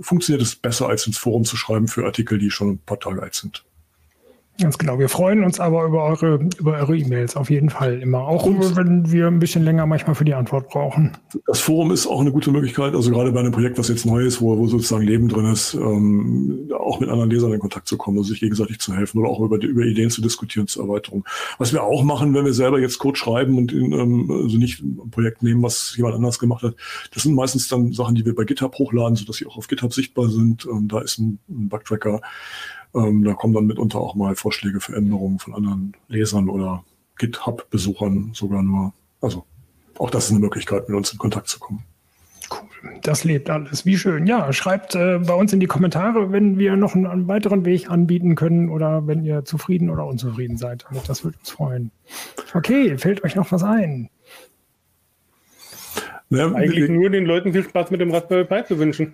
funktioniert 0.00 0.42
es 0.42 0.56
besser, 0.56 0.88
als 0.88 1.06
ins 1.06 1.18
Forum 1.18 1.44
zu 1.44 1.56
schreiben 1.56 1.88
für 1.88 2.04
Artikel, 2.04 2.38
die 2.38 2.50
schon 2.50 2.70
ein 2.70 2.78
paar 2.78 2.98
Tage 2.98 3.22
alt 3.22 3.34
sind. 3.34 3.64
Ganz 4.60 4.76
genau. 4.76 4.98
Wir 4.98 5.08
freuen 5.08 5.44
uns 5.44 5.58
aber 5.60 5.84
über 5.86 6.04
eure, 6.04 6.38
über 6.58 6.74
eure 6.74 6.96
E-Mails 6.96 7.36
auf 7.36 7.48
jeden 7.48 7.70
Fall 7.70 8.00
immer. 8.00 8.20
Auch 8.20 8.44
und 8.44 8.76
wenn 8.76 9.10
wir 9.10 9.26
ein 9.26 9.38
bisschen 9.38 9.64
länger 9.64 9.86
manchmal 9.86 10.14
für 10.14 10.26
die 10.26 10.34
Antwort 10.34 10.68
brauchen. 10.68 11.16
Das 11.46 11.60
Forum 11.60 11.90
ist 11.90 12.06
auch 12.06 12.20
eine 12.20 12.32
gute 12.32 12.50
Möglichkeit, 12.50 12.94
also 12.94 13.10
gerade 13.10 13.32
bei 13.32 13.40
einem 13.40 13.52
Projekt, 13.52 13.78
was 13.78 13.88
jetzt 13.88 14.04
neu 14.04 14.20
ist, 14.20 14.42
wo, 14.42 14.56
wo 14.58 14.66
sozusagen 14.66 15.04
Leben 15.04 15.28
drin 15.28 15.46
ist, 15.46 15.72
ähm, 15.74 16.70
auch 16.78 17.00
mit 17.00 17.08
anderen 17.08 17.30
Lesern 17.30 17.52
in 17.52 17.60
Kontakt 17.60 17.88
zu 17.88 17.96
kommen, 17.96 18.18
also 18.18 18.28
sich 18.28 18.40
gegenseitig 18.40 18.78
zu 18.78 18.94
helfen 18.94 19.20
oder 19.20 19.30
auch 19.30 19.40
über, 19.40 19.56
über 19.56 19.82
Ideen 19.82 20.10
zu 20.10 20.20
diskutieren 20.20 20.66
zur 20.66 20.84
Erweiterung. 20.84 21.24
Was 21.58 21.72
wir 21.72 21.82
auch 21.82 22.02
machen, 22.02 22.34
wenn 22.34 22.44
wir 22.44 22.54
selber 22.54 22.78
jetzt 22.78 22.98
Code 22.98 23.18
schreiben 23.18 23.56
und 23.56 23.72
in, 23.72 23.92
ähm, 23.92 24.30
also 24.30 24.58
nicht 24.58 24.82
ein 24.82 25.10
Projekt 25.10 25.42
nehmen, 25.42 25.62
was 25.62 25.94
jemand 25.96 26.14
anders 26.14 26.38
gemacht 26.38 26.62
hat, 26.62 26.74
das 27.14 27.22
sind 27.22 27.34
meistens 27.34 27.68
dann 27.68 27.92
Sachen, 27.92 28.14
die 28.14 28.26
wir 28.26 28.34
bei 28.34 28.44
GitHub 28.44 28.74
hochladen, 28.78 29.16
sodass 29.16 29.36
sie 29.36 29.46
auch 29.46 29.56
auf 29.56 29.66
GitHub 29.66 29.94
sichtbar 29.94 30.28
sind. 30.28 30.66
Ähm, 30.66 30.88
da 30.88 31.00
ist 31.00 31.18
ein, 31.18 31.38
ein 31.48 31.70
Bugtracker 31.70 32.20
ähm, 32.94 33.24
da 33.24 33.34
kommen 33.34 33.54
dann 33.54 33.66
mitunter 33.66 34.00
auch 34.00 34.14
mal 34.14 34.36
Vorschläge 34.36 34.80
für 34.80 34.94
Änderungen 34.94 35.38
von 35.38 35.54
anderen 35.54 35.96
Lesern 36.08 36.48
oder 36.48 36.84
GitHub-Besuchern 37.18 38.32
sogar 38.34 38.62
nur. 38.62 38.92
Also 39.20 39.44
auch 39.98 40.10
das 40.10 40.26
ist 40.26 40.30
eine 40.32 40.40
Möglichkeit, 40.40 40.88
mit 40.88 40.96
uns 40.96 41.12
in 41.12 41.18
Kontakt 41.18 41.48
zu 41.48 41.58
kommen. 41.58 41.84
Cool, 42.50 42.98
das 43.02 43.24
lebt 43.24 43.48
alles. 43.48 43.86
Wie 43.86 43.96
schön. 43.96 44.26
Ja, 44.26 44.52
schreibt 44.52 44.94
äh, 44.94 45.18
bei 45.18 45.34
uns 45.34 45.52
in 45.52 45.60
die 45.60 45.66
Kommentare, 45.66 46.32
wenn 46.32 46.58
wir 46.58 46.76
noch 46.76 46.94
einen, 46.94 47.06
einen, 47.06 47.28
weiteren 47.28 47.64
Weg 47.64 47.90
anbieten 47.90 48.34
können 48.34 48.68
oder 48.68 49.06
wenn 49.06 49.24
ihr 49.24 49.44
zufrieden 49.44 49.88
oder 49.88 50.06
unzufrieden 50.06 50.56
seid. 50.56 50.84
Das 51.06 51.24
würde 51.24 51.38
uns 51.38 51.50
freuen. 51.50 51.90
Okay, 52.52 52.98
fällt 52.98 53.24
euch 53.24 53.36
noch 53.36 53.52
was 53.52 53.62
ein? 53.62 54.10
Ja, 56.32 56.50
Eigentlich 56.52 56.88
nur 56.88 57.10
den 57.10 57.26
Leuten 57.26 57.52
viel 57.52 57.62
Spaß 57.62 57.90
mit 57.90 58.00
dem 58.00 58.10
Raspberry 58.10 58.44
Pi 58.44 58.64
zu 58.66 58.78
wünschen. 58.78 59.12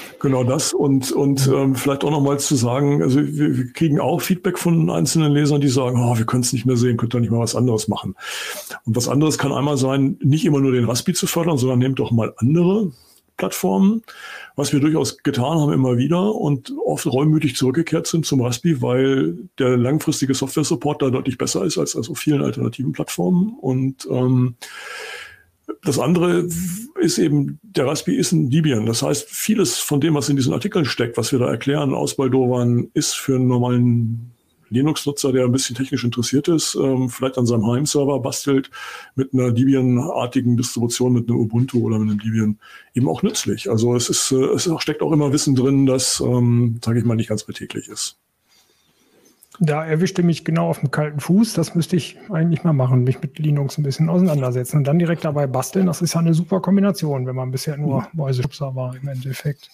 genau 0.20 0.42
das 0.42 0.72
und, 0.72 1.12
und 1.12 1.46
ähm, 1.46 1.76
vielleicht 1.76 2.02
auch 2.02 2.10
nochmal 2.10 2.40
zu 2.40 2.56
sagen, 2.56 3.02
also 3.02 3.20
wir, 3.20 3.56
wir, 3.56 3.72
kriegen 3.72 4.00
auch 4.00 4.20
Feedback 4.20 4.58
von 4.58 4.90
einzelnen 4.90 5.32
Lesern, 5.32 5.60
die 5.60 5.68
sagen, 5.68 6.02
oh, 6.02 6.18
wir 6.18 6.26
können 6.26 6.42
es 6.42 6.52
nicht 6.52 6.66
mehr 6.66 6.76
sehen, 6.76 6.96
könnt 6.96 7.14
ihr 7.14 7.20
nicht 7.20 7.30
mal 7.30 7.38
was 7.38 7.54
anderes 7.54 7.86
machen. 7.86 8.16
Und 8.84 8.96
was 8.96 9.08
anderes 9.08 9.38
kann 9.38 9.52
einmal 9.52 9.76
sein, 9.76 10.16
nicht 10.20 10.44
immer 10.44 10.58
nur 10.58 10.72
den 10.72 10.86
Raspi 10.86 11.12
zu 11.12 11.28
fördern, 11.28 11.56
sondern 11.56 11.78
nehmt 11.78 12.00
doch 12.00 12.10
mal 12.10 12.34
andere 12.36 12.90
Plattformen, 13.36 14.02
was 14.56 14.72
wir 14.72 14.80
durchaus 14.80 15.18
getan 15.18 15.58
haben 15.58 15.72
immer 15.72 15.98
wieder 15.98 16.34
und 16.34 16.72
oft 16.84 17.06
reumütig 17.06 17.54
zurückgekehrt 17.54 18.06
sind 18.06 18.26
zum 18.26 18.40
Raspi, 18.40 18.82
weil 18.82 19.36
der 19.58 19.76
langfristige 19.76 20.34
Software-Support 20.34 21.02
da 21.02 21.10
deutlich 21.10 21.38
besser 21.38 21.64
ist 21.64 21.78
als, 21.78 21.94
als 21.94 22.08
auf 22.08 22.18
vielen 22.18 22.42
alternativen 22.42 22.92
Plattformen 22.92 23.56
und 23.60 24.08
ähm, 24.10 24.56
das 25.82 25.98
andere 25.98 26.48
ist 27.00 27.18
eben, 27.18 27.58
der 27.62 27.86
Raspi 27.86 28.14
ist 28.14 28.32
ein 28.32 28.50
Debian. 28.50 28.86
Das 28.86 29.02
heißt, 29.02 29.28
vieles 29.28 29.78
von 29.78 30.00
dem, 30.00 30.14
was 30.14 30.28
in 30.28 30.36
diesen 30.36 30.52
Artikeln 30.52 30.84
steckt, 30.84 31.16
was 31.16 31.32
wir 31.32 31.38
da 31.38 31.48
erklären, 31.48 31.94
ausbaldowern, 31.94 32.88
ist 32.94 33.14
für 33.14 33.36
einen 33.36 33.48
normalen 33.48 34.32
Linux-Nutzer, 34.68 35.32
der 35.32 35.44
ein 35.44 35.52
bisschen 35.52 35.76
technisch 35.76 36.04
interessiert 36.04 36.48
ist, 36.48 36.74
ähm, 36.74 37.08
vielleicht 37.08 37.38
an 37.38 37.46
seinem 37.46 37.66
Heimserver 37.66 38.18
bastelt, 38.20 38.70
mit 39.14 39.32
einer 39.32 39.52
Debian-artigen 39.52 40.56
Distribution, 40.56 41.12
mit 41.12 41.28
einem 41.28 41.38
Ubuntu 41.38 41.86
oder 41.86 41.98
mit 41.98 42.10
einem 42.10 42.18
Debian, 42.18 42.58
eben 42.94 43.08
auch 43.08 43.22
nützlich. 43.22 43.70
Also 43.70 43.94
es 43.94 44.08
ist, 44.08 44.32
äh, 44.32 44.44
es 44.54 44.68
steckt 44.78 45.02
auch 45.02 45.12
immer 45.12 45.32
Wissen 45.32 45.54
drin, 45.54 45.86
das, 45.86 46.20
ähm, 46.20 46.80
sage 46.84 46.98
ich 46.98 47.04
mal, 47.04 47.14
nicht 47.14 47.28
ganz 47.28 47.44
alltäglich 47.46 47.88
ist. 47.88 48.18
Da 49.58 49.84
erwischte 49.84 50.22
mich 50.22 50.44
genau 50.44 50.68
auf 50.68 50.80
dem 50.80 50.90
kalten 50.90 51.20
Fuß. 51.20 51.54
Das 51.54 51.74
müsste 51.74 51.96
ich 51.96 52.18
eigentlich 52.30 52.64
mal 52.64 52.72
machen, 52.72 53.04
mich 53.04 53.20
mit 53.22 53.38
Linux 53.38 53.78
ein 53.78 53.82
bisschen 53.82 54.08
auseinandersetzen 54.08 54.78
und 54.78 54.84
dann 54.84 54.98
direkt 54.98 55.24
dabei 55.24 55.46
basteln. 55.46 55.86
Das 55.86 56.02
ist 56.02 56.14
ja 56.14 56.20
eine 56.20 56.34
super 56.34 56.60
Kombination, 56.60 57.26
wenn 57.26 57.36
man 57.36 57.50
bisher 57.50 57.76
nur 57.76 58.06
Mäuseschubser 58.12 58.74
war 58.74 58.94
im 58.96 59.08
Endeffekt. 59.08 59.70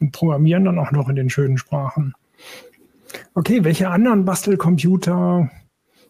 Und 0.00 0.12
programmieren 0.12 0.64
dann 0.64 0.78
auch 0.78 0.92
noch 0.92 1.08
in 1.08 1.16
den 1.16 1.30
schönen 1.30 1.58
Sprachen. 1.58 2.14
Okay, 3.34 3.64
welche 3.64 3.90
anderen 3.90 4.24
Bastelcomputer 4.24 5.50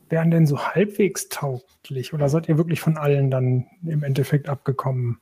wären 0.08 0.30
denn 0.30 0.46
so 0.46 0.58
halbwegs 0.58 1.28
tauglich? 1.28 2.14
Oder 2.14 2.28
seid 2.28 2.48
ihr 2.48 2.56
wirklich 2.56 2.80
von 2.80 2.96
allen 2.96 3.30
dann 3.30 3.66
im 3.84 4.02
Endeffekt 4.02 4.48
abgekommen? 4.48 5.18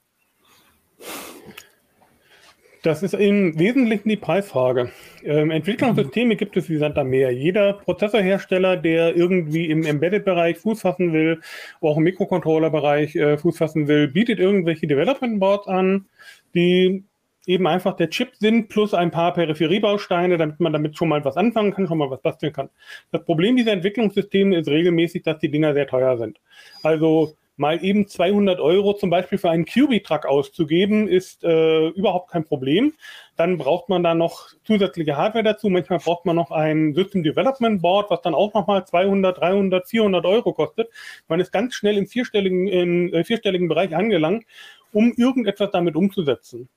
Das 2.82 3.02
ist 3.02 3.14
im 3.14 3.58
Wesentlichen 3.58 4.08
die 4.08 4.16
Preisfrage. 4.16 4.90
Ähm, 5.24 5.50
Entwicklungssysteme 5.50 6.36
gibt 6.36 6.56
es 6.56 6.68
wie 6.68 6.76
Santa 6.76 7.04
mehr. 7.04 7.32
Jeder 7.32 7.72
Prozessorhersteller, 7.72 8.76
der 8.76 9.16
irgendwie 9.16 9.68
im 9.70 9.84
Embedded-Bereich 9.84 10.58
Fuß 10.58 10.82
fassen 10.82 11.12
will, 11.12 11.40
auch 11.80 11.96
im 11.96 12.04
Mikrocontroller-Bereich 12.04 13.16
äh, 13.16 13.38
Fuß 13.38 13.58
fassen 13.58 13.88
will, 13.88 14.08
bietet 14.08 14.38
irgendwelche 14.38 14.86
Development 14.86 15.40
Boards 15.40 15.66
an, 15.66 16.06
die 16.54 17.04
eben 17.46 17.66
einfach 17.66 17.96
der 17.96 18.10
Chip 18.10 18.34
sind 18.36 18.68
plus 18.68 18.92
ein 18.92 19.10
paar 19.10 19.32
Peripheriebausteine, 19.32 20.36
damit 20.36 20.60
man 20.60 20.72
damit 20.72 20.96
schon 20.96 21.08
mal 21.08 21.24
was 21.24 21.36
anfangen 21.36 21.72
kann, 21.72 21.86
schon 21.86 21.98
mal 21.98 22.10
was 22.10 22.20
basteln 22.20 22.52
kann. 22.52 22.68
Das 23.12 23.24
Problem 23.24 23.56
dieser 23.56 23.72
Entwicklungssysteme 23.72 24.56
ist 24.58 24.68
regelmäßig, 24.68 25.22
dass 25.22 25.38
die 25.38 25.50
Dinger 25.50 25.72
sehr 25.74 25.86
teuer 25.86 26.18
sind. 26.18 26.40
Also 26.82 27.36
mal 27.56 27.82
eben 27.84 28.06
200 28.06 28.60
Euro 28.60 28.94
zum 28.94 29.10
Beispiel 29.10 29.38
für 29.38 29.50
einen 29.50 29.64
QB-Truck 29.64 30.26
auszugeben, 30.26 31.08
ist 31.08 31.44
äh, 31.44 31.88
überhaupt 31.88 32.30
kein 32.30 32.44
Problem. 32.44 32.92
Dann 33.36 33.58
braucht 33.58 33.88
man 33.88 34.02
da 34.02 34.14
noch 34.14 34.48
zusätzliche 34.64 35.16
Hardware 35.16 35.44
dazu. 35.44 35.68
Manchmal 35.68 35.98
braucht 35.98 36.26
man 36.26 36.36
noch 36.36 36.50
ein 36.50 36.94
System 36.94 37.22
Development 37.22 37.82
Board, 37.82 38.10
was 38.10 38.22
dann 38.22 38.34
auch 38.34 38.54
nochmal 38.54 38.86
200, 38.86 39.38
300, 39.38 39.88
400 39.88 40.24
Euro 40.24 40.52
kostet. 40.52 40.88
Man 41.28 41.40
ist 41.40 41.52
ganz 41.52 41.74
schnell 41.74 41.96
im 41.96 42.06
vierstelligen, 42.06 42.68
im 42.68 43.12
äh, 43.12 43.24
vierstelligen 43.24 43.68
Bereich 43.68 43.94
angelangt, 43.94 44.44
um 44.92 45.12
irgendetwas 45.16 45.70
damit 45.70 45.96
umzusetzen 45.96 46.68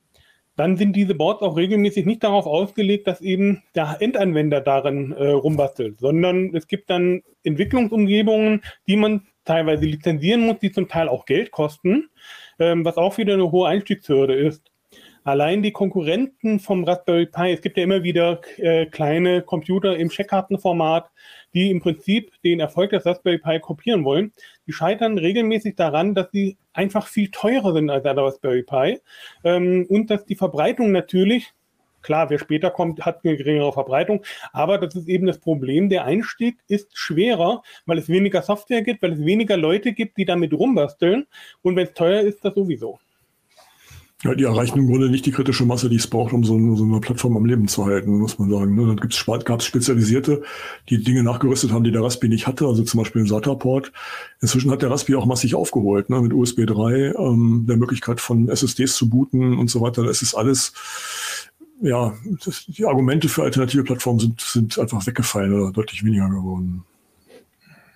dann 0.60 0.76
sind 0.76 0.94
diese 0.94 1.14
Boards 1.14 1.40
auch 1.40 1.56
regelmäßig 1.56 2.04
nicht 2.04 2.22
darauf 2.22 2.44
ausgelegt, 2.44 3.06
dass 3.06 3.22
eben 3.22 3.62
der 3.74 3.96
Endanwender 4.00 4.60
darin 4.60 5.12
äh, 5.12 5.28
rumbastelt, 5.28 5.98
sondern 5.98 6.54
es 6.54 6.66
gibt 6.66 6.90
dann 6.90 7.22
Entwicklungsumgebungen, 7.44 8.60
die 8.86 8.96
man 8.96 9.26
teilweise 9.50 9.84
lizenzieren 9.84 10.42
muss, 10.42 10.60
die 10.60 10.70
zum 10.70 10.86
Teil 10.86 11.08
auch 11.08 11.26
Geld 11.26 11.50
kosten, 11.50 12.08
ähm, 12.60 12.84
was 12.84 12.96
auch 12.96 13.18
wieder 13.18 13.34
eine 13.34 13.50
hohe 13.50 13.68
Einstiegshürde 13.68 14.34
ist. 14.34 14.70
Allein 15.24 15.62
die 15.62 15.72
Konkurrenten 15.72 16.60
vom 16.60 16.84
Raspberry 16.84 17.26
Pi, 17.26 17.52
es 17.52 17.60
gibt 17.60 17.76
ja 17.76 17.82
immer 17.82 18.02
wieder 18.04 18.40
äh, 18.56 18.86
kleine 18.86 19.42
Computer 19.42 19.96
im 19.96 20.08
Checkkartenformat, 20.08 21.10
die 21.52 21.70
im 21.70 21.80
Prinzip 21.80 22.32
den 22.42 22.60
Erfolg 22.60 22.90
des 22.90 23.04
Raspberry 23.04 23.38
Pi 23.38 23.58
kopieren 23.58 24.04
wollen. 24.04 24.32
Die 24.66 24.72
scheitern 24.72 25.18
regelmäßig 25.18 25.74
daran, 25.74 26.14
dass 26.14 26.30
sie 26.30 26.56
einfach 26.72 27.08
viel 27.08 27.30
teurer 27.30 27.74
sind 27.74 27.90
als 27.90 28.04
der 28.04 28.16
Raspberry 28.16 28.62
Pi 28.62 29.00
ähm, 29.42 29.84
und 29.88 30.10
dass 30.10 30.24
die 30.24 30.36
Verbreitung 30.36 30.92
natürlich 30.92 31.52
Klar, 32.02 32.30
wer 32.30 32.38
später 32.38 32.70
kommt, 32.70 33.04
hat 33.04 33.24
eine 33.24 33.36
geringere 33.36 33.72
Verbreitung, 33.72 34.22
aber 34.52 34.78
das 34.78 34.94
ist 34.94 35.08
eben 35.08 35.26
das 35.26 35.38
Problem. 35.38 35.88
Der 35.88 36.04
Einstieg 36.04 36.56
ist 36.68 36.96
schwerer, 36.96 37.62
weil 37.86 37.98
es 37.98 38.08
weniger 38.08 38.42
Software 38.42 38.82
gibt, 38.82 39.02
weil 39.02 39.12
es 39.12 39.24
weniger 39.24 39.56
Leute 39.56 39.92
gibt, 39.92 40.16
die 40.16 40.24
damit 40.24 40.52
rumbasteln. 40.52 41.26
Und 41.62 41.76
wenn 41.76 41.86
es 41.86 41.94
teuer 41.94 42.22
ist, 42.22 42.44
das 42.44 42.54
sowieso. 42.54 42.98
Ja, 44.22 44.34
die 44.34 44.44
erreichen 44.44 44.78
im 44.78 44.86
Grunde 44.86 45.08
nicht 45.08 45.24
die 45.24 45.30
kritische 45.30 45.64
Masse, 45.64 45.88
die 45.88 45.96
es 45.96 46.06
braucht, 46.06 46.34
um 46.34 46.44
so, 46.44 46.52
so 46.76 46.84
eine 46.84 47.00
Plattform 47.00 47.38
am 47.38 47.46
Leben 47.46 47.68
zu 47.68 47.86
halten, 47.86 48.18
muss 48.18 48.38
man 48.38 48.50
sagen. 48.50 48.74
Ne? 48.74 48.86
Dann 48.86 49.44
gab 49.44 49.60
es 49.60 49.64
Spezialisierte, 49.64 50.42
die 50.90 51.02
Dinge 51.02 51.22
nachgerüstet 51.22 51.72
haben, 51.72 51.84
die 51.84 51.90
der 51.90 52.02
Raspi 52.02 52.28
nicht 52.28 52.46
hatte, 52.46 52.66
also 52.66 52.82
zum 52.82 52.98
Beispiel 52.98 53.22
den 53.22 53.28
SATA-Port. 53.28 53.92
Inzwischen 54.42 54.70
hat 54.70 54.82
der 54.82 54.90
Raspi 54.90 55.14
auch 55.14 55.24
massig 55.24 55.54
aufgeholt, 55.54 56.10
ne? 56.10 56.20
mit 56.20 56.34
USB 56.34 56.66
3, 56.66 57.14
ähm, 57.16 57.64
der 57.66 57.78
Möglichkeit 57.78 58.20
von 58.20 58.50
SSDs 58.50 58.94
zu 58.94 59.08
booten 59.08 59.56
und 59.56 59.70
so 59.70 59.80
weiter. 59.80 60.04
Das 60.04 60.20
ist 60.20 60.34
alles 60.34 60.74
ja, 61.80 62.14
das, 62.44 62.66
die 62.66 62.84
Argumente 62.84 63.28
für 63.28 63.42
alternative 63.42 63.84
Plattformen 63.84 64.20
sind, 64.20 64.40
sind 64.40 64.78
einfach 64.78 65.06
weggefallen 65.06 65.52
oder 65.52 65.72
deutlich 65.72 66.04
weniger 66.04 66.28
geworden. 66.28 66.84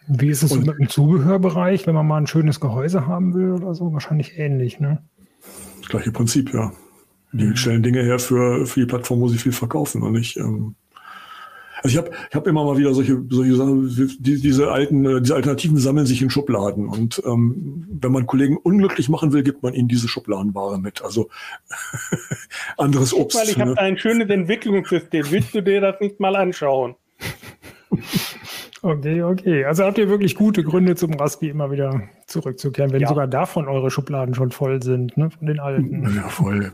Wie 0.07 0.29
ist 0.29 0.43
es 0.43 0.53
Und, 0.53 0.65
so 0.65 0.71
mit 0.71 0.79
dem 0.79 0.89
Zubehörbereich, 0.89 1.87
wenn 1.87 1.95
man 1.95 2.07
mal 2.07 2.19
ein 2.19 2.27
schönes 2.27 2.61
Gehäuse 2.61 3.07
haben 3.07 3.35
will 3.35 3.53
oder 3.53 3.75
so? 3.75 3.93
Wahrscheinlich 3.93 4.39
ähnlich, 4.39 4.81
ne? 4.81 5.03
Das 5.81 5.89
gleiche 5.89 6.13
Prinzip, 6.13 6.53
ja. 6.53 6.73
Die 7.33 7.47
mhm. 7.47 7.57
stellen 7.57 7.83
Dinge 7.83 8.03
her 8.03 8.19
für, 8.19 8.67
für 8.67 8.81
die 8.81 8.87
Plattform, 8.87 9.21
wo 9.21 9.29
sie 9.29 9.39
viel 9.39 9.53
verkaufen 9.53 10.03
und 10.03 10.13
nicht. 10.13 10.37
Ähm, 10.37 10.75
Also 11.85 11.99
ich 11.99 12.03
habe 12.03 12.17
ich 12.31 12.35
hab 12.35 12.47
immer 12.47 12.65
mal 12.65 12.79
wieder 12.79 12.95
solche, 12.95 13.23
solche 13.29 13.57
Sachen, 13.57 14.17
die, 14.19 14.41
diese 14.41 14.73
alten, 14.73 15.05
äh, 15.05 15.21
diese 15.21 15.35
Alternativen 15.35 15.77
sammeln 15.77 16.07
sich 16.07 16.23
in 16.23 16.31
Schubladen. 16.31 16.89
Und 16.89 17.23
ähm, 17.27 17.87
wenn 18.01 18.11
man 18.11 18.27
Kollegen 18.27 18.57
unglücklich 18.57 19.11
machen 19.11 19.35
will, 19.35 19.43
gibt 19.43 19.63
man 19.63 19.75
ihnen 19.75 19.87
diese 19.87 20.09
Schubladenware 20.09 20.79
mit. 20.79 21.03
Also 21.03 21.29
anderes 22.79 23.13
Obst. 23.13 23.39
Weil 23.39 23.51
ich 23.51 23.59
ne? 23.59 23.67
habe 23.67 23.79
ein 23.79 23.99
schönes 23.99 24.31
Entwicklungssystem. 24.31 25.31
Willst 25.31 25.55
du 25.55 25.63
dir 25.63 25.83
das 25.83 26.01
nicht 26.01 26.21
mal 26.21 26.37
anschauen? 26.37 26.95
Okay, 28.81 29.23
okay. 29.23 29.67
Also 29.67 29.85
habt 29.85 29.99
ihr 29.99 30.09
wirklich 30.09 30.37
gute 30.37 30.65
Gründe 30.65 30.97
zum 30.97 31.13
Raspi 31.13 31.51
immer 31.51 31.71
wieder 31.71 32.01
zurückzukehren, 32.27 32.93
wenn 32.93 33.03
ja. 33.03 33.09
sogar 33.09 33.27
davon 33.27 33.69
eure 33.69 33.91
Schubladen 33.91 34.35
schon 34.35 34.53
voll 34.53 34.83
sind, 34.83 35.19
ne? 35.19 35.31
Von 35.31 35.47
den 35.47 35.61
alten. 35.61 36.15
Ja, 36.17 36.29
voll. 36.29 36.73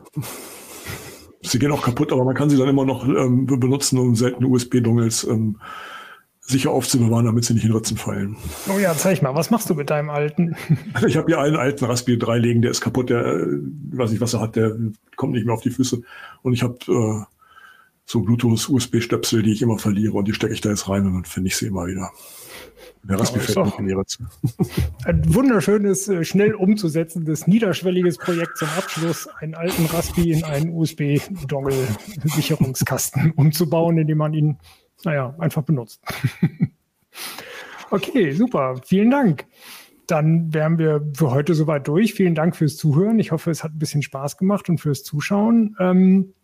Sie 1.43 1.59
gehen 1.59 1.73
auch 1.73 1.83
kaputt, 1.83 2.13
aber 2.13 2.25
man 2.25 2.35
kann 2.35 2.51
sie 2.51 2.59
dann 2.59 2.69
immer 2.69 2.85
noch 2.85 3.07
ähm, 3.07 3.47
benutzen, 3.47 3.99
um 3.99 4.15
seltene 4.15 4.47
USB-Dongles 4.47 5.25
ähm, 5.25 5.57
sicher 6.41 6.71
aufzubewahren, 6.71 7.27
damit 7.27 7.45
sie 7.45 7.55
nicht 7.55 7.65
in 7.65 7.73
Ritzen 7.73 7.97
fallen. 7.97 8.37
Oh 8.69 8.79
ja, 8.79 8.95
zeig 8.95 9.23
mal, 9.23 9.35
was 9.35 9.51
machst 9.51 9.71
du 9.71 9.75
mit 9.75 9.89
deinem 9.89 10.11
alten? 10.11 10.57
ich 11.07 11.17
habe 11.17 11.29
hier 11.29 11.41
einen 11.41 11.57
alten 11.57 11.85
Raspberry 11.85 12.19
3 12.19 12.39
liegen, 12.39 12.63
der 12.63 12.73
ist 12.73 12.81
kaputt, 12.81 13.11
der 13.11 13.25
äh, 13.25 13.47
weiß 13.93 14.11
nicht, 14.11 14.21
was 14.21 14.35
er 14.35 14.41
hat, 14.41 14.57
der 14.57 14.77
kommt 15.17 15.33
nicht 15.33 15.47
mehr 15.47 15.55
auf 15.55 15.63
die 15.63 15.71
Füße. 15.71 16.03
Und 16.43 16.53
ich 16.53 16.63
habe 16.63 16.77
äh, 16.89 17.25
so 18.05 18.21
Bluetooth-USB-Stöpsel, 18.21 19.43
die 19.43 19.53
ich 19.53 19.63
immer 19.63 19.79
verliere 19.79 20.15
und 20.15 20.27
die 20.27 20.35
stecke 20.35 20.53
ich 20.53 20.61
da 20.61 20.71
jetzt 20.71 20.89
rein 20.89 21.07
und 21.07 21.15
dann 21.15 21.25
finde 21.25 21.49
ich 21.49 21.57
sie 21.57 21.67
immer 21.67 21.87
wieder. 21.87 22.11
Der 23.03 23.19
Raspberry 23.19 23.47
fällt 23.47 23.67
nicht 23.67 23.79
in 23.79 23.87
die 23.87 23.95
Ritze. 23.95 24.27
Ein 25.05 25.35
wunderschönes, 25.35 26.09
äh, 26.09 26.23
schnell 26.25 26.55
umzusetzendes, 26.55 27.47
niederschwelliges 27.47 28.19
Projekt 28.19 28.59
zum 28.59 28.69
Abschluss, 28.77 29.27
einen 29.39 29.55
alten 29.55 29.87
Raspi 29.87 30.33
in 30.33 30.45
einen 30.45 30.69
USB-Dongle-Sicherungskasten 30.71 33.31
umzubauen, 33.37 33.97
indem 33.97 34.19
man 34.19 34.35
ihn, 34.35 34.59
naja, 35.05 35.35
einfach 35.39 35.63
benutzt. 35.63 36.03
okay, 37.91 38.33
super. 38.33 38.79
Vielen 38.85 39.11
Dank. 39.11 39.47
Dann 40.07 40.53
wären 40.53 40.77
wir 40.79 41.03
für 41.15 41.31
heute 41.31 41.55
soweit 41.55 41.89
durch. 41.89 42.13
Vielen 42.15 42.35
Dank 42.35 42.55
fürs 42.55 42.77
Zuhören. 42.77 43.19
Ich 43.19 43.33
hoffe, 43.33 43.51
es 43.51 43.65
hat 43.65 43.73
ein 43.73 43.79
bisschen 43.79 44.03
Spaß 44.03 44.37
gemacht 44.37 44.69
und 44.69 44.77
fürs 44.79 45.05
Zuschauen. 45.05 45.75
Ähm, 45.79 46.35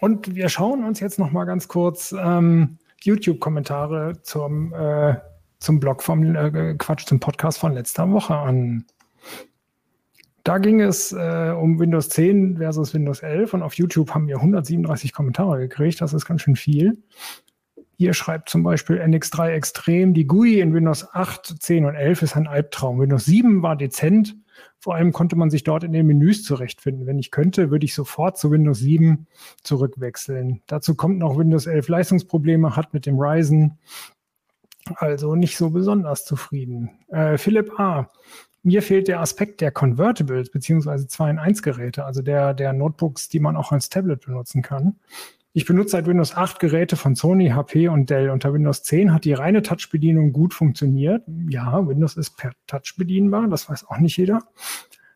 und 0.00 0.34
wir 0.34 0.50
schauen 0.50 0.84
uns 0.84 1.00
jetzt 1.00 1.18
noch 1.18 1.32
mal 1.32 1.44
ganz 1.44 1.68
kurz 1.68 2.14
ähm, 2.16 2.76
YouTube-Kommentare 3.02 4.20
zum 4.22 4.74
äh, 4.74 5.16
zum 5.58 5.80
Blog 5.80 6.02
vom 6.02 6.34
äh, 6.34 6.74
Quatsch, 6.78 7.06
zum 7.06 7.20
Podcast 7.20 7.58
von 7.58 7.72
letzter 7.72 8.10
Woche 8.10 8.34
an. 8.36 8.84
Da 10.44 10.58
ging 10.58 10.80
es 10.80 11.12
äh, 11.12 11.52
um 11.54 11.78
Windows 11.78 12.08
10 12.08 12.56
versus 12.56 12.94
Windows 12.94 13.20
11 13.20 13.54
und 13.54 13.62
auf 13.62 13.74
YouTube 13.74 14.14
haben 14.14 14.28
wir 14.28 14.36
137 14.36 15.12
Kommentare 15.12 15.58
gekriegt. 15.58 16.00
Das 16.00 16.14
ist 16.14 16.24
ganz 16.24 16.40
schön 16.40 16.56
viel. 16.56 17.02
Hier 17.98 18.14
schreibt 18.14 18.48
zum 18.48 18.62
Beispiel 18.62 19.00
NX3 19.00 19.48
Extrem, 19.48 20.14
die 20.14 20.26
GUI 20.26 20.60
in 20.60 20.72
Windows 20.72 21.06
8, 21.12 21.56
10 21.60 21.84
und 21.84 21.96
11 21.96 22.22
ist 22.22 22.36
ein 22.36 22.46
Albtraum. 22.46 23.00
Windows 23.00 23.24
7 23.24 23.62
war 23.62 23.76
dezent. 23.76 24.36
Vor 24.78 24.94
allem 24.94 25.12
konnte 25.12 25.34
man 25.34 25.50
sich 25.50 25.64
dort 25.64 25.82
in 25.82 25.92
den 25.92 26.06
Menüs 26.06 26.44
zurechtfinden. 26.44 27.06
Wenn 27.06 27.18
ich 27.18 27.32
könnte, 27.32 27.72
würde 27.72 27.84
ich 27.84 27.94
sofort 27.94 28.38
zu 28.38 28.52
Windows 28.52 28.78
7 28.78 29.26
zurückwechseln. 29.64 30.62
Dazu 30.68 30.94
kommt 30.94 31.18
noch 31.18 31.36
Windows 31.36 31.66
11 31.66 31.88
Leistungsprobleme, 31.88 32.76
hat 32.76 32.94
mit 32.94 33.04
dem 33.04 33.18
Ryzen 33.18 33.78
also 34.96 35.34
nicht 35.34 35.56
so 35.56 35.70
besonders 35.70 36.24
zufrieden. 36.24 36.90
Äh, 37.08 37.38
Philipp 37.38 37.78
A. 37.78 38.10
Mir 38.62 38.82
fehlt 38.82 39.08
der 39.08 39.20
Aspekt 39.20 39.60
der 39.60 39.70
Convertibles 39.70 40.50
beziehungsweise 40.50 41.06
2 41.06 41.30
in 41.30 41.38
1 41.38 41.62
Geräte, 41.62 42.04
also 42.04 42.22
der, 42.22 42.54
der 42.54 42.72
Notebooks, 42.72 43.28
die 43.28 43.40
man 43.40 43.56
auch 43.56 43.72
als 43.72 43.88
Tablet 43.88 44.26
benutzen 44.26 44.62
kann. 44.62 44.96
Ich 45.52 45.64
benutze 45.64 45.90
seit 45.90 46.06
Windows 46.06 46.36
8 46.36 46.58
Geräte 46.60 46.96
von 46.96 47.14
Sony, 47.14 47.48
HP 47.48 47.88
und 47.88 48.10
Dell. 48.10 48.30
Unter 48.30 48.52
Windows 48.52 48.82
10 48.82 49.12
hat 49.12 49.24
die 49.24 49.32
reine 49.32 49.62
Touch-Bedienung 49.62 50.32
gut 50.32 50.54
funktioniert. 50.54 51.22
Ja, 51.48 51.86
Windows 51.86 52.16
ist 52.16 52.36
per 52.36 52.52
Touch 52.66 52.94
bedienbar, 52.96 53.48
das 53.48 53.68
weiß 53.68 53.88
auch 53.88 53.98
nicht 53.98 54.16
jeder 54.16 54.42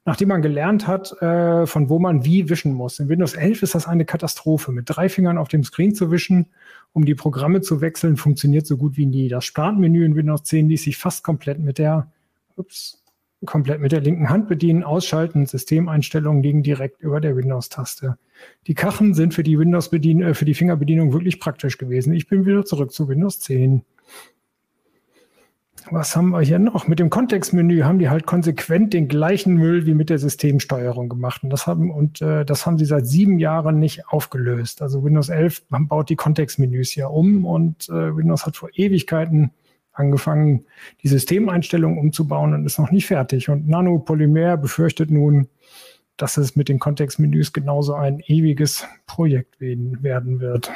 nachdem 0.05 0.29
man 0.29 0.43
gelernt 0.43 0.87
hat, 0.87 1.13
äh, 1.23 1.67
von 1.67 1.89
wo 1.89 1.99
man 1.99 2.25
wie 2.25 2.49
wischen 2.49 2.75
muss. 2.75 2.99
In 2.99 3.09
Windows 3.09 3.35
11 3.35 3.63
ist 3.63 3.75
das 3.75 3.87
eine 3.87 4.05
Katastrophe. 4.05 4.73
Mit 4.73 4.85
drei 4.89 5.09
Fingern 5.09 5.39
auf 5.39 5.49
dem 5.49 5.63
Screen 5.63 5.95
zu 5.95 6.11
wischen, 6.11 6.47
um 6.93 7.05
die 7.05 7.15
Programme 7.15 7.61
zu 7.61 7.81
wechseln, 7.81 8.17
funktioniert 8.17 8.67
so 8.67 8.77
gut 8.77 8.97
wie 8.97 9.07
nie. 9.07 9.29
Das 9.29 9.45
Startmenü 9.45 10.05
in 10.05 10.17
Windows 10.17 10.43
10 10.45 10.69
ließ 10.69 10.83
sich 10.83 10.97
fast 10.97 11.23
komplett 11.23 11.61
mit 11.61 11.79
der, 11.79 12.11
ups, 12.57 13.03
komplett 13.45 13.81
mit 13.81 13.93
der 13.93 14.01
linken 14.01 14.29
Hand 14.29 14.49
bedienen, 14.49 14.83
ausschalten. 14.83 15.47
Systemeinstellungen 15.47 16.43
liegen 16.43 16.63
direkt 16.65 17.01
über 17.01 17.21
der 17.21 17.37
Windows-Taste. 17.37 18.19
Die 18.67 18.75
Kachen 18.75 19.15
sind 19.15 19.35
für 19.35 19.45
die 19.45 19.59
windows 19.59 19.93
äh, 19.93 20.35
für 20.35 20.45
die 20.45 20.55
Fingerbedienung 20.55 21.13
wirklich 21.13 21.39
praktisch 21.39 21.79
gewesen. 21.79 22.13
Ich 22.13 22.27
bin 22.27 22.45
wieder 22.45 22.65
zurück 22.65 22.93
zu 22.93 23.09
Windows 23.09 23.39
10 23.39 23.85
was 25.91 26.17
haben 26.17 26.31
wir 26.31 26.41
hier 26.41 26.59
noch? 26.59 26.87
Mit 26.87 26.99
dem 26.99 27.11
Kontextmenü 27.11 27.83
haben 27.83 27.99
die 27.99 28.09
halt 28.09 28.27
konsequent 28.27 28.93
den 28.93 29.09
gleichen 29.09 29.55
Müll 29.55 29.87
wie 29.87 29.95
mit 29.95 30.11
der 30.11 30.19
Systemsteuerung 30.19 31.09
gemacht. 31.09 31.43
Und 31.43 31.51
das 31.51 31.67
haben, 31.67 31.91
und, 31.91 32.23
äh, 32.23 32.45
das 32.45 32.67
haben 32.67 32.79
sie 32.79 32.85
seit 32.85 33.07
sieben 33.07 33.39
Jahren 33.39 33.79
nicht 33.79 34.09
aufgelöst. 34.09 34.83
Also 34.83 35.05
Windows 35.05 35.29
11 35.29 35.65
baut 35.69 36.09
die 36.09 36.17
Kontextmenüs 36.17 36.95
ja 36.95 37.07
um 37.09 37.45
und 37.45 37.89
äh, 37.89 38.17
Windows 38.17 38.47
hat 38.47 38.57
vor 38.57 38.71
Ewigkeiten 38.75 39.51
angefangen, 39.93 40.65
die 41.03 41.09
Systemeinstellungen 41.09 41.99
umzubauen 41.99 42.55
und 42.55 42.65
ist 42.65 42.79
noch 42.79 42.91
nicht 42.91 43.07
fertig. 43.07 43.49
Und 43.49 43.69
Nano 43.69 43.99
Polymer 43.99 44.57
befürchtet 44.57 45.11
nun, 45.11 45.49
dass 46.17 46.37
es 46.37 46.57
mit 46.57 46.69
den 46.69 46.79
Kontextmenüs 46.79 47.53
genauso 47.53 47.95
ein 47.95 48.21
ewiges 48.27 48.87
Projekt 49.07 49.61
werden 49.61 50.41
wird. 50.41 50.71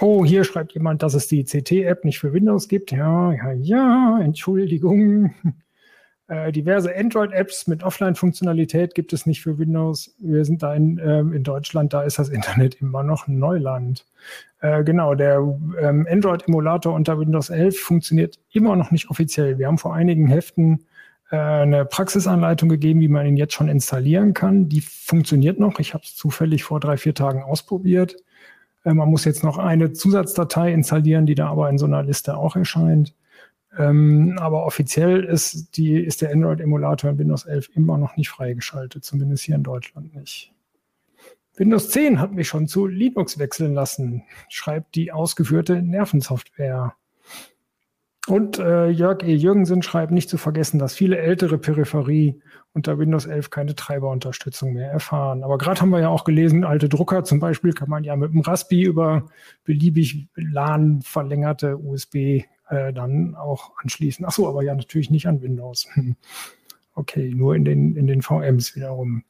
Oh, 0.00 0.24
hier 0.24 0.44
schreibt 0.44 0.72
jemand, 0.72 1.02
dass 1.02 1.14
es 1.14 1.28
die 1.28 1.44
CT-App 1.44 2.04
nicht 2.04 2.18
für 2.18 2.32
Windows 2.32 2.68
gibt. 2.68 2.92
Ja, 2.92 3.32
ja, 3.32 3.52
ja, 3.52 4.20
Entschuldigung. 4.20 5.34
Äh, 6.28 6.50
diverse 6.50 6.96
Android-Apps 6.96 7.66
mit 7.66 7.82
Offline-Funktionalität 7.82 8.94
gibt 8.94 9.12
es 9.12 9.26
nicht 9.26 9.42
für 9.42 9.58
Windows. 9.58 10.14
Wir 10.18 10.46
sind 10.46 10.62
da 10.62 10.72
in, 10.74 10.98
ähm, 11.04 11.34
in 11.34 11.42
Deutschland, 11.42 11.92
da 11.92 12.04
ist 12.04 12.18
das 12.18 12.30
Internet 12.30 12.80
immer 12.80 13.02
noch 13.02 13.26
Neuland. 13.28 14.06
Äh, 14.60 14.82
genau, 14.82 15.14
der 15.14 15.38
ähm, 15.78 16.06
Android-Emulator 16.08 16.94
unter 16.94 17.18
Windows 17.18 17.50
11 17.50 17.78
funktioniert 17.78 18.38
immer 18.50 18.76
noch 18.76 18.92
nicht 18.92 19.10
offiziell. 19.10 19.58
Wir 19.58 19.66
haben 19.66 19.76
vor 19.76 19.94
einigen 19.94 20.26
Heften 20.26 20.86
äh, 21.30 21.36
eine 21.36 21.84
Praxisanleitung 21.84 22.70
gegeben, 22.70 23.00
wie 23.00 23.08
man 23.08 23.26
ihn 23.26 23.36
jetzt 23.36 23.52
schon 23.52 23.68
installieren 23.68 24.32
kann. 24.32 24.70
Die 24.70 24.80
funktioniert 24.80 25.58
noch. 25.58 25.80
Ich 25.80 25.92
habe 25.92 26.04
es 26.04 26.14
zufällig 26.14 26.64
vor 26.64 26.80
drei, 26.80 26.96
vier 26.96 27.14
Tagen 27.14 27.42
ausprobiert. 27.42 28.16
Äh, 28.84 28.94
man 28.94 29.08
muss 29.08 29.24
jetzt 29.24 29.44
noch 29.44 29.58
eine 29.58 29.92
Zusatzdatei 29.92 30.72
installieren, 30.72 31.26
die 31.26 31.34
da 31.34 31.48
aber 31.48 31.68
in 31.68 31.78
so 31.78 31.86
einer 31.86 32.02
Liste 32.02 32.36
auch 32.36 32.56
erscheint. 32.56 33.14
Ähm, 33.78 34.36
aber 34.38 34.66
offiziell 34.66 35.24
ist, 35.24 35.76
die, 35.76 35.96
ist 35.96 36.20
der 36.20 36.30
Android-Emulator 36.30 37.10
in 37.10 37.18
Windows 37.18 37.46
11 37.46 37.70
immer 37.74 37.96
noch 37.96 38.16
nicht 38.16 38.28
freigeschaltet, 38.28 39.04
zumindest 39.04 39.44
hier 39.44 39.54
in 39.54 39.62
Deutschland 39.62 40.14
nicht. 40.14 40.52
Windows 41.56 41.90
10 41.90 42.18
hat 42.18 42.32
mich 42.32 42.48
schon 42.48 42.66
zu 42.66 42.86
Linux 42.86 43.38
wechseln 43.38 43.74
lassen, 43.74 44.24
schreibt 44.48 44.94
die 44.94 45.12
ausgeführte 45.12 45.82
Nervensoftware. 45.82 46.94
Und 48.26 48.58
äh, 48.58 48.88
Jörg 48.88 49.22
E. 49.22 49.34
Jürgensen 49.34 49.82
schreibt 49.82 50.12
nicht 50.12 50.28
zu 50.30 50.38
vergessen, 50.38 50.78
dass 50.78 50.94
viele 50.94 51.18
ältere 51.18 51.58
Peripherie 51.58 52.40
unter 52.74 52.98
Windows 52.98 53.26
11 53.26 53.50
keine 53.50 53.74
Treiberunterstützung 53.74 54.72
mehr 54.72 54.90
erfahren. 54.90 55.44
Aber 55.44 55.58
gerade 55.58 55.80
haben 55.80 55.90
wir 55.90 56.00
ja 56.00 56.08
auch 56.08 56.24
gelesen, 56.24 56.64
alte 56.64 56.88
Drucker 56.88 57.24
zum 57.24 57.38
Beispiel 57.38 57.72
kann 57.72 57.90
man 57.90 58.04
ja 58.04 58.16
mit 58.16 58.32
dem 58.32 58.40
Raspi 58.40 58.82
über 58.82 59.26
beliebig 59.64 60.28
LAN 60.34 61.02
verlängerte 61.02 61.76
USB 61.76 62.44
äh, 62.68 62.92
dann 62.92 63.34
auch 63.34 63.72
anschließen. 63.82 64.24
Ach 64.26 64.32
so, 64.32 64.48
aber 64.48 64.62
ja 64.62 64.74
natürlich 64.74 65.10
nicht 65.10 65.26
an 65.26 65.42
Windows. 65.42 65.88
Okay, 66.94 67.32
nur 67.34 67.54
in 67.54 67.64
den, 67.64 67.96
in 67.96 68.06
den 68.06 68.20
VMs 68.20 68.76
wiederum. 68.76 69.24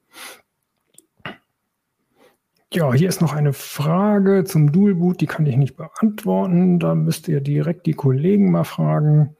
Ja, 2.73 2.93
hier 2.93 3.09
ist 3.09 3.21
noch 3.21 3.35
eine 3.35 3.53
Frage 3.53 4.45
zum 4.45 4.73
Dual 4.73 4.95
Boot, 4.95 5.21
die 5.21 5.27
kann 5.27 5.47
ich 5.47 5.57
nicht 5.57 5.77
beantworten. 5.77 6.81
Da 6.81 6.95
müsst 6.95 7.29
ihr 7.29 7.41
direkt 7.41 7.87
die 7.87 7.93
Kollegen 7.93 8.51
mal 8.51 8.65
fragen. 8.65 9.37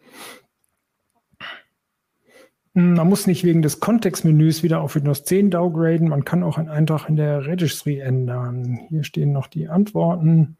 Hm, 2.75 2.95
man 2.95 3.09
muss 3.09 3.27
nicht 3.27 3.45
wegen 3.45 3.63
des 3.63 3.81
Kontextmenüs 3.81 4.63
wieder 4.63 4.81
auf 4.81 4.95
Windows 4.95 5.25
10 5.25 5.51
downgraden. 5.51 6.09
Man 6.09 6.25
kann 6.25 6.43
auch 6.43 6.59
einen 6.59 6.69
Eintrag 6.69 7.09
in 7.09 7.17
der 7.17 7.47
Registry 7.47 7.99
ändern. 7.99 8.81
Hier 8.89 9.05
stehen 9.05 9.33
noch 9.33 9.47
die 9.47 9.69
Antworten. 9.69 10.57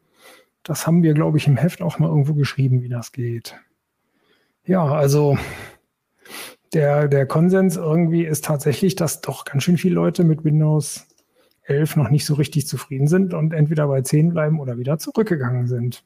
Das 0.63 0.87
haben 0.87 1.03
wir, 1.03 1.13
glaube 1.13 1.37
ich, 1.37 1.47
im 1.47 1.57
Heft 1.57 1.81
auch 1.81 1.99
mal 1.99 2.07
irgendwo 2.07 2.33
geschrieben, 2.35 2.81
wie 2.81 2.89
das 2.89 3.11
geht. 3.11 3.55
Ja, 4.65 4.85
also 4.85 5.37
der, 6.73 7.07
der 7.07 7.25
Konsens 7.25 7.75
irgendwie 7.75 8.23
ist 8.25 8.45
tatsächlich, 8.45 8.95
dass 8.95 9.21
doch 9.21 9.43
ganz 9.45 9.63
schön 9.63 9.77
viele 9.77 9.95
Leute 9.95 10.23
mit 10.23 10.43
Windows 10.43 11.07
11 11.63 11.97
noch 11.97 12.09
nicht 12.09 12.25
so 12.25 12.35
richtig 12.35 12.67
zufrieden 12.67 13.07
sind 13.07 13.33
und 13.33 13.53
entweder 13.53 13.87
bei 13.87 14.01
10 14.01 14.29
bleiben 14.29 14.59
oder 14.59 14.77
wieder 14.77 14.97
zurückgegangen 14.97 15.67
sind. 15.67 16.03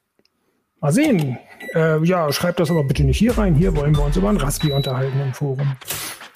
Mal 0.79 0.91
sehen. 0.91 1.37
Äh, 1.73 2.03
ja, 2.05 2.31
schreibt 2.31 2.59
das 2.59 2.69
aber 2.69 2.83
bitte 2.83 3.03
nicht 3.03 3.17
hier 3.17 3.37
rein. 3.37 3.55
Hier 3.55 3.75
wollen 3.75 3.95
wir 3.95 4.03
uns 4.03 4.15
über 4.15 4.29
ein 4.29 4.37
Raspi 4.37 4.71
unterhalten 4.71 5.19
im 5.19 5.33
Forum. 5.33 5.75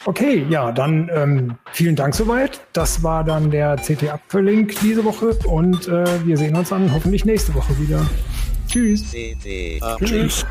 Okay, 0.06 0.46
ja, 0.50 0.72
dann 0.72 1.12
ähm, 1.14 1.56
vielen 1.74 1.96
Dank 1.96 2.16
soweit. 2.16 2.60
Das 2.74 3.04
war 3.04 3.24
dann 3.24 3.52
der 3.52 3.76
CT 3.76 4.10
Apfel-Link 4.10 4.80
diese 4.82 5.06
Woche 5.06 5.38
und 5.46 5.88
äh, 5.88 6.26
wir 6.26 6.38
sehen 6.38 6.56
uns 6.56 6.70
dann 6.70 6.92
hoffentlich 6.92 7.24
nächste 7.24 7.54
Woche 7.54 7.78
wieder. 7.78 8.04
Tschüss. 8.68 9.12
Tschüss. 10.00 10.46